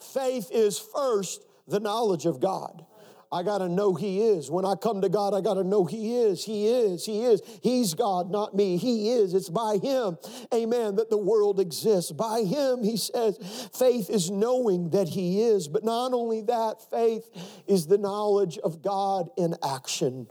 Faith 0.00 0.50
is 0.52 0.78
first 0.78 1.44
the 1.68 1.80
knowledge 1.80 2.26
of 2.26 2.40
God. 2.40 2.84
I 3.32 3.42
got 3.42 3.58
to 3.58 3.68
know 3.68 3.94
He 3.94 4.22
is. 4.22 4.50
When 4.50 4.64
I 4.64 4.74
come 4.76 5.00
to 5.00 5.08
God, 5.08 5.34
I 5.34 5.40
got 5.40 5.54
to 5.54 5.64
know 5.64 5.84
He 5.84 6.16
is. 6.16 6.44
He 6.44 6.68
is. 6.68 7.04
He 7.04 7.24
is. 7.24 7.42
He's 7.62 7.94
God, 7.94 8.30
not 8.30 8.54
me. 8.54 8.76
He 8.76 9.10
is. 9.10 9.34
It's 9.34 9.48
by 9.48 9.78
Him, 9.82 10.16
amen, 10.54 10.96
that 10.96 11.10
the 11.10 11.18
world 11.18 11.58
exists. 11.60 12.12
By 12.12 12.42
Him, 12.42 12.82
He 12.82 12.96
says, 12.96 13.38
faith 13.74 14.10
is 14.10 14.30
knowing 14.30 14.90
that 14.90 15.08
He 15.08 15.42
is. 15.42 15.66
But 15.68 15.84
not 15.84 16.12
only 16.12 16.42
that, 16.42 16.88
faith 16.90 17.28
is 17.66 17.86
the 17.86 17.98
knowledge 17.98 18.58
of 18.58 18.80
God 18.80 19.28
in 19.36 19.54
action. 19.62 20.28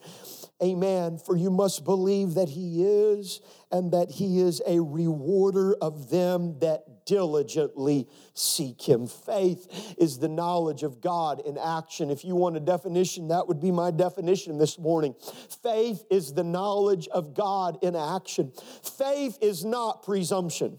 Amen. 0.63 1.17
For 1.17 1.35
you 1.35 1.51
must 1.51 1.83
believe 1.83 2.35
that 2.35 2.47
He 2.47 2.83
is 2.83 3.41
and 3.71 3.91
that 3.91 4.09
He 4.09 4.39
is 4.39 4.61
a 4.65 4.79
rewarder 4.79 5.75
of 5.81 6.09
them 6.09 6.59
that 6.59 7.05
diligently 7.05 8.07
seek 8.33 8.81
Him. 8.81 9.05
Faith 9.05 9.95
is 9.97 10.17
the 10.17 10.29
knowledge 10.29 10.83
of 10.83 11.01
God 11.01 11.41
in 11.45 11.57
action. 11.57 12.09
If 12.09 12.23
you 12.23 12.35
want 12.35 12.55
a 12.55 12.61
definition, 12.61 13.27
that 13.27 13.49
would 13.49 13.59
be 13.59 13.71
my 13.71 13.91
definition 13.91 14.57
this 14.57 14.79
morning. 14.79 15.13
Faith 15.61 16.05
is 16.09 16.33
the 16.33 16.43
knowledge 16.43 17.09
of 17.09 17.33
God 17.33 17.77
in 17.81 17.95
action. 17.95 18.53
Faith 18.81 19.37
is 19.41 19.65
not 19.65 20.03
presumption. 20.03 20.77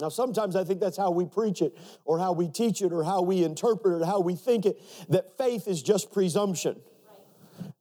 Now, 0.00 0.08
sometimes 0.08 0.56
I 0.56 0.64
think 0.64 0.80
that's 0.80 0.96
how 0.96 1.10
we 1.10 1.26
preach 1.26 1.60
it, 1.62 1.76
or 2.04 2.18
how 2.18 2.32
we 2.32 2.48
teach 2.48 2.82
it, 2.82 2.92
or 2.92 3.04
how 3.04 3.22
we 3.22 3.44
interpret 3.44 4.00
it, 4.00 4.06
how 4.06 4.20
we 4.20 4.34
think 4.34 4.66
it, 4.66 4.80
that 5.10 5.36
faith 5.36 5.68
is 5.68 5.82
just 5.82 6.12
presumption. 6.12 6.80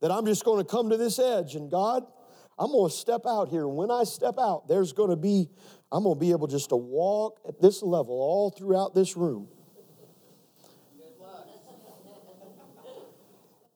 That 0.02 0.12
I'm 0.12 0.26
just 0.26 0.44
going 0.44 0.64
to 0.64 0.70
come 0.70 0.90
to 0.90 0.98
this 0.98 1.20
edge, 1.20 1.56
and 1.56 1.72
God, 1.72 2.06
I'm 2.60 2.72
going 2.72 2.90
to 2.90 2.96
step 2.96 3.22
out 3.26 3.50
here. 3.50 3.62
And 3.62 3.76
when 3.76 3.90
I 3.90 4.04
step 4.04 4.36
out, 4.38 4.68
there's 4.68 4.94
going 4.94 5.10
to 5.10 5.16
be, 5.16 5.50
I'm 5.92 6.04
going 6.04 6.16
to 6.16 6.20
be 6.20 6.32
able 6.32 6.48
just 6.48 6.70
to 6.70 6.76
walk 6.76 7.40
at 7.48 7.62
this 7.62 7.82
level 7.82 8.14
all 8.14 8.52
throughout 8.52 8.94
this 8.94 9.16
room. 9.16 9.48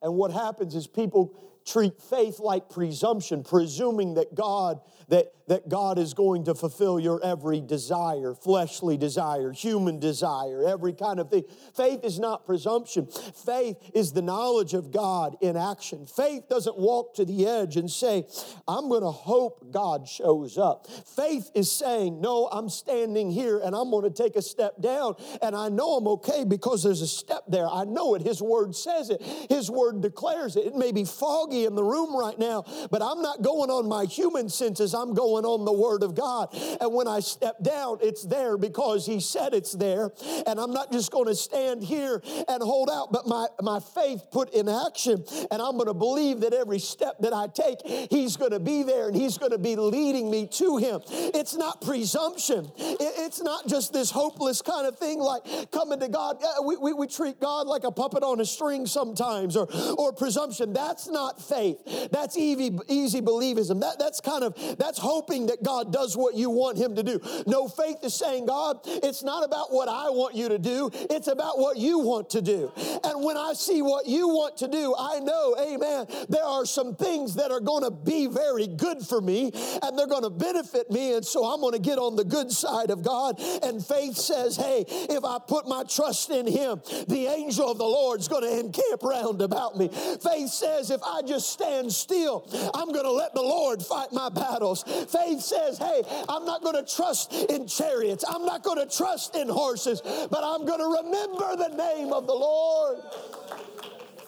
And 0.01 0.13
what 0.13 0.31
happens 0.31 0.75
is 0.75 0.85
people 0.85 1.33
treat 1.65 1.99
faith 1.99 2.39
like 2.39 2.69
presumption, 2.69 3.43
presuming 3.43 4.13
that 4.15 4.35
God 4.35 4.79
that, 5.07 5.33
that 5.47 5.69
God 5.69 5.99
is 5.99 6.13
going 6.13 6.45
to 6.45 6.55
fulfill 6.55 6.99
your 6.99 7.23
every 7.23 7.61
desire, 7.61 8.33
fleshly 8.33 8.97
desire, 8.97 9.51
human 9.51 9.99
desire, 9.99 10.63
every 10.67 10.93
kind 10.93 11.19
of 11.19 11.29
thing. 11.29 11.43
Faith 11.75 12.03
is 12.03 12.19
not 12.19 12.45
presumption. 12.45 13.07
Faith 13.45 13.77
is 13.93 14.11
the 14.11 14.21
knowledge 14.21 14.73
of 14.73 14.91
God 14.91 15.37
in 15.41 15.55
action. 15.55 16.05
Faith 16.05 16.49
doesn't 16.49 16.77
walk 16.77 17.15
to 17.15 17.25
the 17.25 17.47
edge 17.47 17.77
and 17.77 17.89
say, 17.89 18.25
I'm 18.67 18.89
going 18.89 19.03
to 19.03 19.11
hope 19.11 19.71
God 19.71 20.07
shows 20.07 20.57
up. 20.57 20.87
Faith 21.15 21.51
is 21.53 21.71
saying, 21.71 22.21
No, 22.21 22.47
I'm 22.51 22.69
standing 22.69 23.29
here 23.29 23.59
and 23.59 23.75
I'm 23.75 23.91
going 23.91 24.11
to 24.11 24.23
take 24.23 24.35
a 24.35 24.41
step 24.41 24.81
down 24.81 25.15
and 25.41 25.55
I 25.55 25.69
know 25.69 25.97
I'm 25.97 26.07
okay 26.07 26.43
because 26.43 26.83
there's 26.83 27.01
a 27.01 27.07
step 27.07 27.43
there. 27.47 27.67
I 27.67 27.83
know 27.83 28.15
it. 28.15 28.21
His 28.21 28.41
word 28.41 28.75
says 28.75 29.09
it, 29.09 29.21
His 29.49 29.69
word 29.69 30.01
declares 30.01 30.55
it. 30.55 30.65
It 30.65 30.75
may 30.75 30.91
be 30.91 31.05
foggy 31.05 31.65
in 31.65 31.75
the 31.75 31.83
room 31.83 32.15
right 32.15 32.37
now, 32.39 32.63
but 32.89 33.01
I'm 33.01 33.21
not 33.21 33.41
going 33.41 33.69
on 33.69 33.87
my 33.87 34.05
human 34.05 34.49
senses. 34.49 34.95
I'm 34.95 35.13
going 35.13 35.34
on 35.43 35.65
the 35.65 35.73
Word 35.73 36.03
of 36.03 36.15
God. 36.15 36.49
And 36.79 36.93
when 36.93 37.07
I 37.07 37.19
step 37.19 37.61
down, 37.61 37.97
it's 38.01 38.23
there 38.23 38.57
because 38.57 39.05
He 39.05 39.19
said 39.19 39.53
it's 39.53 39.73
there. 39.73 40.11
And 40.47 40.59
I'm 40.59 40.71
not 40.71 40.91
just 40.91 41.11
going 41.11 41.27
to 41.27 41.35
stand 41.35 41.83
here 41.83 42.21
and 42.47 42.61
hold 42.63 42.89
out, 42.89 43.11
but 43.11 43.27
my, 43.27 43.47
my 43.61 43.79
faith 43.79 44.23
put 44.31 44.53
in 44.53 44.69
action. 44.69 45.25
And 45.51 45.61
I'm 45.61 45.73
going 45.73 45.87
to 45.87 45.93
believe 45.93 46.41
that 46.41 46.53
every 46.53 46.79
step 46.79 47.17
that 47.19 47.33
I 47.33 47.47
take, 47.47 47.81
He's 48.11 48.37
going 48.37 48.51
to 48.51 48.59
be 48.59 48.83
there 48.83 49.07
and 49.07 49.15
He's 49.15 49.37
going 49.37 49.51
to 49.51 49.57
be 49.57 49.75
leading 49.75 50.29
me 50.29 50.47
to 50.53 50.77
Him. 50.77 51.01
It's 51.09 51.55
not 51.55 51.81
presumption, 51.81 52.71
it's 52.77 53.41
not 53.41 53.67
just 53.67 53.91
this 53.91 54.11
hopeless 54.11 54.61
kind 54.61 54.87
of 54.87 54.97
thing 54.97 55.19
like 55.19 55.71
coming 55.71 55.99
to 55.99 56.07
God. 56.07 56.37
We, 56.63 56.77
we, 56.77 56.93
we 56.93 57.07
treat 57.07 57.39
God 57.39 57.67
like 57.67 57.83
a 57.83 57.91
puppet 57.91 58.23
on 58.23 58.39
a 58.39 58.45
string 58.45 58.85
sometimes 58.85 59.55
or, 59.57 59.67
or 59.97 60.13
presumption. 60.13 60.73
That's 60.73 61.07
not 61.07 61.41
faith. 61.41 62.09
That's 62.11 62.37
easy, 62.37 62.77
easy 62.87 63.21
believism. 63.21 63.81
That, 63.81 63.99
that's 63.99 64.21
kind 64.21 64.43
of, 64.43 64.77
that's 64.77 64.99
hoping 65.25 65.47
that 65.47 65.63
God 65.63 65.91
does 65.91 66.15
what 66.15 66.35
you 66.35 66.49
want 66.49 66.77
Him 66.77 66.95
to 66.95 67.03
do. 67.03 67.19
No, 67.47 67.67
faith 67.67 67.97
is 68.03 68.13
saying, 68.13 68.45
God, 68.45 68.79
it's 68.85 69.23
not 69.23 69.43
about 69.43 69.71
what 69.71 69.89
I 69.89 70.09
want 70.09 70.35
you 70.35 70.49
to 70.49 70.59
do, 70.59 70.91
it's 70.93 71.27
about 71.27 71.57
what 71.57 71.77
you 71.77 71.99
want 71.99 72.29
to 72.31 72.41
do. 72.41 72.71
And 73.03 73.23
when 73.23 73.37
I 73.37 73.53
see 73.53 73.81
what 73.81 74.05
you 74.05 74.27
want 74.27 74.57
to 74.57 74.67
do, 74.67 74.93
I 74.97 75.19
know, 75.19 75.55
amen, 75.59 76.05
there 76.29 76.43
are 76.43 76.65
some 76.65 76.95
things 76.95 77.35
that 77.35 77.51
are 77.51 77.59
going 77.59 77.83
to 77.83 77.91
be 77.91 78.27
very 78.27 78.67
good 78.67 79.01
for 79.01 79.19
me 79.19 79.51
and 79.81 79.97
they're 79.97 80.07
going 80.07 80.23
to 80.23 80.29
benefit 80.29 80.91
me. 80.91 81.15
And 81.15 81.25
so 81.25 81.45
I'm 81.45 81.59
going 81.59 81.73
to 81.73 81.79
get 81.79 81.97
on 81.97 82.15
the 82.15 82.23
good 82.23 82.51
side 82.51 82.91
of 82.91 83.03
God. 83.03 83.39
And 83.63 83.83
faith 83.83 84.15
says, 84.15 84.55
hey, 84.57 84.85
if 84.87 85.23
I 85.23 85.39
put 85.45 85.67
my 85.67 85.83
trust 85.83 86.29
in 86.29 86.45
Him, 86.45 86.81
the 87.07 87.27
angel 87.27 87.71
of 87.71 87.77
the 87.77 87.83
Lord's 87.83 88.27
going 88.27 88.43
to 88.43 88.59
encamp 88.59 89.01
round 89.01 89.41
about 89.41 89.77
me. 89.77 89.87
Faith 89.87 90.49
says, 90.49 90.91
if 90.91 91.01
I 91.03 91.21
just 91.25 91.49
stand 91.49 91.91
still, 91.91 92.47
I'm 92.73 92.91
going 92.91 93.05
to 93.05 93.11
let 93.11 93.33
the 93.33 93.41
Lord 93.41 93.81
fight 93.83 94.11
my 94.11 94.29
battles. 94.29 94.83
Faith 95.15 95.41
says, 95.41 95.77
hey, 95.77 96.01
I'm 96.27 96.45
not 96.45 96.61
going 96.61 96.75
to 96.75 96.95
trust 96.95 97.33
in 97.33 97.67
chariots, 97.67 98.25
I'm 98.27 98.45
not 98.45 98.63
going 98.63 98.77
to 98.77 98.97
trust 98.97 99.35
in 99.35 99.47
horses, 99.47 100.01
but 100.03 100.43
I'm 100.43 100.65
going 100.65 100.79
to 100.79 101.03
remember 101.03 101.55
the 101.55 101.75
name 101.75 102.11
of 102.11 102.27
the 102.27 102.33
Lord. 102.33 102.99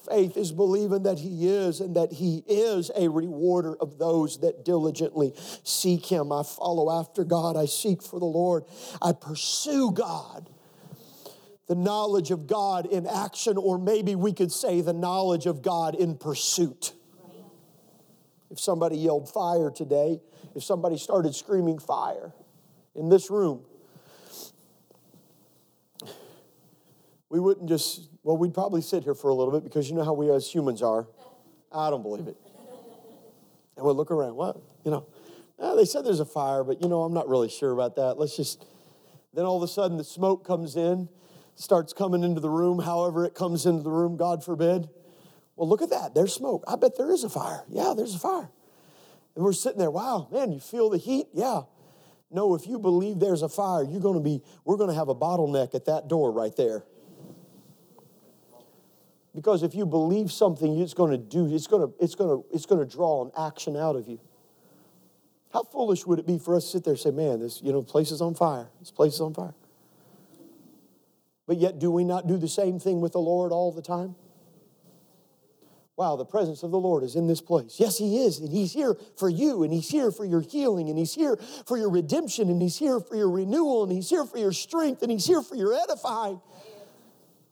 Faith 0.10 0.38
is 0.38 0.54
believing 0.54 1.04
that 1.04 1.20
He 1.20 1.50
is 1.50 1.82
and 1.82 1.96
that 1.98 2.14
He 2.14 2.44
is 2.48 2.90
a 2.96 3.10
rewarder 3.10 3.76
of 3.82 3.98
those 3.98 4.40
that 4.40 4.64
diligently 4.64 5.34
seek 5.64 6.06
Him. 6.06 6.32
I 6.32 6.44
follow 6.44 6.90
after 6.98 7.26
God, 7.26 7.58
I 7.58 7.66
seek 7.66 8.02
for 8.02 8.20
the 8.20 8.26
Lord, 8.26 8.64
I 9.02 9.12
pursue 9.12 9.92
God. 9.92 10.50
The 11.68 11.76
knowledge 11.76 12.32
of 12.32 12.48
God 12.48 12.86
in 12.86 13.06
action, 13.06 13.58
or 13.58 13.78
maybe 13.78 14.16
we 14.16 14.32
could 14.32 14.54
say 14.54 14.80
the 14.80 14.94
knowledge 14.94 15.46
of 15.46 15.62
God 15.62 15.96
in 15.96 16.16
pursuit. 16.16 16.94
If 18.50 18.62
somebody 18.62 18.96
yelled 18.96 19.30
fire 19.30 19.70
today, 19.70 20.22
if 20.58 20.64
somebody 20.64 20.98
started 20.98 21.36
screaming 21.36 21.78
fire 21.78 22.34
in 22.96 23.10
this 23.10 23.30
room, 23.30 23.64
we 27.30 27.40
wouldn't 27.40 27.70
just, 27.70 28.10
well, 28.24 28.36
we'd 28.36 28.56
probably 28.56 28.82
sit 28.82 29.04
here 29.04 29.14
for 29.14 29.30
a 29.30 29.36
little 29.36 29.54
bit 29.54 29.64
because 29.64 29.88
you 29.88 29.96
know 29.96 30.04
how 30.04 30.14
we 30.14 30.32
as 30.32 30.50
humans 30.50 30.82
are. 30.82 31.08
I 31.72 31.92
don't 31.92 32.02
believe 32.02 32.28
it. 32.28 32.38
And 33.76 33.86
we'd 33.86 33.94
look 33.94 34.10
around, 34.10 34.36
what? 34.36 34.60
You 34.84 34.90
know, 34.90 35.06
ah, 35.60 35.76
they 35.76 35.86
said 35.86 36.04
there's 36.04 36.22
a 36.22 36.26
fire, 36.26 36.64
but 36.64 36.82
you 36.82 36.90
know, 36.90 37.04
I'm 37.04 37.14
not 37.14 37.30
really 37.30 37.50
sure 37.50 37.72
about 37.72 37.96
that. 37.98 38.18
Let's 38.18 38.36
just, 38.36 38.66
then 39.36 39.46
all 39.46 39.58
of 39.58 39.64
a 39.64 39.72
sudden 39.72 39.98
the 39.98 40.04
smoke 40.04 40.44
comes 40.44 40.76
in, 40.76 41.08
starts 41.54 41.94
coming 41.94 42.24
into 42.24 42.42
the 42.42 42.50
room, 42.50 42.80
however 42.80 43.26
it 43.26 43.36
comes 43.36 43.68
into 43.68 43.84
the 43.84 43.92
room, 43.92 44.18
God 44.18 44.44
forbid. 44.44 44.90
Well, 45.56 45.70
look 45.70 45.84
at 45.84 45.92
that. 45.92 46.16
There's 46.16 46.34
smoke. 46.34 46.64
I 46.68 46.78
bet 46.78 46.98
there 46.98 47.12
is 47.12 47.24
a 47.24 47.30
fire. 47.30 47.64
Yeah, 47.70 47.94
there's 47.96 48.16
a 48.16 48.20
fire. 48.20 48.50
And 49.38 49.46
we're 49.46 49.54
sitting 49.54 49.78
there, 49.78 49.92
wow, 49.92 50.28
man, 50.32 50.52
you 50.52 50.60
feel 50.60 50.90
the 50.90 50.98
heat? 50.98 51.28
Yeah. 51.32 51.62
No, 52.32 52.56
if 52.56 52.66
you 52.66 52.80
believe 52.80 53.20
there's 53.20 53.44
a 53.44 53.48
fire, 53.48 53.84
you're 53.84 54.02
going 54.02 54.18
to 54.18 54.20
be, 54.20 54.42
we're 54.66 54.78
going 54.78 54.90
to 54.90 54.96
have 54.96 55.10
a 55.10 55.16
bottleneck 55.16 55.76
at 55.76 55.86
that 55.86 56.08
door 56.08 56.32
right 56.32 56.56
there. 56.58 56.84
Because 59.36 59.62
if 59.62 59.76
you 59.76 59.86
believe 59.86 60.32
something, 60.32 60.80
it's 60.80 60.96
going 60.96 61.12
to 61.12 61.20
do, 61.20 61.54
it's 61.54 61.68
going 61.68 61.88
to, 61.88 62.04
it's 62.04 62.16
going 62.16 62.32
to, 62.32 62.48
it's 62.52 62.66
going 62.66 62.84
to 62.84 62.92
draw 62.92 63.24
an 63.26 63.32
action 63.38 63.78
out 63.78 63.96
of 63.96 64.08
you. 64.08 64.20
How 65.54 65.62
foolish 65.62 66.08
would 66.08 66.18
it 66.18 66.26
be 66.26 66.40
for 66.40 66.56
us 66.56 66.64
to 66.64 66.70
sit 66.72 66.84
there 66.84 66.94
and 66.94 67.00
say, 67.00 67.12
man, 67.12 67.40
this, 67.40 67.62
you 67.62 67.72
know, 67.72 67.84
place 67.84 68.10
is 68.10 68.22
on 68.22 68.34
fire. 68.34 68.70
This 68.80 68.90
place 68.90 69.14
is 69.14 69.22
on 69.22 69.36
fire. 69.36 69.54
But 71.46 71.58
yet, 71.58 71.78
do 71.78 71.92
we 71.92 72.04
not 72.04 72.26
do 72.26 72.38
the 72.38 72.50
same 72.50 72.80
thing 72.80 73.02
with 73.02 73.12
the 73.12 73.20
Lord 73.20 73.52
all 73.52 73.72
the 73.72 73.84
time? 73.84 74.16
Wow, 75.98 76.16
the 76.16 76.26
presence 76.26 76.62
of 76.62 76.70
the 76.70 76.80
Lord 76.80 77.04
is 77.04 77.16
in 77.16 77.26
this 77.26 77.42
place. 77.42 77.80
Yes, 77.80 77.98
He 77.98 78.24
is. 78.24 78.40
And 78.40 78.52
He's 78.52 78.72
here 78.72 78.96
for 79.18 79.30
you, 79.30 79.64
and 79.64 79.74
He's 79.74 79.90
here 79.90 80.12
for 80.12 80.26
your 80.26 80.42
healing, 80.42 80.90
and 80.90 80.98
He's 80.98 81.16
here 81.16 81.38
for 81.66 81.76
your 81.76 81.90
redemption, 81.90 82.50
and 82.50 82.62
He's 82.62 82.78
here 82.78 83.00
for 83.00 83.16
your 83.16 83.32
renewal, 83.32 83.84
and 83.84 83.92
He's 83.92 84.08
here 84.08 84.24
for 84.24 84.38
your 84.38 84.54
strength, 84.54 85.02
and 85.02 85.12
He's 85.12 85.26
here 85.26 85.42
for 85.42 85.56
your 85.56 85.74
edifying 85.74 86.40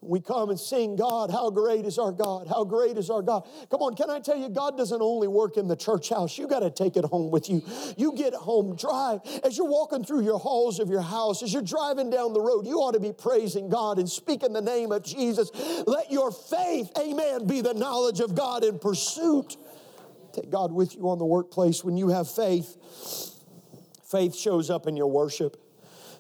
we 0.08 0.22
come 0.22 0.50
and 0.50 0.60
sing, 0.60 0.96
God, 0.96 1.32
how 1.32 1.50
great 1.50 1.86
is 1.86 1.98
our 1.98 2.12
God? 2.12 2.48
How 2.48 2.63
great 2.63 2.98
is 2.98 3.10
our 3.10 3.22
God? 3.22 3.48
Come 3.70 3.82
on, 3.82 3.96
can 3.96 4.10
I 4.10 4.20
tell 4.20 4.38
you, 4.38 4.50
God 4.50 4.78
doesn't 4.78 5.02
only 5.02 5.28
work 5.28 5.58
in 5.58 5.68
the 5.68 5.76
church 5.76 6.10
house. 6.10 6.38
You 6.38 6.48
got 6.48 6.60
to 6.60 6.70
take 6.70 6.96
it 6.96 7.06
home 7.06 7.32
with 7.32 7.50
you. 7.50 7.63
You 7.98 8.13
get 8.13 8.34
home, 8.34 8.76
drive. 8.76 9.22
As 9.44 9.58
you're 9.58 9.68
walking 9.68 10.04
through 10.04 10.22
your 10.22 10.39
halls 10.39 10.80
of 10.80 10.89
your 10.89 11.02
house, 11.02 11.44
as 11.44 11.54
you're 11.54 11.62
driving 11.62 12.10
down 12.10 12.34
the 12.34 12.41
road, 12.41 12.68
you 12.68 12.78
ought 12.78 12.94
to 12.94 13.00
be 13.00 13.13
praising 13.13 13.70
God 13.70 14.00
and 14.00 14.10
speaking 14.10 14.54
the 14.54 14.62
name 14.62 14.91
of 14.91 15.04
Jesus. 15.04 15.50
Let 15.88 16.12
your 16.12 16.32
faith, 16.32 16.91
amen, 17.00 17.48
be 17.48 17.62
the 17.62 17.74
knowledge 17.74 18.20
of 18.20 18.36
God 18.36 18.63
in 18.63 18.80
pursuit. 18.80 19.58
Take 20.34 20.50
God 20.50 20.72
with 20.72 20.96
you 20.96 21.10
on 21.10 21.18
the 21.18 21.26
workplace 21.26 21.84
when 21.84 21.98
you 21.98 22.10
have 22.10 22.30
faith. 22.30 22.78
Faith 24.10 24.36
shows 24.36 24.70
up 24.70 24.86
in 24.86 24.96
your 24.96 25.08
worship 25.08 25.58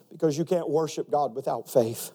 because 0.09 0.37
you 0.37 0.45
can't 0.45 0.69
worship 0.69 1.11
God 1.11 1.35
without 1.35 1.69
faith. 1.69 2.11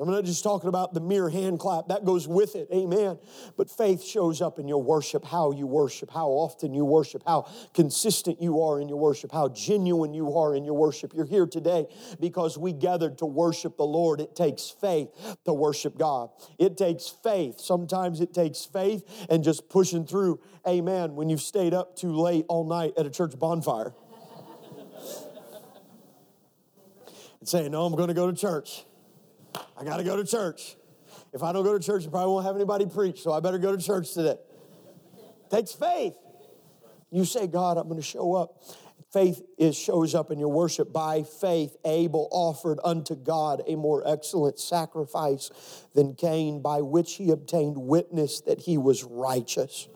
I'm 0.00 0.10
not 0.10 0.24
just 0.24 0.42
talking 0.42 0.70
about 0.70 0.94
the 0.94 1.02
mere 1.02 1.28
hand 1.28 1.58
clap, 1.58 1.88
that 1.88 2.06
goes 2.06 2.26
with 2.26 2.56
it, 2.56 2.66
amen. 2.72 3.18
But 3.58 3.70
faith 3.70 4.02
shows 4.02 4.40
up 4.40 4.58
in 4.58 4.66
your 4.66 4.82
worship, 4.82 5.22
how 5.22 5.52
you 5.52 5.66
worship, 5.66 6.10
how 6.10 6.28
often 6.28 6.72
you 6.72 6.86
worship, 6.86 7.22
how 7.26 7.46
consistent 7.74 8.40
you 8.40 8.62
are 8.62 8.80
in 8.80 8.88
your 8.88 8.98
worship, 8.98 9.30
how 9.30 9.50
genuine 9.50 10.14
you 10.14 10.38
are 10.38 10.54
in 10.54 10.64
your 10.64 10.74
worship. 10.74 11.12
You're 11.14 11.26
here 11.26 11.46
today 11.46 11.88
because 12.18 12.56
we 12.56 12.72
gathered 12.72 13.18
to 13.18 13.26
worship 13.26 13.76
the 13.76 13.84
Lord. 13.84 14.20
It 14.20 14.34
takes 14.34 14.70
faith 14.70 15.10
to 15.44 15.52
worship 15.52 15.98
God. 15.98 16.30
It 16.58 16.78
takes 16.78 17.14
faith. 17.22 17.60
Sometimes 17.60 18.22
it 18.22 18.32
takes 18.32 18.64
faith 18.64 19.04
and 19.28 19.44
just 19.44 19.68
pushing 19.68 20.06
through, 20.06 20.40
amen, 20.66 21.16
when 21.16 21.28
you've 21.28 21.42
stayed 21.42 21.74
up 21.74 21.96
too 21.96 22.16
late 22.16 22.46
all 22.48 22.64
night 22.64 22.94
at 22.96 23.04
a 23.04 23.10
church 23.10 23.38
bonfire. 23.38 23.92
and 27.40 27.48
saying, 27.48 27.72
No, 27.72 27.84
I'm 27.84 27.94
going 27.94 28.08
to 28.08 28.14
go 28.14 28.30
to 28.30 28.36
church. 28.36 28.86
I 29.78 29.84
got 29.84 29.98
to 29.98 30.04
go 30.04 30.16
to 30.16 30.24
church. 30.24 30.76
If 31.32 31.42
I 31.42 31.52
don't 31.52 31.64
go 31.64 31.76
to 31.76 31.84
church, 31.84 32.06
I 32.06 32.10
probably 32.10 32.32
won't 32.32 32.46
have 32.46 32.56
anybody 32.56 32.86
preach, 32.86 33.22
so 33.22 33.32
I 33.32 33.40
better 33.40 33.58
go 33.58 33.74
to 33.74 33.82
church 33.82 34.12
today. 34.12 34.36
takes 35.50 35.72
faith. 35.72 36.16
You 37.10 37.24
say, 37.24 37.46
God, 37.46 37.76
I'm 37.76 37.88
going 37.88 38.00
to 38.00 38.06
show 38.06 38.34
up. 38.34 38.62
Faith 39.12 39.42
is 39.58 39.76
shows 39.76 40.14
up 40.14 40.30
in 40.30 40.38
your 40.38 40.48
worship. 40.48 40.90
By 40.90 41.22
faith, 41.22 41.76
Abel 41.84 42.28
offered 42.32 42.80
unto 42.82 43.14
God 43.14 43.62
a 43.66 43.76
more 43.76 44.02
excellent 44.06 44.58
sacrifice 44.58 45.50
than 45.94 46.14
Cain, 46.14 46.62
by 46.62 46.80
which 46.80 47.16
he 47.16 47.30
obtained 47.30 47.76
witness 47.76 48.40
that 48.42 48.60
he 48.60 48.78
was 48.78 49.04
righteous. 49.04 49.88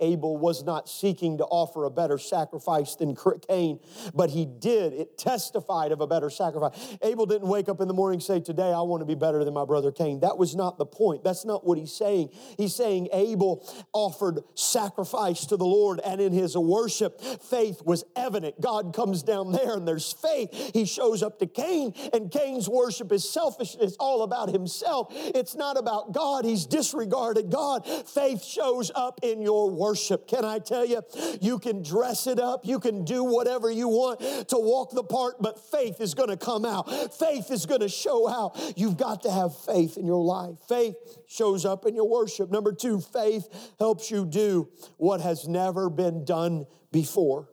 Abel 0.00 0.36
was 0.36 0.62
not 0.64 0.88
seeking 0.88 1.38
to 1.38 1.44
offer 1.44 1.84
a 1.84 1.90
better 1.90 2.18
sacrifice 2.18 2.94
than 2.94 3.16
Cain, 3.48 3.80
but 4.14 4.30
he 4.30 4.46
did. 4.46 4.92
It 4.92 5.18
testified 5.18 5.92
of 5.92 6.00
a 6.00 6.06
better 6.06 6.30
sacrifice. 6.30 6.96
Abel 7.02 7.26
didn't 7.26 7.48
wake 7.48 7.68
up 7.68 7.80
in 7.80 7.88
the 7.88 7.94
morning 7.94 8.20
say, 8.20 8.40
Today 8.40 8.72
I 8.72 8.80
want 8.82 9.00
to 9.00 9.06
be 9.06 9.14
better 9.14 9.44
than 9.44 9.54
my 9.54 9.64
brother 9.64 9.90
Cain. 9.90 10.20
That 10.20 10.38
was 10.38 10.54
not 10.54 10.78
the 10.78 10.86
point. 10.86 11.24
That's 11.24 11.44
not 11.44 11.66
what 11.66 11.78
he's 11.78 11.92
saying. 11.92 12.30
He's 12.56 12.74
saying 12.74 13.08
Abel 13.12 13.66
offered 13.92 14.40
sacrifice 14.54 15.46
to 15.46 15.56
the 15.56 15.66
Lord, 15.66 16.00
and 16.04 16.20
in 16.20 16.32
his 16.32 16.56
worship, 16.56 17.20
faith 17.20 17.82
was 17.84 18.04
evident. 18.14 18.60
God 18.60 18.94
comes 18.94 19.22
down 19.22 19.52
there 19.52 19.74
and 19.74 19.86
there's 19.86 20.12
faith. 20.12 20.70
He 20.72 20.84
shows 20.84 21.22
up 21.22 21.38
to 21.40 21.46
Cain, 21.46 21.92
and 22.12 22.30
Cain's 22.30 22.68
worship 22.68 23.10
is 23.12 23.28
selfish. 23.28 23.76
It's 23.80 23.96
all 23.98 24.22
about 24.22 24.50
himself. 24.50 25.08
It's 25.10 25.54
not 25.54 25.76
about 25.76 26.12
God. 26.12 26.44
He's 26.44 26.66
disregarded 26.66 27.50
God. 27.50 27.86
Faith 27.86 28.44
shows 28.44 28.90
up 28.94 29.20
in 29.22 29.42
your 29.42 29.70
worship 29.70 29.87
worship. 29.88 30.28
Can 30.28 30.44
I 30.44 30.58
tell 30.58 30.84
you, 30.84 31.02
you 31.40 31.58
can 31.58 31.82
dress 31.82 32.26
it 32.26 32.38
up, 32.38 32.66
you 32.66 32.78
can 32.78 33.04
do 33.04 33.24
whatever 33.24 33.70
you 33.70 33.88
want 33.88 34.20
to 34.20 34.56
walk 34.58 34.90
the 34.90 35.02
part, 35.02 35.36
but 35.40 35.58
faith 35.70 36.00
is 36.00 36.14
going 36.14 36.28
to 36.28 36.36
come 36.36 36.64
out. 36.64 37.14
Faith 37.14 37.50
is 37.50 37.64
going 37.64 37.80
to 37.80 37.88
show 37.88 38.28
out. 38.28 38.74
You've 38.76 38.98
got 38.98 39.22
to 39.22 39.30
have 39.30 39.56
faith 39.56 39.96
in 39.96 40.06
your 40.06 40.22
life. 40.22 40.56
Faith 40.68 40.96
shows 41.26 41.64
up 41.64 41.86
in 41.86 41.94
your 41.94 42.08
worship. 42.08 42.50
Number 42.50 42.72
two, 42.72 43.00
faith 43.00 43.48
helps 43.78 44.10
you 44.10 44.26
do 44.26 44.68
what 44.98 45.20
has 45.22 45.48
never 45.48 45.88
been 45.88 46.24
done 46.24 46.66
before. 46.92 47.48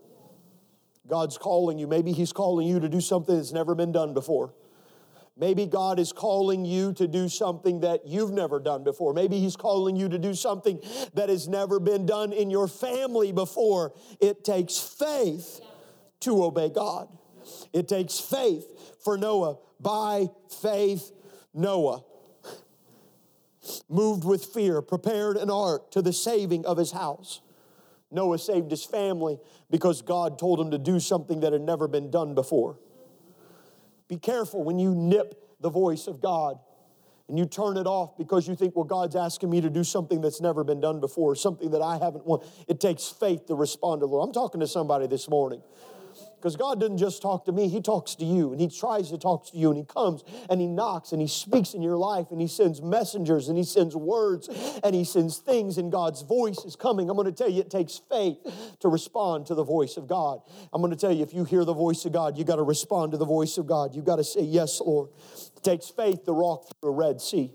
God's 1.08 1.38
calling 1.38 1.78
you. 1.78 1.88
Maybe 1.88 2.12
He's 2.12 2.34
calling 2.34 2.68
you 2.68 2.80
to 2.80 2.90
do 2.90 3.00
something 3.00 3.36
that's 3.36 3.54
never 3.54 3.76
been 3.76 3.92
done 3.92 4.14
before. 4.14 4.54
Maybe 5.38 5.66
God 5.66 6.00
is 6.00 6.14
calling 6.14 6.64
you 6.64 6.94
to 6.94 7.08
do 7.08 7.28
something 7.28 7.82
that 7.82 8.08
you've 8.08 8.32
never 8.32 8.60
done 8.60 8.84
before. 8.84 9.14
Maybe 9.14 9.40
He's 9.40 9.58
calling 9.58 9.98
you 9.98 10.08
to 10.08 10.18
do 10.18 10.34
something 10.34 10.80
that 11.14 11.28
has 11.28 11.48
never 11.48 11.80
been 11.80 12.06
done 12.06 12.32
in 12.32 12.50
your 12.50 12.70
family 12.70 13.34
before. 13.34 13.94
It 14.22 14.46
takes 14.46 14.78
faith 14.78 15.60
to 16.22 16.44
obey 16.44 16.70
God. 16.70 17.10
It 17.74 17.90
takes 17.90 18.20
faith 18.20 18.98
for 19.04 19.18
Noah. 19.18 19.58
By 19.82 20.28
faith, 20.62 21.12
Noah 21.54 22.04
moved 23.90 24.24
with 24.24 24.46
fear, 24.46 24.82
prepared 24.82 25.38
an 25.38 25.50
ark 25.50 25.92
to 25.92 26.02
the 26.02 26.14
saving 26.14 26.66
of 26.66 26.78
his 26.78 26.92
house. 26.92 27.42
Noah 28.12 28.40
saved 28.40 28.72
his 28.72 28.86
family 28.86 29.38
because 29.70 30.02
God 30.02 30.40
told 30.40 30.60
him 30.60 30.72
to 30.72 30.78
do 30.78 31.00
something 31.00 31.42
that 31.42 31.52
had 31.52 31.62
never 31.62 31.88
been 31.88 32.10
done 32.10 32.36
before. 32.36 32.80
Be 34.08 34.18
careful 34.18 34.64
when 34.64 34.80
you 34.80 34.94
nip 34.94 35.58
the 35.60 35.70
voice 35.70 36.08
of 36.08 36.22
God 36.22 36.60
and 37.28 37.40
you 37.40 37.46
turn 37.46 37.78
it 37.78 37.88
off 37.88 38.18
because 38.18 38.48
you 38.48 38.56
think, 38.56 38.76
well, 38.76 38.86
God's 38.86 39.16
asking 39.16 39.50
me 39.50 39.62
to 39.62 39.70
do 39.70 39.84
something 39.84 40.22
that's 40.22 40.42
never 40.42 40.64
been 40.64 40.80
done 40.80 41.00
before, 41.00 41.36
something 41.36 41.72
that 41.72 41.82
I 41.82 41.98
haven't 41.98 42.26
won. 42.26 42.42
It 42.68 42.80
takes 42.80 43.08
faith 43.10 43.48
to 43.48 43.56
respond 43.56 44.02
to 44.02 44.06
the 44.06 44.12
Lord. 44.12 44.28
I'm 44.28 44.34
talking 44.34 44.62
to 44.62 44.68
somebody 44.68 45.08
this 45.08 45.28
morning. 45.28 45.62
Because 46.46 46.58
God 46.58 46.80
doesn't 46.80 47.00
just 47.00 47.24
talk 47.24 47.46
to 47.46 47.52
me, 47.52 47.68
He 47.70 47.82
talks 47.82 48.14
to 48.14 48.24
you, 48.24 48.52
and 48.52 48.62
He 48.62 48.68
tries 48.68 49.10
to 49.10 49.18
talk 49.18 49.48
to 49.50 49.58
you, 49.58 49.72
and 49.72 49.80
He 49.80 49.84
comes 49.84 50.24
and 50.48 50.62
He 50.62 50.68
knocks 50.68 51.12
and 51.12 51.20
He 51.20 51.28
speaks 51.28 51.74
in 51.74 51.82
your 51.82 51.98
life, 51.98 52.28
and 52.30 52.40
He 52.40 52.46
sends 52.46 52.84
messengers, 52.84 53.50
and 53.50 53.58
He 53.58 53.64
sends 53.64 53.96
words, 53.96 54.48
and 54.84 54.94
He 54.94 55.06
sends 55.06 55.40
things, 55.40 55.80
and 55.80 55.92
God's 55.92 56.22
voice 56.22 56.60
is 56.60 56.76
coming. 56.76 57.10
I'm 57.10 57.16
going 57.16 57.26
to 57.26 57.32
tell 57.32 57.50
you, 57.50 57.62
it 57.62 57.72
takes 57.72 58.00
faith 58.12 58.38
to 58.82 58.90
respond 58.90 59.48
to 59.48 59.56
the 59.56 59.64
voice 59.64 59.98
of 59.98 60.06
God. 60.06 60.42
I'm 60.72 60.84
going 60.84 60.94
to 60.94 61.00
tell 61.00 61.12
you, 61.12 61.24
if 61.24 61.34
you 61.34 61.46
hear 61.46 61.66
the 61.66 61.74
voice 61.74 62.06
of 62.06 62.14
God, 62.14 62.38
you 62.38 62.44
got 62.44 62.58
to 62.58 62.64
respond 62.64 63.14
to 63.14 63.18
the 63.18 63.26
voice 63.26 63.58
of 63.58 63.66
God. 63.66 63.96
You 63.96 64.04
got 64.04 64.18
to 64.18 64.24
say, 64.24 64.42
Yes, 64.42 64.80
Lord. 64.80 65.10
It 65.58 65.64
takes 65.64 65.90
faith 65.90 66.26
to 66.26 66.34
walk 66.34 66.68
through 66.80 66.92
a 66.92 66.94
Red 66.94 67.22
Sea, 67.22 67.52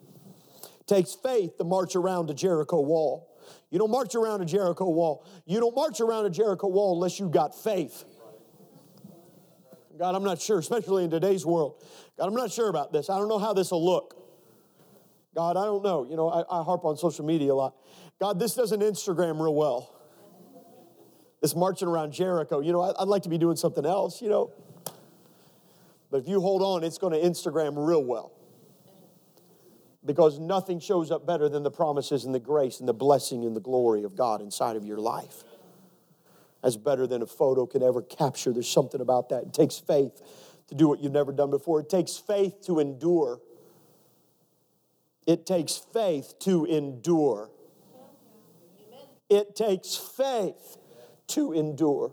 it 0.80 0.86
takes 0.88 1.14
faith 1.14 1.58
to 1.58 1.62
march 1.64 1.94
around 1.94 2.28
a 2.28 2.34
Jericho 2.34 2.80
wall. 2.80 3.28
You 3.70 3.78
don't 3.78 3.90
march 3.90 4.16
around 4.16 4.42
a 4.42 4.46
Jericho 4.46 4.88
wall. 4.90 5.24
You 5.46 5.60
don't 5.60 5.76
march 5.76 6.00
around 6.00 6.26
a 6.26 6.30
Jericho 6.30 6.66
wall 6.66 6.94
unless 6.94 7.20
you 7.20 7.28
got 7.28 7.54
faith. 7.54 8.04
God, 10.00 10.14
I'm 10.14 10.24
not 10.24 10.40
sure, 10.40 10.58
especially 10.58 11.04
in 11.04 11.10
today's 11.10 11.44
world. 11.44 11.84
God, 12.16 12.26
I'm 12.26 12.34
not 12.34 12.50
sure 12.50 12.70
about 12.70 12.90
this. 12.90 13.10
I 13.10 13.18
don't 13.18 13.28
know 13.28 13.38
how 13.38 13.52
this 13.52 13.70
will 13.70 13.84
look. 13.84 14.16
God, 15.34 15.58
I 15.58 15.66
don't 15.66 15.84
know. 15.84 16.06
You 16.08 16.16
know, 16.16 16.30
I, 16.30 16.40
I 16.40 16.64
harp 16.64 16.86
on 16.86 16.96
social 16.96 17.26
media 17.26 17.52
a 17.52 17.54
lot. 17.54 17.76
God, 18.18 18.40
this 18.40 18.54
doesn't 18.54 18.80
Instagram 18.80 19.38
real 19.38 19.54
well. 19.54 19.94
This 21.42 21.54
marching 21.54 21.86
around 21.86 22.12
Jericho, 22.12 22.60
you 22.60 22.72
know, 22.72 22.80
I, 22.80 23.02
I'd 23.02 23.08
like 23.08 23.24
to 23.24 23.28
be 23.28 23.36
doing 23.36 23.56
something 23.56 23.84
else, 23.84 24.22
you 24.22 24.30
know. 24.30 24.52
But 26.10 26.22
if 26.22 26.28
you 26.28 26.40
hold 26.40 26.62
on, 26.62 26.82
it's 26.82 26.96
going 26.96 27.12
to 27.12 27.20
Instagram 27.20 27.74
real 27.86 28.02
well. 28.02 28.32
Because 30.02 30.38
nothing 30.38 30.80
shows 30.80 31.10
up 31.10 31.26
better 31.26 31.50
than 31.50 31.62
the 31.62 31.70
promises 31.70 32.24
and 32.24 32.34
the 32.34 32.40
grace 32.40 32.80
and 32.80 32.88
the 32.88 32.94
blessing 32.94 33.44
and 33.44 33.54
the 33.54 33.60
glory 33.60 34.04
of 34.04 34.16
God 34.16 34.40
inside 34.40 34.76
of 34.76 34.86
your 34.86 34.98
life. 34.98 35.44
That's 36.62 36.76
better 36.76 37.06
than 37.06 37.22
a 37.22 37.26
photo 37.26 37.66
can 37.66 37.82
ever 37.82 38.02
capture. 38.02 38.52
There's 38.52 38.68
something 38.68 39.00
about 39.00 39.30
that. 39.30 39.44
It 39.44 39.52
takes 39.54 39.78
faith 39.78 40.20
to 40.68 40.74
do 40.74 40.88
what 40.88 41.00
you've 41.00 41.12
never 41.12 41.32
done 41.32 41.50
before, 41.50 41.80
it 41.80 41.88
takes 41.88 42.16
faith 42.16 42.64
to 42.66 42.78
endure. 42.78 43.40
It 45.26 45.46
takes 45.46 45.76
faith 45.76 46.34
to 46.40 46.64
endure. 46.64 47.50
It 49.28 49.54
takes 49.54 49.96
faith 49.96 50.76
to 51.28 51.52
endure. 51.52 52.12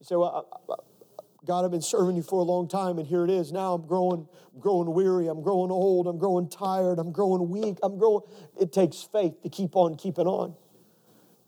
You 0.00 0.04
say, 0.04 0.16
well, 0.16 0.46
God, 1.44 1.64
I've 1.64 1.70
been 1.70 1.80
serving 1.80 2.16
you 2.16 2.22
for 2.22 2.40
a 2.40 2.42
long 2.42 2.68
time, 2.68 2.98
and 2.98 3.06
here 3.06 3.24
it 3.24 3.30
is. 3.30 3.52
Now 3.52 3.74
I'm 3.74 3.86
growing, 3.86 4.28
growing 4.60 4.92
weary, 4.92 5.28
I'm 5.28 5.42
growing 5.42 5.70
old, 5.70 6.06
I'm 6.06 6.18
growing 6.18 6.48
tired, 6.50 6.98
I'm 6.98 7.12
growing 7.12 7.48
weak, 7.48 7.78
I'm 7.82 7.98
growing. 7.98 8.22
It 8.60 8.72
takes 8.72 9.02
faith 9.02 9.42
to 9.42 9.48
keep 9.48 9.74
on 9.74 9.96
keeping 9.96 10.26
on. 10.26 10.54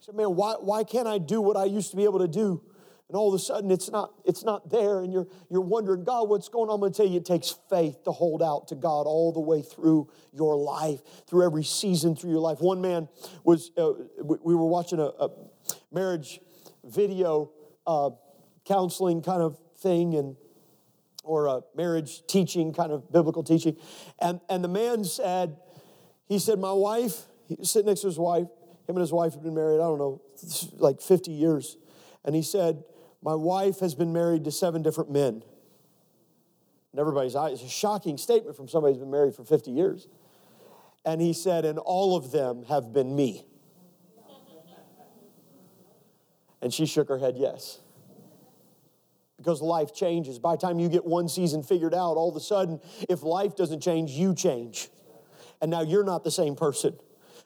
Say, 0.01 0.13
man, 0.13 0.35
why, 0.35 0.55
why 0.59 0.83
can't 0.83 1.07
I 1.07 1.19
do 1.19 1.41
what 1.41 1.55
I 1.55 1.65
used 1.65 1.91
to 1.91 1.97
be 1.97 2.05
able 2.05 2.19
to 2.19 2.27
do? 2.27 2.63
And 3.07 3.15
all 3.15 3.27
of 3.27 3.35
a 3.35 3.43
sudden 3.43 3.69
it's 3.69 3.91
not, 3.91 4.13
it's 4.25 4.43
not 4.43 4.71
there, 4.71 5.01
and 5.01 5.11
you're 5.11 5.27
you're 5.49 5.59
wondering, 5.59 6.05
God, 6.05 6.29
what's 6.29 6.47
going 6.47 6.69
on? 6.69 6.75
I'm 6.75 6.79
gonna 6.79 6.93
tell 6.93 7.05
you, 7.05 7.17
it 7.17 7.25
takes 7.25 7.53
faith 7.69 8.05
to 8.05 8.11
hold 8.11 8.41
out 8.41 8.69
to 8.69 8.75
God 8.75 9.05
all 9.05 9.33
the 9.33 9.41
way 9.41 9.61
through 9.61 10.09
your 10.33 10.55
life, 10.55 11.01
through 11.27 11.45
every 11.45 11.65
season 11.65 12.15
through 12.15 12.31
your 12.31 12.39
life. 12.39 12.61
One 12.61 12.81
man 12.81 13.09
was, 13.43 13.71
uh, 13.77 13.91
we 14.23 14.55
were 14.55 14.65
watching 14.65 14.99
a, 14.99 15.11
a 15.19 15.29
marriage 15.91 16.39
video 16.85 17.51
uh, 17.85 18.11
counseling 18.65 19.21
kind 19.21 19.41
of 19.41 19.59
thing 19.79 20.15
and 20.15 20.35
or 21.23 21.47
a 21.47 21.61
marriage 21.75 22.25
teaching 22.27 22.73
kind 22.73 22.91
of 22.91 23.11
biblical 23.11 23.43
teaching 23.43 23.75
and 24.19 24.39
and 24.49 24.63
the 24.63 24.67
man 24.67 25.03
said 25.03 25.57
he 26.27 26.39
said 26.39 26.59
my 26.59 26.71
wife 26.71 27.25
he 27.47 27.57
sitting 27.63 27.87
next 27.87 28.01
to 28.01 28.07
his 28.07 28.17
wife 28.17 28.47
him 28.91 28.97
and 28.97 29.01
his 29.01 29.13
wife 29.13 29.33
had 29.33 29.41
been 29.41 29.55
married 29.55 29.75
i 29.75 29.83
don't 29.83 29.97
know 29.97 30.21
like 30.77 31.01
50 31.01 31.31
years. 31.31 31.77
And 32.23 32.35
he 32.35 32.41
said 32.41 32.83
my 33.21 33.35
wife 33.35 33.79
has 33.79 33.95
been 33.95 34.13
married 34.13 34.43
to 34.45 34.51
seven 34.51 34.81
different 34.81 35.11
men. 35.11 35.43
And 36.91 36.99
everybody's 36.99 37.35
eyes 37.35 37.53
it's 37.53 37.63
a 37.63 37.69
shocking 37.69 38.17
statement 38.17 38.55
from 38.55 38.67
somebody 38.67 38.93
who's 38.93 39.01
been 39.01 39.11
married 39.11 39.35
for 39.35 39.43
50 39.43 39.71
years. 39.71 40.07
And 41.05 41.21
he 41.21 41.33
said 41.33 41.65
and 41.65 41.79
all 41.79 42.15
of 42.15 42.31
them 42.31 42.63
have 42.65 42.93
been 42.93 43.15
me. 43.15 43.45
And 46.61 46.71
she 46.71 46.85
shook 46.85 47.09
her 47.09 47.17
head 47.17 47.37
yes. 47.37 47.79
Because 49.37 49.63
life 49.63 49.95
changes. 49.95 50.37
By 50.37 50.55
the 50.55 50.61
time 50.61 50.77
you 50.77 50.87
get 50.87 51.03
one 51.03 51.27
season 51.27 51.63
figured 51.63 51.95
out, 51.95 52.13
all 52.13 52.29
of 52.29 52.35
a 52.35 52.39
sudden, 52.39 52.79
if 53.09 53.23
life 53.23 53.55
doesn't 53.55 53.81
change, 53.81 54.11
you 54.11 54.35
change. 54.35 54.89
And 55.59 55.71
now 55.71 55.81
you're 55.81 56.03
not 56.03 56.23
the 56.23 56.29
same 56.29 56.55
person 56.55 56.95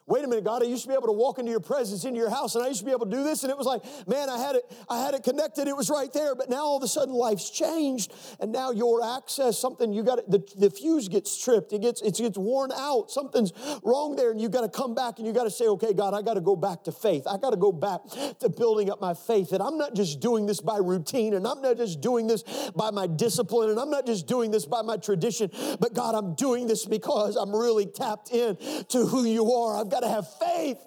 wait 0.06 0.24
a 0.24 0.28
minute, 0.28 0.44
God, 0.44 0.62
I 0.62 0.66
used 0.66 0.82
to 0.82 0.88
be 0.88 0.94
able 0.94 1.08
to 1.08 1.12
walk 1.12 1.38
into 1.38 1.50
your 1.50 1.60
presence, 1.60 2.04
into 2.04 2.18
your 2.18 2.30
house, 2.30 2.54
and 2.54 2.64
I 2.64 2.68
used 2.68 2.80
to 2.80 2.86
be 2.86 2.92
able 2.92 3.06
to 3.06 3.10
do 3.10 3.24
this, 3.24 3.42
and 3.42 3.50
it 3.50 3.58
was 3.58 3.66
like, 3.66 3.82
man, 4.06 4.30
I 4.30 4.38
had 4.38 4.54
it, 4.54 4.62
I 4.88 5.00
had 5.04 5.14
it 5.14 5.24
connected, 5.24 5.66
it 5.66 5.76
was 5.76 5.90
right 5.90 6.12
there. 6.12 6.34
But 6.34 6.48
now 6.48 6.64
all 6.64 6.76
of 6.76 6.82
a 6.82 6.88
sudden 6.88 7.12
life's 7.12 7.50
changed, 7.50 8.12
and 8.38 8.52
now 8.52 8.70
your 8.70 9.02
access, 9.16 9.58
something 9.58 9.92
you 9.92 10.04
got 10.04 10.18
the, 10.30 10.46
the 10.56 10.70
fuse 10.70 11.08
gets 11.08 11.42
tripped, 11.42 11.72
it 11.72 11.82
gets 11.82 12.02
it 12.02 12.14
gets 12.14 12.38
worn 12.38 12.70
out, 12.72 13.10
something's 13.10 13.52
wrong 13.82 14.14
there, 14.14 14.30
and 14.30 14.40
you 14.40 14.48
got 14.48 14.60
to 14.60 14.68
come 14.68 14.94
back 14.94 15.18
and 15.18 15.26
you 15.26 15.32
got 15.32 15.44
to 15.44 15.50
say, 15.50 15.66
okay, 15.66 15.92
God, 15.92 16.14
I 16.14 16.22
got 16.22 16.34
to 16.34 16.40
go 16.40 16.54
back 16.54 16.84
to 16.84 16.92
faith. 16.92 17.26
I 17.26 17.36
got 17.36 17.50
to 17.50 17.56
go 17.56 17.72
back 17.72 18.00
to 18.40 18.48
building 18.48 18.90
up 18.90 19.00
my 19.00 19.14
faith. 19.14 19.52
And 19.52 19.62
I'm 19.62 19.76
not 19.76 19.94
just 19.94 20.20
doing 20.20 20.46
this 20.46 20.60
by 20.60 20.78
routine, 20.78 21.34
and 21.34 21.46
I'm 21.46 21.60
not 21.60 21.76
just 21.76 22.00
doing 22.00 22.28
this 22.28 22.44
by 22.76 22.90
my 22.90 23.08
discipline, 23.08 23.70
and 23.70 23.80
I'm 23.80 23.90
not 23.90 24.06
just 24.06 24.28
doing 24.28 24.50
this 24.52 24.66
by 24.66 24.82
my 24.82 24.96
tradition, 24.98 25.50
but 25.80 25.94
God, 25.94 26.14
I'm 26.14 26.34
doing 26.34 26.66
this 26.66 26.86
because 26.86 27.34
I'm 27.36 27.54
really 27.54 27.86
tapped 27.86 28.30
in 28.30 28.56
to 28.88 29.06
who 29.06 29.24
you 29.24 29.52
are. 29.52 29.80
I've 29.80 29.88
got 29.88 29.95
to 30.00 30.08
have 30.08 30.26
faith 30.38 30.78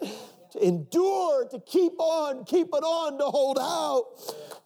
to 0.52 0.66
endure, 0.66 1.46
to 1.46 1.60
keep 1.60 1.94
on, 2.00 2.44
keep 2.46 2.68
it 2.68 2.84
on, 2.84 3.18
to 3.20 3.26
hold 3.26 3.58
out. 3.60 4.06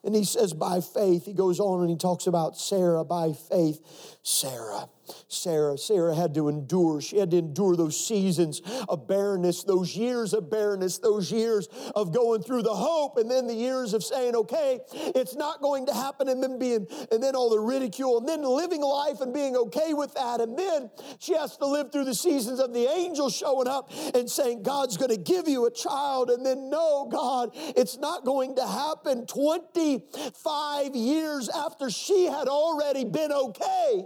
And 0.03 0.15
he 0.15 0.23
says, 0.23 0.53
by 0.53 0.81
faith, 0.81 1.25
he 1.25 1.33
goes 1.33 1.59
on 1.59 1.81
and 1.81 1.89
he 1.89 1.97
talks 1.97 2.27
about 2.27 2.57
Sarah 2.57 3.03
by 3.03 3.33
faith. 3.33 4.17
Sarah 4.23 4.87
Sarah. 5.27 5.77
Sarah 5.77 6.15
had 6.15 6.33
to 6.35 6.47
endure. 6.47 7.01
She 7.01 7.17
had 7.17 7.31
to 7.31 7.37
endure 7.37 7.75
those 7.75 7.99
seasons 7.99 8.61
of 8.87 9.07
barrenness, 9.07 9.63
those 9.63 9.95
years 9.95 10.33
of 10.33 10.49
barrenness, 10.49 10.99
those 10.99 11.31
years 11.31 11.67
of 11.95 12.13
going 12.13 12.41
through 12.41 12.63
the 12.63 12.73
hope, 12.73 13.17
and 13.17 13.29
then 13.29 13.47
the 13.47 13.53
years 13.53 13.93
of 13.93 14.03
saying, 14.03 14.35
okay, 14.35 14.79
it's 14.93 15.35
not 15.35 15.61
going 15.61 15.85
to 15.87 15.93
happen, 15.93 16.29
and 16.29 16.41
then 16.41 16.57
being, 16.57 16.87
and 17.11 17.21
then 17.21 17.35
all 17.35 17.49
the 17.49 17.59
ridicule, 17.59 18.17
and 18.17 18.27
then 18.27 18.43
living 18.43 18.81
life 18.81 19.21
and 19.21 19.33
being 19.33 19.55
okay 19.55 19.93
with 19.93 20.13
that. 20.13 20.41
And 20.41 20.57
then 20.57 20.89
she 21.19 21.33
has 21.33 21.57
to 21.57 21.65
live 21.65 21.91
through 21.91 22.05
the 22.05 22.15
seasons 22.15 22.59
of 22.59 22.73
the 22.73 22.87
angel 22.89 23.29
showing 23.29 23.67
up 23.67 23.91
and 24.13 24.29
saying, 24.29 24.63
God's 24.63 24.97
going 24.97 25.11
to 25.11 25.17
give 25.17 25.47
you 25.47 25.65
a 25.65 25.71
child. 25.71 26.29
And 26.29 26.45
then, 26.45 26.69
no, 26.69 27.07
God, 27.11 27.51
it's 27.53 27.97
not 27.97 28.25
going 28.25 28.55
to 28.55 28.67
happen 28.67 29.25
25 29.25 30.95
years 30.95 31.49
after 31.49 31.89
she 31.89 32.25
had 32.25 32.47
already 32.47 33.05
been 33.05 33.31
okay 33.31 34.05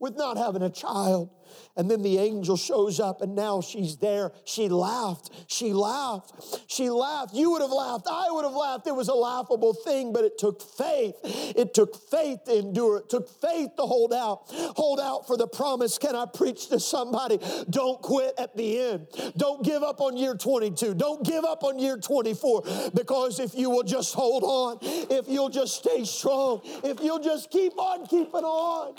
with 0.00 0.16
not 0.16 0.36
having 0.36 0.62
a 0.62 0.70
child. 0.70 1.30
And 1.78 1.88
then 1.88 2.02
the 2.02 2.18
angel 2.18 2.56
shows 2.56 2.98
up, 2.98 3.22
and 3.22 3.36
now 3.36 3.60
she's 3.60 3.96
there. 3.98 4.32
She 4.44 4.68
laughed. 4.68 5.30
She 5.46 5.72
laughed. 5.72 6.34
She 6.66 6.90
laughed. 6.90 7.34
You 7.34 7.52
would 7.52 7.62
have 7.62 7.70
laughed. 7.70 8.08
I 8.10 8.26
would 8.30 8.44
have 8.44 8.52
laughed. 8.52 8.88
It 8.88 8.96
was 8.96 9.06
a 9.06 9.14
laughable 9.14 9.72
thing, 9.72 10.12
but 10.12 10.24
it 10.24 10.38
took 10.38 10.60
faith. 10.60 11.14
It 11.22 11.74
took 11.74 11.94
faith 12.10 12.44
to 12.46 12.58
endure. 12.58 12.98
It 12.98 13.08
took 13.08 13.28
faith 13.40 13.76
to 13.76 13.82
hold 13.82 14.12
out. 14.12 14.42
Hold 14.76 14.98
out 14.98 15.28
for 15.28 15.36
the 15.36 15.46
promise. 15.46 15.98
Can 15.98 16.16
I 16.16 16.26
preach 16.26 16.66
to 16.70 16.80
somebody? 16.80 17.38
Don't 17.70 18.02
quit 18.02 18.34
at 18.38 18.56
the 18.56 18.80
end. 18.80 19.06
Don't 19.36 19.64
give 19.64 19.84
up 19.84 20.00
on 20.00 20.16
year 20.16 20.34
22. 20.34 20.94
Don't 20.94 21.24
give 21.24 21.44
up 21.44 21.62
on 21.62 21.78
year 21.78 21.96
24 21.96 22.64
because 22.92 23.38
if 23.38 23.54
you 23.54 23.70
will 23.70 23.84
just 23.84 24.14
hold 24.14 24.42
on, 24.42 24.78
if 24.82 25.28
you'll 25.28 25.48
just 25.48 25.76
stay 25.76 26.04
strong, 26.04 26.60
if 26.82 27.00
you'll 27.00 27.22
just 27.22 27.50
keep 27.50 27.78
on 27.78 28.04
keeping 28.06 28.42
on, 28.42 28.94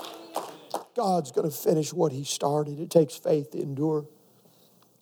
God's 0.95 1.31
going 1.31 1.49
to 1.49 1.55
finish 1.55 1.93
what 1.93 2.11
He 2.11 2.23
started. 2.23 2.68
It 2.77 2.89
takes 2.89 3.15
faith 3.15 3.51
to 3.51 3.61
endure. 3.61 4.05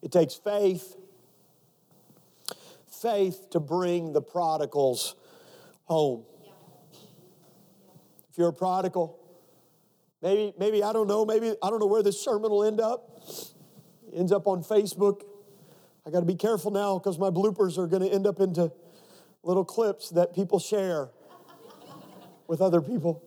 It 0.02 0.12
takes 0.12 0.36
faith, 0.36 0.96
faith 2.88 3.50
to 3.52 3.60
bring 3.60 4.14
the 4.14 4.22
prodigals 4.22 5.16
home. 5.86 6.24
If 8.32 8.38
you're 8.38 8.50
a 8.50 8.54
prodigal, 8.54 9.20
maybe, 10.22 10.54
maybe 10.60 10.84
I 10.84 10.94
don't 10.94 11.08
know, 11.08 11.26
maybe 11.26 11.54
I 11.64 11.70
don't 11.70 11.80
know 11.80 11.88
where 11.88 12.04
this 12.04 12.22
sermon 12.22 12.52
will 12.52 12.64
end 12.64 12.80
up. 12.80 13.24
It 14.08 14.18
ends 14.18 14.32
up 14.32 14.48
on 14.48 14.64
Facebook. 14.64 15.24
I 16.06 16.12
got 16.12 16.20
to 16.20 16.26
be 16.26 16.36
careful 16.36 16.72
now 16.72 17.00
because 17.00 17.18
my 17.18 17.30
bloopers 17.30 17.78
are 17.78 17.88
going 17.88 18.04
to 18.04 18.10
end 18.10 18.28
up 18.28 18.40
into 18.40 18.72
little 19.44 19.66
clips 19.66 20.10
that 20.12 20.34
people 20.34 20.60
share 20.60 21.10
with 22.48 22.62
other 22.62 22.82
people. 22.82 23.24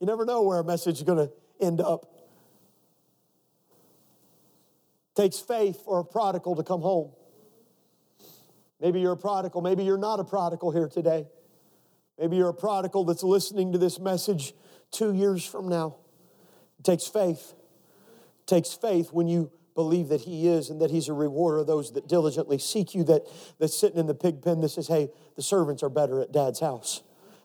You 0.00 0.06
never 0.06 0.24
know 0.24 0.42
where 0.42 0.58
a 0.58 0.64
message 0.64 0.98
is 0.98 1.02
going 1.02 1.28
to 1.28 1.32
end 1.60 1.80
up. 1.80 2.13
Takes 5.14 5.38
faith 5.38 5.84
for 5.84 6.00
a 6.00 6.04
prodigal 6.04 6.56
to 6.56 6.62
come 6.62 6.80
home. 6.80 7.12
Maybe 8.80 9.00
you're 9.00 9.12
a 9.12 9.16
prodigal, 9.16 9.62
maybe 9.62 9.84
you're 9.84 9.98
not 9.98 10.20
a 10.20 10.24
prodigal 10.24 10.70
here 10.70 10.88
today. 10.88 11.26
Maybe 12.18 12.36
you're 12.36 12.50
a 12.50 12.54
prodigal 12.54 13.04
that's 13.04 13.22
listening 13.22 13.72
to 13.72 13.78
this 13.78 13.98
message 13.98 14.52
two 14.90 15.14
years 15.14 15.44
from 15.44 15.68
now. 15.68 15.96
It 16.78 16.84
takes 16.84 17.06
faith. 17.06 17.54
It 18.40 18.46
takes 18.46 18.72
faith 18.72 19.12
when 19.12 19.26
you 19.26 19.50
believe 19.74 20.08
that 20.08 20.20
He 20.20 20.46
is 20.46 20.70
and 20.70 20.80
that 20.80 20.90
He's 20.90 21.08
a 21.08 21.12
rewarder 21.12 21.58
of 21.58 21.66
those 21.66 21.92
that 21.92 22.06
diligently 22.08 22.58
seek 22.58 22.94
you, 22.94 23.02
that, 23.04 23.22
that's 23.58 23.76
sitting 23.76 23.98
in 23.98 24.06
the 24.06 24.14
pig 24.14 24.42
pen 24.42 24.60
that 24.60 24.68
says, 24.68 24.86
hey, 24.86 25.10
the 25.34 25.42
servants 25.42 25.82
are 25.82 25.88
better 25.88 26.20
at 26.20 26.30
dad's 26.30 26.60
house. 26.60 27.02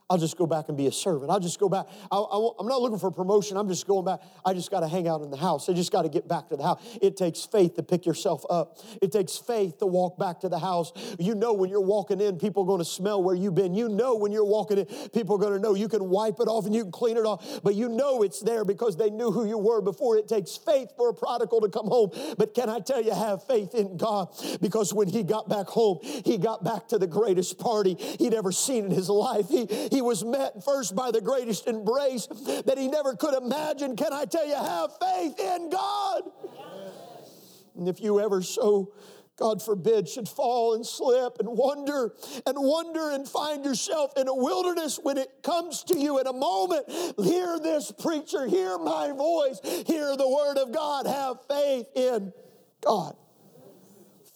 I'll 0.09 0.17
just 0.17 0.37
go 0.37 0.47
back 0.47 0.69
and 0.69 0.77
be 0.77 0.87
a 0.87 0.91
servant. 0.91 1.29
I'll 1.29 1.39
just 1.39 1.59
go 1.59 1.69
back. 1.69 1.85
I, 2.11 2.17
am 2.17 2.65
not 2.67 2.81
looking 2.81 2.97
for 2.97 3.11
promotion. 3.11 3.57
I'm 3.57 3.67
just 3.67 3.85
going 3.85 4.05
back. 4.05 4.21
I 4.43 4.53
just 4.53 4.71
got 4.71 4.79
to 4.79 4.87
hang 4.87 5.07
out 5.07 5.21
in 5.21 5.29
the 5.29 5.37
house. 5.37 5.69
I 5.69 5.73
just 5.73 5.91
got 5.91 6.01
to 6.01 6.09
get 6.09 6.27
back 6.27 6.49
to 6.49 6.57
the 6.57 6.63
house. 6.63 6.81
It 6.99 7.15
takes 7.15 7.45
faith 7.45 7.75
to 7.75 7.83
pick 7.83 8.07
yourself 8.07 8.43
up. 8.49 8.79
It 9.01 9.11
takes 9.11 9.37
faith 9.37 9.77
to 9.79 9.85
walk 9.85 10.17
back 10.17 10.39
to 10.39 10.49
the 10.49 10.57
house. 10.57 10.93
You 11.19 11.35
know 11.35 11.53
when 11.53 11.69
you're 11.69 11.79
walking 11.79 12.21
in, 12.21 12.37
people 12.37 12.63
are 12.63 12.65
going 12.65 12.79
to 12.79 12.85
smell 12.85 13.21
where 13.21 13.35
you've 13.35 13.53
been. 13.53 13.75
You 13.75 13.87
know 13.87 14.15
when 14.15 14.31
you're 14.31 14.45
walking 14.45 14.79
in, 14.79 14.85
people 15.09 15.35
are 15.35 15.39
going 15.39 15.53
to 15.53 15.59
know. 15.59 15.75
You 15.75 15.87
can 15.87 16.09
wipe 16.09 16.39
it 16.39 16.47
off 16.47 16.65
and 16.65 16.73
you 16.73 16.83
can 16.83 16.91
clean 16.91 17.17
it 17.17 17.25
off, 17.25 17.61
but 17.63 17.75
you 17.75 17.87
know 17.87 18.23
it's 18.23 18.39
there 18.41 18.65
because 18.65 18.97
they 18.97 19.11
knew 19.11 19.31
who 19.31 19.47
you 19.47 19.59
were 19.59 19.81
before. 19.81 20.17
It 20.17 20.27
takes 20.27 20.57
faith 20.57 20.91
for 20.97 21.09
a 21.09 21.13
prodigal 21.13 21.61
to 21.61 21.69
come 21.69 21.87
home. 21.87 22.09
But 22.37 22.55
can 22.55 22.67
I 22.67 22.79
tell 22.79 23.01
you, 23.01 23.13
have 23.13 23.43
faith 23.45 23.75
in 23.75 23.97
God 23.97 24.29
because 24.59 24.91
when 24.91 25.07
he 25.07 25.21
got 25.21 25.49
back 25.49 25.67
home, 25.67 25.99
he 26.01 26.39
got 26.39 26.63
back 26.63 26.87
to 26.87 26.97
the 26.97 27.07
greatest 27.07 27.59
party 27.59 27.95
he'd 28.17 28.33
ever 28.33 28.51
seen 28.51 28.85
in 28.85 28.91
his 28.91 29.09
life. 29.09 29.47
He, 29.49 29.67
he 29.91 29.98
He 29.99 30.01
was 30.01 30.23
met 30.23 30.63
first 30.63 30.95
by 30.95 31.11
the 31.11 31.19
greatest 31.19 31.67
embrace 31.67 32.25
that 32.27 32.77
he 32.77 32.87
never 32.87 33.17
could 33.17 33.33
imagine. 33.33 33.97
Can 33.97 34.13
I 34.13 34.23
tell 34.23 34.47
you, 34.47 34.55
have 34.55 34.91
faith 34.97 35.37
in 35.37 35.69
God? 35.69 36.21
And 37.75 37.89
if 37.89 37.99
you 37.99 38.21
ever 38.21 38.41
so 38.41 38.93
God 39.35 39.61
forbid, 39.61 40.07
should 40.07 40.29
fall 40.29 40.73
and 40.75 40.85
slip 40.85 41.39
and 41.39 41.49
wonder 41.49 42.13
and 42.45 42.55
wonder 42.57 43.11
and 43.11 43.27
find 43.27 43.65
yourself 43.65 44.13
in 44.15 44.29
a 44.29 44.33
wilderness 44.33 45.01
when 45.03 45.17
it 45.17 45.43
comes 45.43 45.83
to 45.83 45.99
you 45.99 46.17
in 46.19 46.27
a 46.27 46.33
moment. 46.33 46.85
Hear 47.21 47.59
this 47.59 47.91
preacher, 47.91 48.47
hear 48.47 48.77
my 48.77 49.11
voice, 49.11 49.59
hear 49.85 50.15
the 50.15 50.29
word 50.29 50.57
of 50.59 50.71
God, 50.73 51.07
have 51.07 51.45
faith 51.49 51.87
in 51.93 52.31
God. 52.79 53.17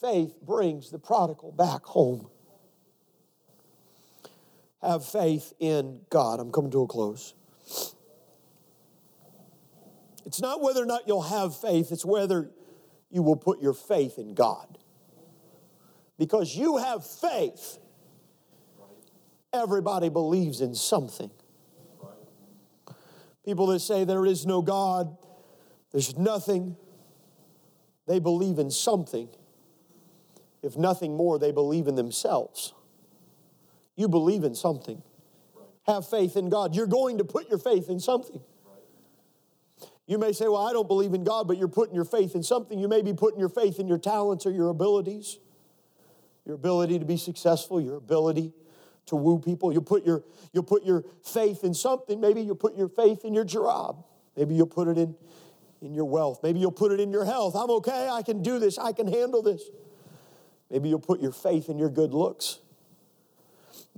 Faith 0.01 0.35
brings 0.41 0.91
the 0.91 0.99
prodigal 0.99 1.53
back 1.53 1.85
home. 1.85 2.27
Have 4.83 5.05
faith 5.05 5.53
in 5.59 6.01
God. 6.09 6.39
I'm 6.39 6.51
coming 6.51 6.71
to 6.71 6.81
a 6.81 6.87
close. 6.87 7.33
It's 10.25 10.41
not 10.41 10.61
whether 10.61 10.81
or 10.81 10.85
not 10.85 11.07
you'll 11.07 11.21
have 11.21 11.55
faith, 11.55 11.91
it's 11.91 12.05
whether 12.05 12.51
you 13.09 13.21
will 13.21 13.35
put 13.35 13.61
your 13.61 13.73
faith 13.73 14.17
in 14.17 14.33
God 14.33 14.77
because 16.17 16.55
you 16.55 16.77
have 16.77 17.05
faith, 17.05 17.77
everybody 19.51 20.09
believes 20.09 20.61
in 20.61 20.75
something. 20.75 21.31
People 23.45 23.67
that 23.67 23.79
say 23.79 24.05
there 24.05 24.25
is 24.25 24.45
no 24.45 24.61
God, 24.61 25.17
there's 25.91 26.17
nothing, 26.17 26.77
they 28.07 28.19
believe 28.19 28.57
in 28.57 28.71
something. 28.71 29.27
If 30.61 30.77
nothing 30.77 31.17
more, 31.17 31.37
they 31.37 31.51
believe 31.51 31.87
in 31.87 31.95
themselves. 31.95 32.73
You 33.95 34.07
believe 34.07 34.43
in 34.43 34.55
something. 34.55 35.01
Have 35.85 36.07
faith 36.07 36.37
in 36.37 36.49
God. 36.49 36.75
You're 36.75 36.87
going 36.87 37.17
to 37.17 37.23
put 37.23 37.49
your 37.49 37.59
faith 37.59 37.89
in 37.89 37.99
something. 37.99 38.41
You 40.07 40.17
may 40.17 40.33
say, 40.33 40.45
Well, 40.47 40.65
I 40.67 40.73
don't 40.73 40.87
believe 40.87 41.13
in 41.13 41.23
God, 41.23 41.47
but 41.47 41.57
you're 41.57 41.67
putting 41.67 41.95
your 41.95 42.05
faith 42.05 42.35
in 42.35 42.43
something. 42.43 42.79
You 42.79 42.87
may 42.87 43.01
be 43.01 43.13
putting 43.13 43.39
your 43.39 43.49
faith 43.49 43.79
in 43.79 43.87
your 43.87 43.97
talents 43.97 44.45
or 44.45 44.51
your 44.51 44.69
abilities 44.69 45.39
your 46.45 46.55
ability 46.55 46.99
to 46.99 47.05
be 47.05 47.17
successful, 47.17 47.79
your 47.79 47.97
ability 47.97 48.53
to 49.05 49.15
woo 49.15 49.39
people. 49.39 49.71
You'll 49.71 49.81
put 49.81 50.05
your, 50.05 50.23
you'll 50.51 50.63
put 50.63 50.83
your 50.83 51.03
faith 51.23 51.63
in 51.63 51.73
something. 51.73 52.19
Maybe 52.19 52.41
you'll 52.41 52.55
put 52.55 52.75
your 52.75 52.89
faith 52.89 53.23
in 53.25 53.33
your 53.33 53.45
job. 53.45 54.03
Maybe 54.35 54.55
you'll 54.55 54.67
put 54.67 54.87
it 54.87 54.97
in, 54.97 55.15
in 55.81 55.93
your 55.93 56.05
wealth. 56.05 56.39
Maybe 56.43 56.59
you'll 56.59 56.71
put 56.71 56.91
it 56.91 56.99
in 56.99 57.11
your 57.11 57.25
health. 57.25 57.55
I'm 57.55 57.69
okay. 57.71 58.09
I 58.11 58.21
can 58.21 58.41
do 58.41 58.59
this. 58.59 58.77
I 58.77 58.91
can 58.91 59.07
handle 59.07 59.41
this. 59.41 59.63
Maybe 60.69 60.89
you'll 60.89 60.99
put 60.99 61.21
your 61.21 61.31
faith 61.31 61.69
in 61.69 61.77
your 61.77 61.89
good 61.89 62.13
looks. 62.13 62.59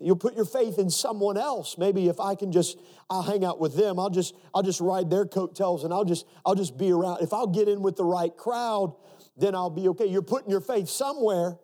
You'll 0.01 0.17
put 0.17 0.35
your 0.35 0.45
faith 0.45 0.77
in 0.77 0.89
someone 0.89 1.37
else. 1.37 1.77
Maybe 1.77 2.09
if 2.09 2.19
I 2.19 2.35
can 2.35 2.51
just, 2.51 2.77
I'll 3.09 3.21
hang 3.21 3.45
out 3.45 3.59
with 3.59 3.75
them. 3.77 3.97
I'll 3.97 4.09
just, 4.09 4.35
I'll 4.53 4.63
just 4.63 4.81
ride 4.81 5.09
their 5.09 5.25
coattails 5.25 5.85
and 5.85 5.93
I'll 5.93 6.03
just, 6.03 6.25
I'll 6.45 6.55
just 6.55 6.77
be 6.77 6.91
around. 6.91 7.21
If 7.21 7.31
I'll 7.31 7.47
get 7.47 7.69
in 7.69 7.81
with 7.81 7.95
the 7.95 8.03
right 8.03 8.35
crowd, 8.35 8.93
then 9.37 9.55
I'll 9.55 9.69
be 9.69 9.87
okay. 9.89 10.05
You're 10.05 10.21
putting 10.21 10.49
your 10.49 10.61
faith 10.61 10.89
somewhere. 10.89 11.57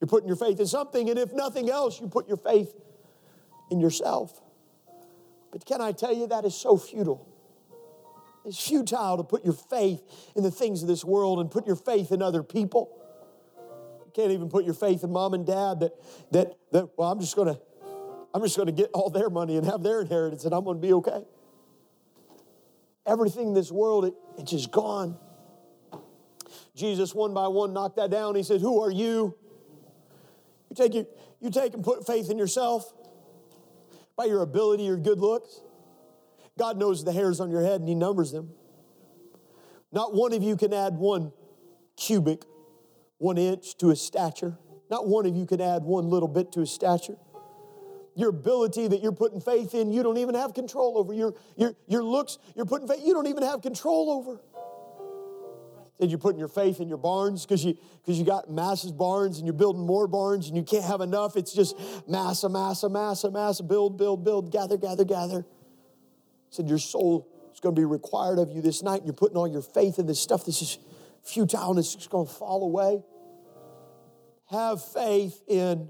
You're 0.00 0.08
putting 0.08 0.26
your 0.26 0.36
faith 0.36 0.60
in 0.60 0.66
something, 0.66 1.08
and 1.08 1.18
if 1.18 1.32
nothing 1.32 1.70
else, 1.70 2.00
you 2.00 2.08
put 2.08 2.28
your 2.28 2.36
faith 2.36 2.74
in 3.70 3.80
yourself. 3.80 4.38
But 5.50 5.64
can 5.64 5.80
I 5.80 5.92
tell 5.92 6.14
you 6.14 6.26
that 6.26 6.44
is 6.44 6.54
so 6.54 6.76
futile? 6.76 7.26
It's 8.44 8.60
futile 8.60 9.16
to 9.16 9.24
put 9.24 9.44
your 9.44 9.54
faith 9.54 10.02
in 10.36 10.42
the 10.42 10.50
things 10.50 10.82
of 10.82 10.88
this 10.88 11.04
world 11.04 11.38
and 11.40 11.50
put 11.50 11.66
your 11.66 11.76
faith 11.76 12.12
in 12.12 12.20
other 12.20 12.42
people. 12.42 13.00
Can't 14.14 14.30
even 14.30 14.48
put 14.48 14.64
your 14.64 14.74
faith 14.74 15.02
in 15.02 15.10
mom 15.10 15.34
and 15.34 15.46
dad 15.46 15.80
that 15.80 15.92
that 16.32 16.54
that 16.72 16.88
well, 16.96 17.10
I'm 17.10 17.20
just 17.20 17.34
gonna 17.36 17.58
I'm 18.32 18.42
just 18.42 18.56
gonna 18.56 18.72
get 18.72 18.90
all 18.94 19.10
their 19.10 19.30
money 19.30 19.56
and 19.56 19.66
have 19.66 19.82
their 19.82 20.00
inheritance 20.00 20.44
and 20.44 20.54
I'm 20.54 20.64
gonna 20.64 20.78
be 20.78 20.92
okay. 20.94 21.22
Everything 23.06 23.48
in 23.48 23.54
this 23.54 23.70
world, 23.70 24.06
it, 24.06 24.14
it's 24.38 24.50
just 24.50 24.70
gone. 24.70 25.18
Jesus, 26.74 27.14
one 27.14 27.34
by 27.34 27.46
one, 27.48 27.72
knocked 27.72 27.96
that 27.96 28.10
down. 28.10 28.34
He 28.34 28.42
said, 28.42 28.60
Who 28.60 28.82
are 28.82 28.90
you? 28.90 29.36
You 30.70 30.76
take, 30.76 30.94
your, 30.94 31.06
you 31.40 31.50
take 31.50 31.74
and 31.74 31.84
put 31.84 32.06
faith 32.06 32.30
in 32.30 32.38
yourself 32.38 32.92
by 34.16 34.24
your 34.24 34.42
ability, 34.42 34.84
your 34.84 34.96
good 34.96 35.20
looks. 35.20 35.60
God 36.58 36.78
knows 36.78 37.04
the 37.04 37.12
hairs 37.12 37.40
on 37.40 37.50
your 37.50 37.62
head 37.62 37.80
and 37.80 37.88
He 37.88 37.94
numbers 37.94 38.32
them. 38.32 38.50
Not 39.92 40.14
one 40.14 40.32
of 40.32 40.42
you 40.42 40.56
can 40.56 40.72
add 40.72 40.94
one 40.94 41.32
cubit, 41.96 42.44
one 43.18 43.38
inch 43.38 43.76
to 43.78 43.88
His 43.88 44.00
stature. 44.00 44.58
Not 44.90 45.08
one 45.08 45.26
of 45.26 45.34
you 45.34 45.46
can 45.46 45.60
add 45.60 45.82
one 45.82 46.08
little 46.08 46.28
bit 46.28 46.52
to 46.52 46.60
His 46.60 46.70
stature. 46.70 47.16
Your 48.16 48.30
ability 48.30 48.88
that 48.88 49.02
you're 49.02 49.12
putting 49.12 49.40
faith 49.40 49.74
in, 49.74 49.90
you 49.90 50.02
don't 50.02 50.18
even 50.18 50.34
have 50.34 50.54
control 50.54 50.98
over. 50.98 51.12
Your, 51.12 51.34
your, 51.56 51.74
your 51.88 52.04
looks, 52.04 52.38
you're 52.54 52.66
putting 52.66 52.86
faith, 52.86 53.00
you 53.04 53.12
don't 53.12 53.26
even 53.26 53.42
have 53.42 53.60
control 53.60 54.10
over. 54.10 54.40
And 56.00 56.10
you're 56.10 56.18
putting 56.18 56.38
your 56.38 56.48
faith 56.48 56.80
in 56.80 56.88
your 56.88 56.98
barns 56.98 57.46
because 57.46 57.64
you 57.64 57.78
because 58.04 58.18
you 58.18 58.24
got 58.24 58.50
massive 58.50 58.98
barns 58.98 59.38
and 59.38 59.46
you're 59.46 59.54
building 59.54 59.86
more 59.86 60.08
barns 60.08 60.48
and 60.48 60.56
you 60.56 60.64
can't 60.64 60.84
have 60.84 61.00
enough. 61.00 61.36
It's 61.36 61.52
just 61.52 61.76
massa, 62.08 62.48
massa, 62.48 62.88
massa, 62.88 63.30
massa, 63.30 63.62
build, 63.62 63.96
build, 63.96 64.24
build, 64.24 64.50
gather, 64.50 64.76
gather, 64.76 65.04
gather. 65.04 65.46
Said 66.50 66.68
your 66.68 66.78
soul 66.78 67.28
is 67.52 67.60
going 67.60 67.74
to 67.74 67.80
be 67.80 67.86
required 67.86 68.38
of 68.40 68.50
you 68.50 68.60
this 68.60 68.82
night. 68.82 68.98
And 68.98 69.06
you're 69.06 69.14
putting 69.14 69.36
all 69.36 69.48
your 69.48 69.62
faith 69.62 69.98
in 70.00 70.06
this 70.06 70.20
stuff. 70.20 70.44
This 70.44 70.62
is 70.62 70.78
futile 71.24 71.70
and 71.70 71.78
it's 71.78 71.94
just 71.94 72.10
going 72.10 72.26
to 72.26 72.32
fall 72.32 72.62
away. 72.62 73.02
Have 74.50 74.84
faith 74.84 75.42
in 75.48 75.88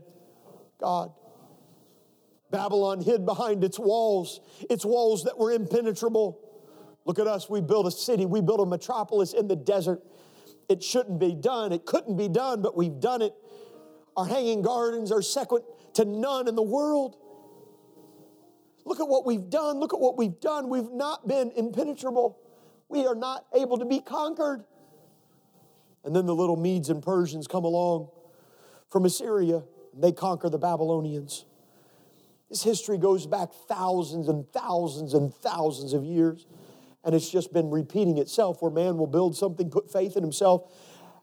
God. 0.81 1.13
Babylon 2.51 3.01
hid 3.01 3.27
behind 3.27 3.65
its 3.65 3.79
walls, 3.79 4.41
its 4.71 4.85
walls 4.85 5.25
that 5.25 5.37
were 5.37 5.51
impenetrable. 5.51 6.41
Look 7.05 7.19
at 7.19 7.27
us. 7.27 7.51
We 7.51 7.61
built 7.61 7.87
a 7.87 7.91
city, 7.91 8.27
we 8.27 8.41
built 8.41 8.61
a 8.61 8.67
metropolis 8.67 9.33
in 9.33 9.49
the 9.49 9.57
desert. 9.57 10.03
It 10.69 10.83
shouldn't 10.83 11.19
be 11.19 11.35
done, 11.35 11.73
it 11.73 11.85
couldn't 11.85 12.17
be 12.17 12.29
done, 12.29 12.63
but 12.63 12.77
we've 12.77 13.01
done 13.01 13.23
it. 13.23 13.35
Our 14.17 14.27
hanging 14.27 14.63
gardens 14.63 15.11
are 15.11 15.21
second 15.21 15.63
to 15.95 16.05
none 16.05 16.47
in 16.47 16.55
the 16.55 16.63
world. 16.63 17.17
Look 18.85 19.01
at 19.01 19.09
what 19.09 19.27
we've 19.27 19.49
done. 19.51 19.79
Look 19.79 19.95
at 19.95 20.01
what 20.01 20.17
we've 20.17 20.39
done. 20.41 20.69
We've 20.69 20.91
not 20.91 21.27
been 21.27 21.51
impenetrable. 21.57 22.39
We 22.89 23.07
are 23.07 23.15
not 23.15 23.47
able 23.55 23.79
to 23.79 23.85
be 23.85 24.01
conquered. 24.01 24.65
And 26.05 26.15
then 26.15 26.27
the 26.27 26.35
little 26.35 26.57
Medes 26.57 26.91
and 26.91 27.03
Persians 27.03 27.47
come 27.47 27.65
along 27.65 28.09
from 28.91 29.05
Assyria 29.05 29.63
and 29.95 30.03
they 30.03 30.13
conquer 30.13 30.51
the 30.51 30.59
Babylonians. 30.59 31.47
This 32.51 32.63
history 32.63 32.99
goes 32.99 33.27
back 33.27 33.51
thousands 33.69 34.29
and 34.29 34.47
thousands 34.53 35.15
and 35.15 35.35
thousands 35.35 35.93
of 35.93 36.05
years. 36.05 36.47
And 37.03 37.15
it's 37.15 37.29
just 37.29 37.53
been 37.53 37.71
repeating 37.71 38.19
itself 38.19 38.63
where 38.63 38.71
man 38.71 38.97
will 38.97 39.07
build 39.07 39.37
something, 39.37 39.71
put 39.71 39.91
faith 39.91 40.17
in 40.17 40.23
himself, 40.23 40.73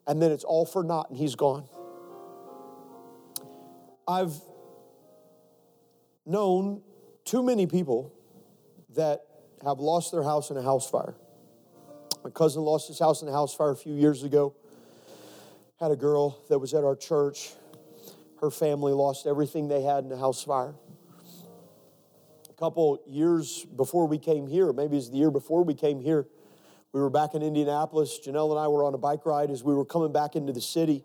and 0.07 0.21
then 0.21 0.31
it's 0.31 0.43
all 0.43 0.65
for 0.65 0.83
naught 0.83 1.09
and 1.09 1.17
he's 1.17 1.35
gone. 1.35 1.67
I've 4.07 4.33
known 6.25 6.81
too 7.23 7.43
many 7.43 7.67
people 7.67 8.13
that 8.95 9.21
have 9.63 9.79
lost 9.79 10.11
their 10.11 10.23
house 10.23 10.49
in 10.49 10.57
a 10.57 10.61
house 10.61 10.89
fire. 10.89 11.15
My 12.23 12.29
cousin 12.29 12.63
lost 12.63 12.87
his 12.87 12.99
house 12.99 13.21
in 13.21 13.27
a 13.27 13.31
house 13.31 13.53
fire 13.55 13.71
a 13.71 13.75
few 13.75 13.93
years 13.93 14.23
ago. 14.23 14.55
Had 15.81 15.89
a 15.89 15.95
girl 15.95 16.37
that 16.49 16.59
was 16.59 16.75
at 16.75 16.83
our 16.83 16.95
church. 16.95 17.53
Her 18.39 18.51
family 18.51 18.93
lost 18.93 19.25
everything 19.25 19.67
they 19.67 19.81
had 19.81 20.03
in 20.03 20.11
a 20.11 20.17
house 20.17 20.43
fire 20.43 20.75
A 22.47 22.53
couple 22.53 23.01
years 23.07 23.65
before 23.65 24.07
we 24.07 24.19
came 24.19 24.45
here, 24.45 24.71
maybe 24.73 24.95
it's 24.95 25.09
the 25.09 25.17
year 25.17 25.31
before 25.31 25.63
we 25.63 25.73
came 25.73 25.99
here, 25.99 26.27
we 26.93 27.01
were 27.01 27.09
back 27.09 27.33
in 27.33 27.41
Indianapolis. 27.41 28.19
Janelle 28.23 28.51
and 28.51 28.59
I 28.59 28.67
were 28.67 28.83
on 28.83 28.93
a 28.93 28.99
bike 28.99 29.25
ride 29.25 29.49
as 29.49 29.63
we 29.63 29.73
were 29.73 29.83
coming 29.83 30.13
back 30.13 30.35
into 30.35 30.53
the 30.53 30.61
city. 30.61 31.03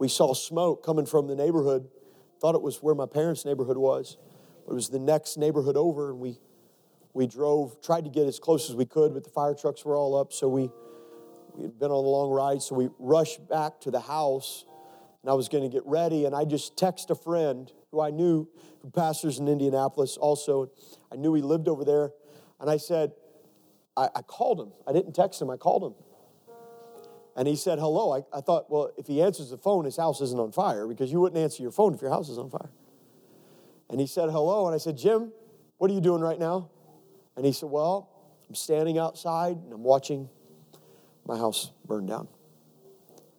We 0.00 0.08
saw 0.08 0.34
smoke 0.34 0.84
coming 0.84 1.06
from 1.06 1.28
the 1.28 1.36
neighborhood. 1.36 1.88
Thought 2.40 2.56
it 2.56 2.62
was 2.62 2.82
where 2.82 2.96
my 2.96 3.06
parents' 3.06 3.44
neighborhood 3.44 3.76
was, 3.76 4.16
but 4.66 4.72
it 4.72 4.74
was 4.74 4.88
the 4.88 4.98
next 4.98 5.38
neighborhood 5.38 5.76
over, 5.76 6.10
and 6.10 6.18
we 6.18 6.40
we 7.12 7.28
drove, 7.28 7.80
tried 7.80 8.04
to 8.06 8.10
get 8.10 8.26
as 8.26 8.40
close 8.40 8.70
as 8.70 8.74
we 8.74 8.86
could, 8.86 9.14
but 9.14 9.22
the 9.22 9.30
fire 9.30 9.54
trucks 9.54 9.84
were 9.84 9.96
all 9.96 10.16
up, 10.16 10.32
so 10.32 10.48
we 10.48 10.70
we 11.60 11.66
had 11.66 11.78
been 11.78 11.90
on 11.90 12.04
a 12.04 12.08
long 12.08 12.30
ride, 12.30 12.62
so 12.62 12.74
we 12.74 12.88
rushed 12.98 13.46
back 13.48 13.80
to 13.82 13.90
the 13.90 14.00
house, 14.00 14.64
and 15.22 15.30
I 15.30 15.34
was 15.34 15.48
going 15.48 15.62
to 15.62 15.68
get 15.68 15.84
ready, 15.84 16.24
and 16.24 16.34
I 16.34 16.46
just 16.46 16.78
text 16.78 17.10
a 17.10 17.14
friend 17.14 17.70
who 17.90 18.00
I 18.00 18.10
knew, 18.10 18.48
who 18.82 18.90
pastors 18.90 19.38
in 19.38 19.46
Indianapolis 19.46 20.16
also. 20.16 20.70
I 21.12 21.16
knew 21.16 21.34
he 21.34 21.42
lived 21.42 21.68
over 21.68 21.84
there. 21.84 22.12
And 22.60 22.70
I 22.70 22.78
said, 22.78 23.12
I, 23.94 24.08
I 24.14 24.22
called 24.22 24.58
him. 24.58 24.72
I 24.86 24.92
didn't 24.92 25.12
text 25.12 25.42
him, 25.42 25.50
I 25.50 25.56
called 25.56 25.84
him. 25.84 25.94
And 27.36 27.46
he 27.46 27.56
said, 27.56 27.78
hello. 27.78 28.12
I, 28.12 28.36
I 28.36 28.40
thought, 28.40 28.70
well, 28.70 28.90
if 28.96 29.06
he 29.06 29.22
answers 29.22 29.50
the 29.50 29.58
phone, 29.58 29.84
his 29.84 29.96
house 29.96 30.20
isn't 30.20 30.38
on 30.38 30.52
fire 30.52 30.86
because 30.86 31.12
you 31.12 31.20
wouldn't 31.20 31.40
answer 31.42 31.62
your 31.62 31.72
phone 31.72 31.94
if 31.94 32.00
your 32.00 32.10
house 32.10 32.28
is 32.28 32.38
on 32.38 32.48
fire. 32.48 32.70
And 33.88 34.00
he 34.00 34.06
said, 34.06 34.30
hello. 34.30 34.66
And 34.66 34.74
I 34.74 34.78
said, 34.78 34.96
Jim, 34.96 35.32
what 35.76 35.90
are 35.90 35.94
you 35.94 36.00
doing 36.00 36.22
right 36.22 36.38
now? 36.38 36.70
And 37.36 37.44
he 37.44 37.52
said, 37.52 37.68
well, 37.70 38.08
I'm 38.48 38.54
standing 38.54 38.98
outside 38.98 39.56
and 39.56 39.72
I'm 39.72 39.84
watching 39.84 40.28
my 41.30 41.38
house 41.38 41.70
burned 41.86 42.08
down. 42.08 42.26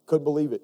Couldn't 0.06 0.24
believe 0.24 0.52
it. 0.52 0.62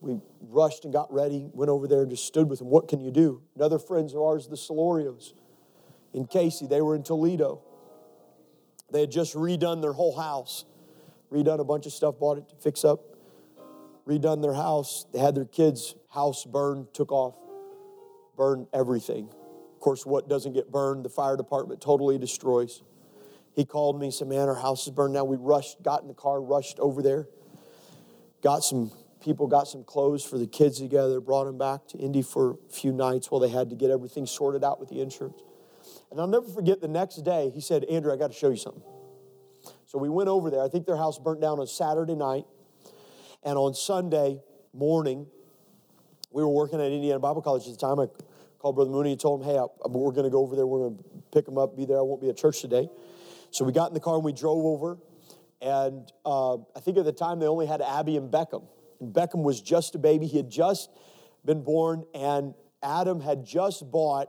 We 0.00 0.18
rushed 0.48 0.84
and 0.84 0.92
got 0.92 1.12
ready, 1.12 1.48
went 1.52 1.70
over 1.70 1.86
there 1.86 2.02
and 2.02 2.10
just 2.10 2.26
stood 2.26 2.50
with 2.50 2.58
them. 2.58 2.68
What 2.68 2.88
can 2.88 3.00
you 3.00 3.12
do? 3.12 3.40
Another 3.54 3.78
friends 3.78 4.14
of 4.14 4.20
ours, 4.20 4.48
the 4.48 4.56
Solorios, 4.56 5.32
in 6.12 6.26
Casey. 6.26 6.66
They 6.66 6.80
were 6.80 6.96
in 6.96 7.04
Toledo. 7.04 7.62
They 8.90 9.02
had 9.02 9.12
just 9.12 9.36
redone 9.36 9.80
their 9.80 9.92
whole 9.92 10.16
house, 10.16 10.64
redone 11.30 11.60
a 11.60 11.64
bunch 11.64 11.86
of 11.86 11.92
stuff, 11.92 12.18
bought 12.18 12.38
it 12.38 12.48
to 12.48 12.56
fix 12.56 12.84
up, 12.84 13.00
redone 14.04 14.42
their 14.42 14.54
house. 14.54 15.06
They 15.12 15.20
had 15.20 15.36
their 15.36 15.44
kids' 15.44 15.94
house 16.08 16.44
burned, 16.44 16.92
took 16.92 17.12
off, 17.12 17.36
burned 18.36 18.66
everything. 18.72 19.28
Of 19.28 19.78
course, 19.78 20.04
what 20.04 20.28
doesn't 20.28 20.54
get 20.54 20.72
burned, 20.72 21.04
the 21.04 21.10
fire 21.10 21.36
department 21.36 21.80
totally 21.80 22.18
destroys. 22.18 22.82
He 23.60 23.66
called 23.66 24.00
me, 24.00 24.06
and 24.06 24.14
said, 24.14 24.26
Man, 24.26 24.48
our 24.48 24.54
house 24.54 24.86
is 24.86 24.90
burned 24.90 25.12
down. 25.12 25.28
We 25.28 25.36
rushed, 25.36 25.82
got 25.82 26.00
in 26.00 26.08
the 26.08 26.14
car, 26.14 26.40
rushed 26.40 26.78
over 26.78 27.02
there, 27.02 27.28
got 28.42 28.60
some 28.60 28.90
people, 29.22 29.46
got 29.48 29.68
some 29.68 29.84
clothes 29.84 30.24
for 30.24 30.38
the 30.38 30.46
kids 30.46 30.78
together, 30.78 31.20
brought 31.20 31.44
them 31.44 31.58
back 31.58 31.86
to 31.88 31.98
Indy 31.98 32.22
for 32.22 32.52
a 32.52 32.72
few 32.72 32.90
nights 32.90 33.30
while 33.30 33.38
they 33.38 33.50
had 33.50 33.68
to 33.68 33.76
get 33.76 33.90
everything 33.90 34.24
sorted 34.24 34.64
out 34.64 34.80
with 34.80 34.88
the 34.88 35.02
insurance. 35.02 35.42
And 36.10 36.18
I'll 36.18 36.26
never 36.26 36.48
forget 36.48 36.80
the 36.80 36.88
next 36.88 37.16
day, 37.16 37.50
he 37.54 37.60
said, 37.60 37.84
Andrew, 37.84 38.10
I 38.10 38.16
got 38.16 38.28
to 38.28 38.32
show 38.32 38.48
you 38.48 38.56
something. 38.56 38.82
So 39.84 39.98
we 39.98 40.08
went 40.08 40.30
over 40.30 40.48
there. 40.50 40.62
I 40.64 40.68
think 40.68 40.86
their 40.86 40.96
house 40.96 41.18
burnt 41.18 41.42
down 41.42 41.60
on 41.60 41.66
Saturday 41.66 42.14
night. 42.14 42.46
And 43.42 43.58
on 43.58 43.74
Sunday 43.74 44.40
morning, 44.72 45.26
we 46.32 46.42
were 46.42 46.48
working 46.48 46.80
at 46.80 46.90
Indiana 46.90 47.20
Bible 47.20 47.42
College 47.42 47.66
at 47.66 47.72
the 47.72 47.78
time. 47.78 48.00
I 48.00 48.06
called 48.58 48.76
Brother 48.76 48.90
Mooney 48.90 49.12
and 49.12 49.20
told 49.20 49.42
him, 49.42 49.48
hey, 49.48 49.58
I, 49.58 49.66
we're 49.86 50.12
going 50.12 50.24
to 50.24 50.30
go 50.30 50.40
over 50.40 50.56
there. 50.56 50.66
We're 50.66 50.88
going 50.88 50.96
to 50.96 51.04
pick 51.30 51.46
him 51.46 51.58
up, 51.58 51.76
be 51.76 51.84
there. 51.84 51.98
I 51.98 52.02
won't 52.02 52.22
be 52.22 52.30
at 52.30 52.38
church 52.38 52.62
today. 52.62 52.88
So 53.50 53.64
we 53.64 53.72
got 53.72 53.88
in 53.88 53.94
the 53.94 54.00
car 54.00 54.16
and 54.16 54.24
we 54.24 54.32
drove 54.32 54.64
over. 54.64 54.98
And 55.60 56.10
uh, 56.24 56.54
I 56.54 56.80
think 56.80 56.96
at 56.96 57.04
the 57.04 57.12
time 57.12 57.38
they 57.38 57.46
only 57.46 57.66
had 57.66 57.82
Abby 57.82 58.16
and 58.16 58.30
Beckham. 58.30 58.66
And 59.00 59.12
Beckham 59.12 59.42
was 59.42 59.60
just 59.60 59.94
a 59.94 59.98
baby. 59.98 60.26
He 60.26 60.36
had 60.36 60.50
just 60.50 60.90
been 61.44 61.62
born, 61.62 62.04
and 62.14 62.54
Adam 62.82 63.20
had 63.20 63.44
just 63.44 63.90
bought 63.90 64.28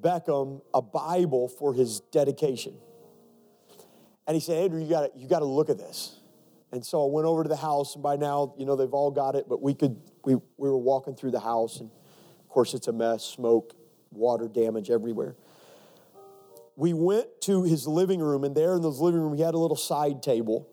Beckham 0.00 0.60
a 0.74 0.82
Bible 0.82 1.48
for 1.48 1.74
his 1.74 2.00
dedication. 2.12 2.74
And 4.26 4.34
he 4.34 4.40
said, 4.40 4.62
Andrew, 4.62 4.80
you 4.80 4.88
got 4.88 5.16
you 5.16 5.28
to 5.28 5.44
look 5.44 5.70
at 5.70 5.78
this. 5.78 6.20
And 6.72 6.84
so 6.84 7.04
I 7.04 7.10
went 7.10 7.26
over 7.26 7.42
to 7.42 7.48
the 7.48 7.56
house, 7.56 7.94
and 7.94 8.02
by 8.02 8.16
now, 8.16 8.54
you 8.56 8.64
know, 8.64 8.76
they've 8.76 8.92
all 8.92 9.10
got 9.10 9.34
it, 9.34 9.46
but 9.48 9.60
we 9.60 9.74
could, 9.74 10.00
we, 10.24 10.34
we 10.34 10.68
were 10.68 10.78
walking 10.78 11.16
through 11.16 11.32
the 11.32 11.40
house, 11.40 11.80
and 11.80 11.90
of 12.40 12.48
course, 12.48 12.74
it's 12.74 12.86
a 12.86 12.92
mess 12.92 13.24
smoke, 13.24 13.74
water 14.12 14.46
damage 14.46 14.90
everywhere. 14.90 15.36
We 16.80 16.94
went 16.94 17.42
to 17.42 17.64
his 17.64 17.86
living 17.86 18.20
room, 18.20 18.42
and 18.42 18.56
there 18.56 18.74
in 18.74 18.80
the 18.80 18.90
living 18.90 19.20
room, 19.20 19.34
he 19.34 19.42
had 19.42 19.52
a 19.52 19.58
little 19.58 19.76
side 19.76 20.22
table. 20.22 20.66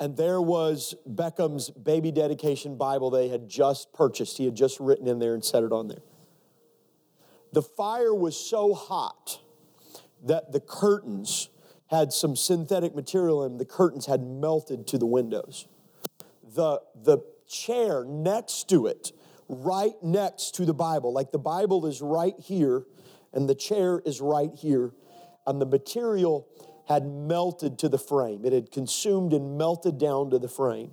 And 0.00 0.16
there 0.16 0.40
was 0.40 0.94
Beckham's 1.06 1.68
baby 1.68 2.10
dedication 2.10 2.78
Bible 2.78 3.10
they 3.10 3.28
had 3.28 3.50
just 3.50 3.92
purchased. 3.92 4.38
He 4.38 4.46
had 4.46 4.54
just 4.54 4.80
written 4.80 5.06
in 5.06 5.18
there 5.18 5.34
and 5.34 5.44
set 5.44 5.62
it 5.62 5.72
on 5.72 5.88
there. 5.88 6.00
The 7.52 7.60
fire 7.60 8.14
was 8.14 8.34
so 8.34 8.72
hot 8.72 9.40
that 10.24 10.52
the 10.52 10.60
curtains 10.60 11.50
had 11.88 12.10
some 12.10 12.34
synthetic 12.34 12.94
material 12.94 13.44
in 13.44 13.52
them. 13.52 13.58
The 13.58 13.66
curtains 13.66 14.06
had 14.06 14.22
melted 14.22 14.86
to 14.86 14.96
the 14.96 15.04
windows. 15.06 15.68
The, 16.54 16.80
the 16.94 17.18
chair 17.46 18.06
next 18.06 18.70
to 18.70 18.86
it, 18.86 19.12
right 19.50 20.02
next 20.02 20.54
to 20.54 20.64
the 20.64 20.72
Bible, 20.72 21.12
like 21.12 21.30
the 21.30 21.38
Bible 21.38 21.84
is 21.84 22.00
right 22.00 22.34
here 22.38 22.86
and 23.34 23.48
the 23.48 23.54
chair 23.54 24.00
is 24.06 24.20
right 24.20 24.50
here, 24.54 24.92
and 25.46 25.60
the 25.60 25.66
material 25.66 26.48
had 26.88 27.06
melted 27.06 27.78
to 27.80 27.88
the 27.88 27.98
frame. 27.98 28.44
It 28.44 28.52
had 28.52 28.70
consumed 28.70 29.32
and 29.32 29.58
melted 29.58 29.98
down 29.98 30.30
to 30.30 30.38
the 30.38 30.48
frame. 30.48 30.92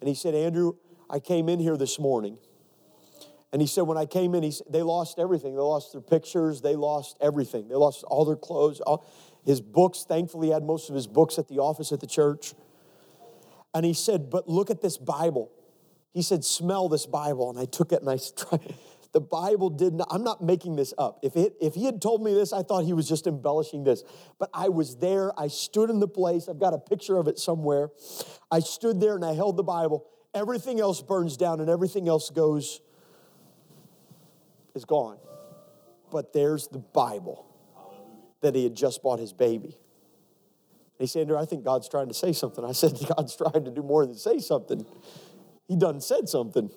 And 0.00 0.08
he 0.08 0.14
said, 0.14 0.34
Andrew, 0.34 0.74
I 1.10 1.20
came 1.20 1.48
in 1.48 1.58
here 1.58 1.76
this 1.76 1.98
morning 1.98 2.38
and 3.52 3.62
he 3.62 3.68
said, 3.68 3.82
when 3.82 3.96
I 3.96 4.04
came 4.04 4.34
in, 4.34 4.42
he 4.42 4.50
said, 4.50 4.66
they 4.70 4.82
lost 4.82 5.18
everything. 5.18 5.54
They 5.54 5.60
lost 5.60 5.92
their 5.92 6.02
pictures. 6.02 6.60
They 6.60 6.76
lost 6.76 7.16
everything. 7.20 7.68
They 7.68 7.76
lost 7.76 8.04
all 8.04 8.24
their 8.24 8.36
clothes. 8.36 8.80
All, 8.80 9.06
his 9.44 9.60
books, 9.62 10.04
thankfully, 10.06 10.48
he 10.48 10.52
had 10.52 10.62
most 10.62 10.90
of 10.90 10.94
his 10.94 11.06
books 11.06 11.38
at 11.38 11.48
the 11.48 11.58
office 11.58 11.90
at 11.90 12.00
the 12.00 12.06
church. 12.06 12.54
And 13.74 13.86
he 13.86 13.94
said, 13.94 14.28
but 14.28 14.48
look 14.48 14.70
at 14.70 14.82
this 14.82 14.98
Bible. 14.98 15.50
He 16.12 16.20
said, 16.20 16.44
smell 16.44 16.90
this 16.90 17.06
Bible. 17.06 17.48
And 17.48 17.58
I 17.58 17.64
took 17.64 17.92
it 17.92 18.02
and 18.02 18.10
I 18.10 18.18
tried. 18.36 18.74
The 19.12 19.20
Bible 19.20 19.70
did 19.70 19.94
not, 19.94 20.08
I'm 20.10 20.22
not 20.22 20.42
making 20.42 20.76
this 20.76 20.92
up. 20.98 21.20
If, 21.22 21.34
it, 21.34 21.54
if 21.60 21.74
he 21.74 21.86
had 21.86 22.02
told 22.02 22.22
me 22.22 22.34
this, 22.34 22.52
I 22.52 22.62
thought 22.62 22.84
he 22.84 22.92
was 22.92 23.08
just 23.08 23.26
embellishing 23.26 23.84
this. 23.84 24.04
But 24.38 24.50
I 24.52 24.68
was 24.68 24.96
there. 24.96 25.32
I 25.38 25.48
stood 25.48 25.88
in 25.88 25.98
the 25.98 26.08
place. 26.08 26.48
I've 26.48 26.58
got 26.58 26.74
a 26.74 26.78
picture 26.78 27.16
of 27.16 27.26
it 27.26 27.38
somewhere. 27.38 27.88
I 28.50 28.60
stood 28.60 29.00
there 29.00 29.14
and 29.14 29.24
I 29.24 29.32
held 29.32 29.56
the 29.56 29.62
Bible. 29.62 30.06
Everything 30.34 30.78
else 30.78 31.00
burns 31.00 31.36
down 31.36 31.60
and 31.60 31.70
everything 31.70 32.06
else 32.06 32.28
goes 32.28 32.82
is 34.74 34.84
gone. 34.84 35.18
But 36.10 36.32
there's 36.32 36.68
the 36.68 36.78
Bible 36.78 37.46
that 38.40 38.54
he 38.54 38.64
had 38.64 38.74
just 38.74 39.02
bought 39.02 39.18
his 39.18 39.32
baby. 39.32 39.76
He 40.98 41.06
said, 41.06 41.22
Andrew, 41.22 41.38
I 41.38 41.44
think 41.44 41.64
God's 41.64 41.88
trying 41.88 42.08
to 42.08 42.14
say 42.14 42.32
something. 42.32 42.64
I 42.64 42.72
said, 42.72 42.92
God's 43.16 43.36
trying 43.36 43.64
to 43.64 43.70
do 43.70 43.82
more 43.82 44.04
than 44.04 44.16
say 44.16 44.38
something. 44.38 44.84
He 45.66 45.76
done 45.76 46.00
said 46.00 46.28
something. 46.28 46.70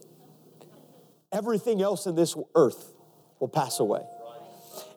Everything 1.32 1.82
else 1.82 2.05
in 2.05 2.15
this 2.15 2.36
earth 2.55 2.93
will 3.39 3.47
pass 3.47 3.79
away. 3.79 4.01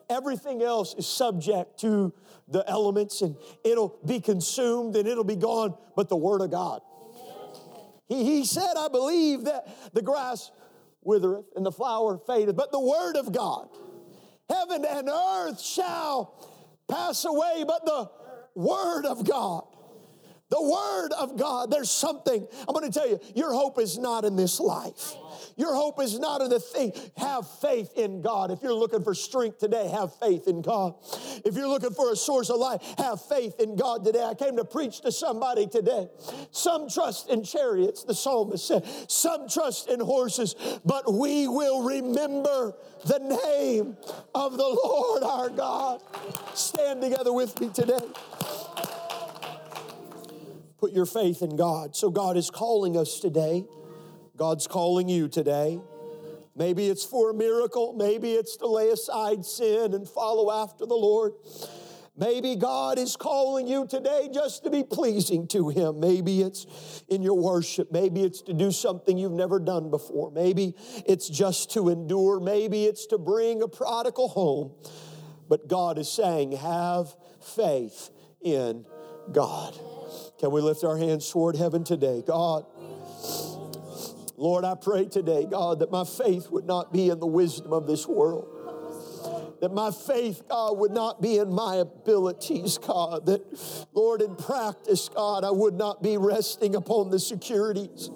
Everything 0.09 0.61
else 0.61 0.93
is 0.95 1.07
subject 1.07 1.79
to 1.79 2.13
the 2.47 2.63
elements 2.67 3.21
and 3.21 3.35
it'll 3.63 3.97
be 4.05 4.19
consumed 4.19 4.95
and 4.95 5.07
it'll 5.07 5.23
be 5.23 5.35
gone, 5.35 5.75
but 5.95 6.09
the 6.09 6.15
Word 6.15 6.41
of 6.41 6.51
God. 6.51 6.81
He, 8.07 8.23
he 8.23 8.45
said, 8.45 8.73
I 8.77 8.87
believe 8.87 9.45
that 9.45 9.67
the 9.93 10.01
grass 10.01 10.51
withereth 11.01 11.45
and 11.55 11.65
the 11.65 11.71
flower 11.71 12.17
fadeth, 12.17 12.55
but 12.55 12.71
the 12.71 12.79
word 12.79 13.15
of 13.15 13.31
God, 13.31 13.69
heaven 14.49 14.85
and 14.85 15.09
earth 15.09 15.61
shall 15.61 16.49
pass 16.89 17.25
away, 17.25 17.63
but 17.67 17.85
the 17.85 18.09
word 18.55 19.05
of 19.05 19.27
God. 19.27 19.65
The 20.49 20.61
word 20.61 21.11
of 21.17 21.37
God. 21.37 21.71
There's 21.71 21.89
something, 21.89 22.47
I'm 22.67 22.73
going 22.73 22.89
to 22.91 22.99
tell 22.99 23.09
you, 23.09 23.19
your 23.33 23.51
hope 23.51 23.79
is 23.79 23.97
not 23.97 24.25
in 24.25 24.35
this 24.35 24.59
life. 24.59 25.13
Your 25.57 25.73
hope 25.73 25.99
is 25.99 26.19
not 26.19 26.41
in 26.41 26.49
the 26.49 26.59
thing. 26.59 26.93
Have 27.17 27.49
faith 27.61 27.91
in 27.95 28.21
God. 28.21 28.51
If 28.51 28.61
you're 28.61 28.73
looking 28.73 29.03
for 29.03 29.15
strength 29.15 29.57
today, 29.57 29.87
have 29.87 30.13
faith 30.17 30.47
in 30.47 30.61
God. 30.61 30.95
If 31.43 31.55
you're 31.55 31.67
looking 31.67 31.91
for 31.91 32.11
a 32.11 32.15
source 32.15 32.49
of 32.49 32.57
life, 32.57 32.81
have 32.99 33.21
faith 33.25 33.59
in 33.59 33.75
God 33.75 34.05
today. 34.05 34.23
I 34.23 34.35
came 34.35 34.57
to 34.57 34.65
preach 34.65 35.01
to 35.01 35.11
somebody 35.11 35.65
today. 35.65 36.09
Some 36.51 36.89
trust 36.89 37.29
in 37.29 37.43
chariots, 37.43 38.03
the 38.03 38.13
psalmist 38.13 38.67
said. 38.67 38.85
Some 39.09 39.49
trust 39.49 39.89
in 39.89 39.99
horses, 39.99 40.55
but 40.85 41.11
we 41.11 41.47
will 41.47 41.83
remember 41.83 42.75
the 43.05 43.19
name 43.19 43.97
of 44.35 44.57
the 44.57 44.79
Lord 44.83 45.23
our 45.23 45.49
God. 45.49 46.03
Stand 46.53 47.01
together 47.01 47.33
with 47.33 47.59
me 47.59 47.69
today. 47.69 47.99
Put 50.77 50.91
your 50.91 51.05
faith 51.05 51.41
in 51.41 51.55
God. 51.55 51.95
So, 51.95 52.09
God 52.09 52.37
is 52.37 52.49
calling 52.49 52.97
us 52.97 53.19
today 53.19 53.65
God's 54.37 54.67
calling 54.67 55.07
you 55.07 55.27
today. 55.29 55.79
Maybe 56.57 56.87
it's 56.87 57.05
for 57.05 57.31
a 57.31 57.33
miracle. 57.33 57.93
Maybe 57.93 58.33
it's 58.33 58.57
to 58.57 58.67
lay 58.67 58.89
aside 58.89 59.45
sin 59.45 59.93
and 59.93 60.07
follow 60.07 60.51
after 60.51 60.85
the 60.85 60.95
Lord. 60.95 61.33
Maybe 62.17 62.55
God 62.55 62.97
is 62.97 63.17
calling 63.17 63.67
you 63.67 63.85
today 63.87 64.29
just 64.33 64.63
to 64.63 64.69
be 64.69 64.83
pleasing 64.83 65.47
to 65.49 65.67
Him. 65.67 65.99
Maybe 65.99 66.41
it's 66.41 67.03
in 67.09 67.21
your 67.21 67.37
worship. 67.37 67.91
Maybe 67.91 68.23
it's 68.23 68.41
to 68.43 68.53
do 68.53 68.71
something 68.71 69.17
you've 69.17 69.33
never 69.33 69.59
done 69.59 69.89
before. 69.89 70.31
Maybe 70.31 70.75
it's 71.05 71.27
just 71.27 71.71
to 71.71 71.89
endure. 71.89 72.39
Maybe 72.39 72.85
it's 72.85 73.05
to 73.07 73.17
bring 73.17 73.61
a 73.61 73.67
prodigal 73.67 74.29
home. 74.29 74.71
But 75.49 75.67
God 75.67 75.97
is 75.99 76.09
saying, 76.09 76.53
have 76.53 77.13
faith 77.41 78.09
in 78.41 78.85
God. 79.33 79.77
Can 80.39 80.51
we 80.51 80.61
lift 80.61 80.83
our 80.83 80.97
hands 80.97 81.29
toward 81.29 81.55
heaven 81.55 81.83
today? 81.83 82.21
God, 82.25 82.65
Lord, 84.37 84.65
I 84.65 84.75
pray 84.75 85.05
today, 85.05 85.45
God, 85.49 85.79
that 85.79 85.91
my 85.91 86.03
faith 86.03 86.49
would 86.51 86.65
not 86.65 86.91
be 86.91 87.09
in 87.09 87.19
the 87.19 87.27
wisdom 87.27 87.71
of 87.71 87.87
this 87.87 88.05
world. 88.05 88.51
That 89.61 89.73
my 89.73 89.91
faith, 89.91 90.43
God, 90.49 90.77
would 90.77 90.91
not 90.91 91.21
be 91.21 91.37
in 91.37 91.49
my 91.49 91.77
abilities, 91.77 92.77
God. 92.77 93.25
That, 93.27 93.41
Lord, 93.93 94.21
in 94.21 94.35
practice, 94.35 95.07
God, 95.07 95.45
I 95.45 95.51
would 95.51 95.75
not 95.75 96.03
be 96.03 96.17
resting 96.17 96.75
upon 96.75 97.09
the 97.09 97.19
securities 97.19 98.09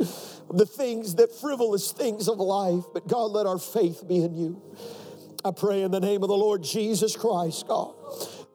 of 0.50 0.58
the 0.58 0.66
things 0.66 1.16
that 1.16 1.34
frivolous 1.34 1.94
things 1.94 2.28
of 2.28 2.40
life. 2.40 2.84
But, 2.94 3.08
God, 3.08 3.32
let 3.32 3.46
our 3.46 3.58
faith 3.58 4.06
be 4.06 4.24
in 4.24 4.36
you. 4.36 4.62
I 5.46 5.52
pray 5.52 5.84
in 5.84 5.92
the 5.92 6.02
name 6.02 6.22
of 6.22 6.28
the 6.28 6.36
Lord 6.36 6.64
Jesus 6.64 7.16
Christ, 7.16 7.66
God 7.66 7.96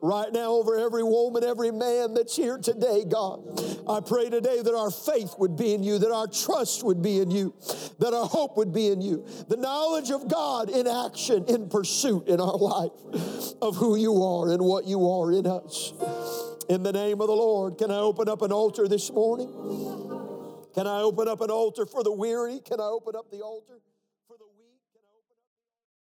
right 0.01 0.31
now 0.31 0.51
over 0.51 0.77
every 0.77 1.03
woman, 1.03 1.43
every 1.43 1.71
man 1.71 2.13
that's 2.13 2.35
here 2.35 2.57
today, 2.57 3.03
God. 3.05 3.59
I 3.87 3.99
pray 4.01 4.29
today 4.29 4.61
that 4.61 4.75
our 4.75 4.91
faith 4.91 5.35
would 5.37 5.55
be 5.55 5.73
in 5.73 5.83
you, 5.83 5.97
that 5.99 6.11
our 6.11 6.27
trust 6.27 6.83
would 6.83 7.01
be 7.01 7.19
in 7.19 7.31
you, 7.31 7.53
that 7.99 8.13
our 8.13 8.25
hope 8.25 8.57
would 8.57 8.73
be 8.73 8.87
in 8.87 9.01
you. 9.01 9.25
The 9.47 9.57
knowledge 9.57 10.11
of 10.11 10.27
God 10.27 10.69
in 10.69 10.87
action, 10.87 11.45
in 11.47 11.69
pursuit 11.69 12.27
in 12.27 12.39
our 12.39 12.57
life 12.57 12.91
of 13.61 13.75
who 13.77 13.95
you 13.95 14.23
are 14.23 14.51
and 14.51 14.61
what 14.61 14.85
you 14.85 15.09
are 15.09 15.31
in 15.31 15.47
us. 15.47 15.93
In 16.69 16.83
the 16.83 16.93
name 16.93 17.21
of 17.21 17.27
the 17.27 17.35
Lord, 17.35 17.77
can 17.77 17.91
I 17.91 17.97
open 17.97 18.27
up 18.27 18.41
an 18.41 18.51
altar 18.51 18.87
this 18.87 19.11
morning? 19.11 19.51
Can 20.73 20.87
I 20.87 21.01
open 21.01 21.27
up 21.27 21.41
an 21.41 21.49
altar 21.49 21.85
for 21.85 22.03
the 22.03 22.11
weary? 22.11 22.59
Can 22.59 22.79
I 22.79 22.85
open 22.85 23.15
up 23.15 23.31
the 23.31 23.41
altar? 23.41 23.79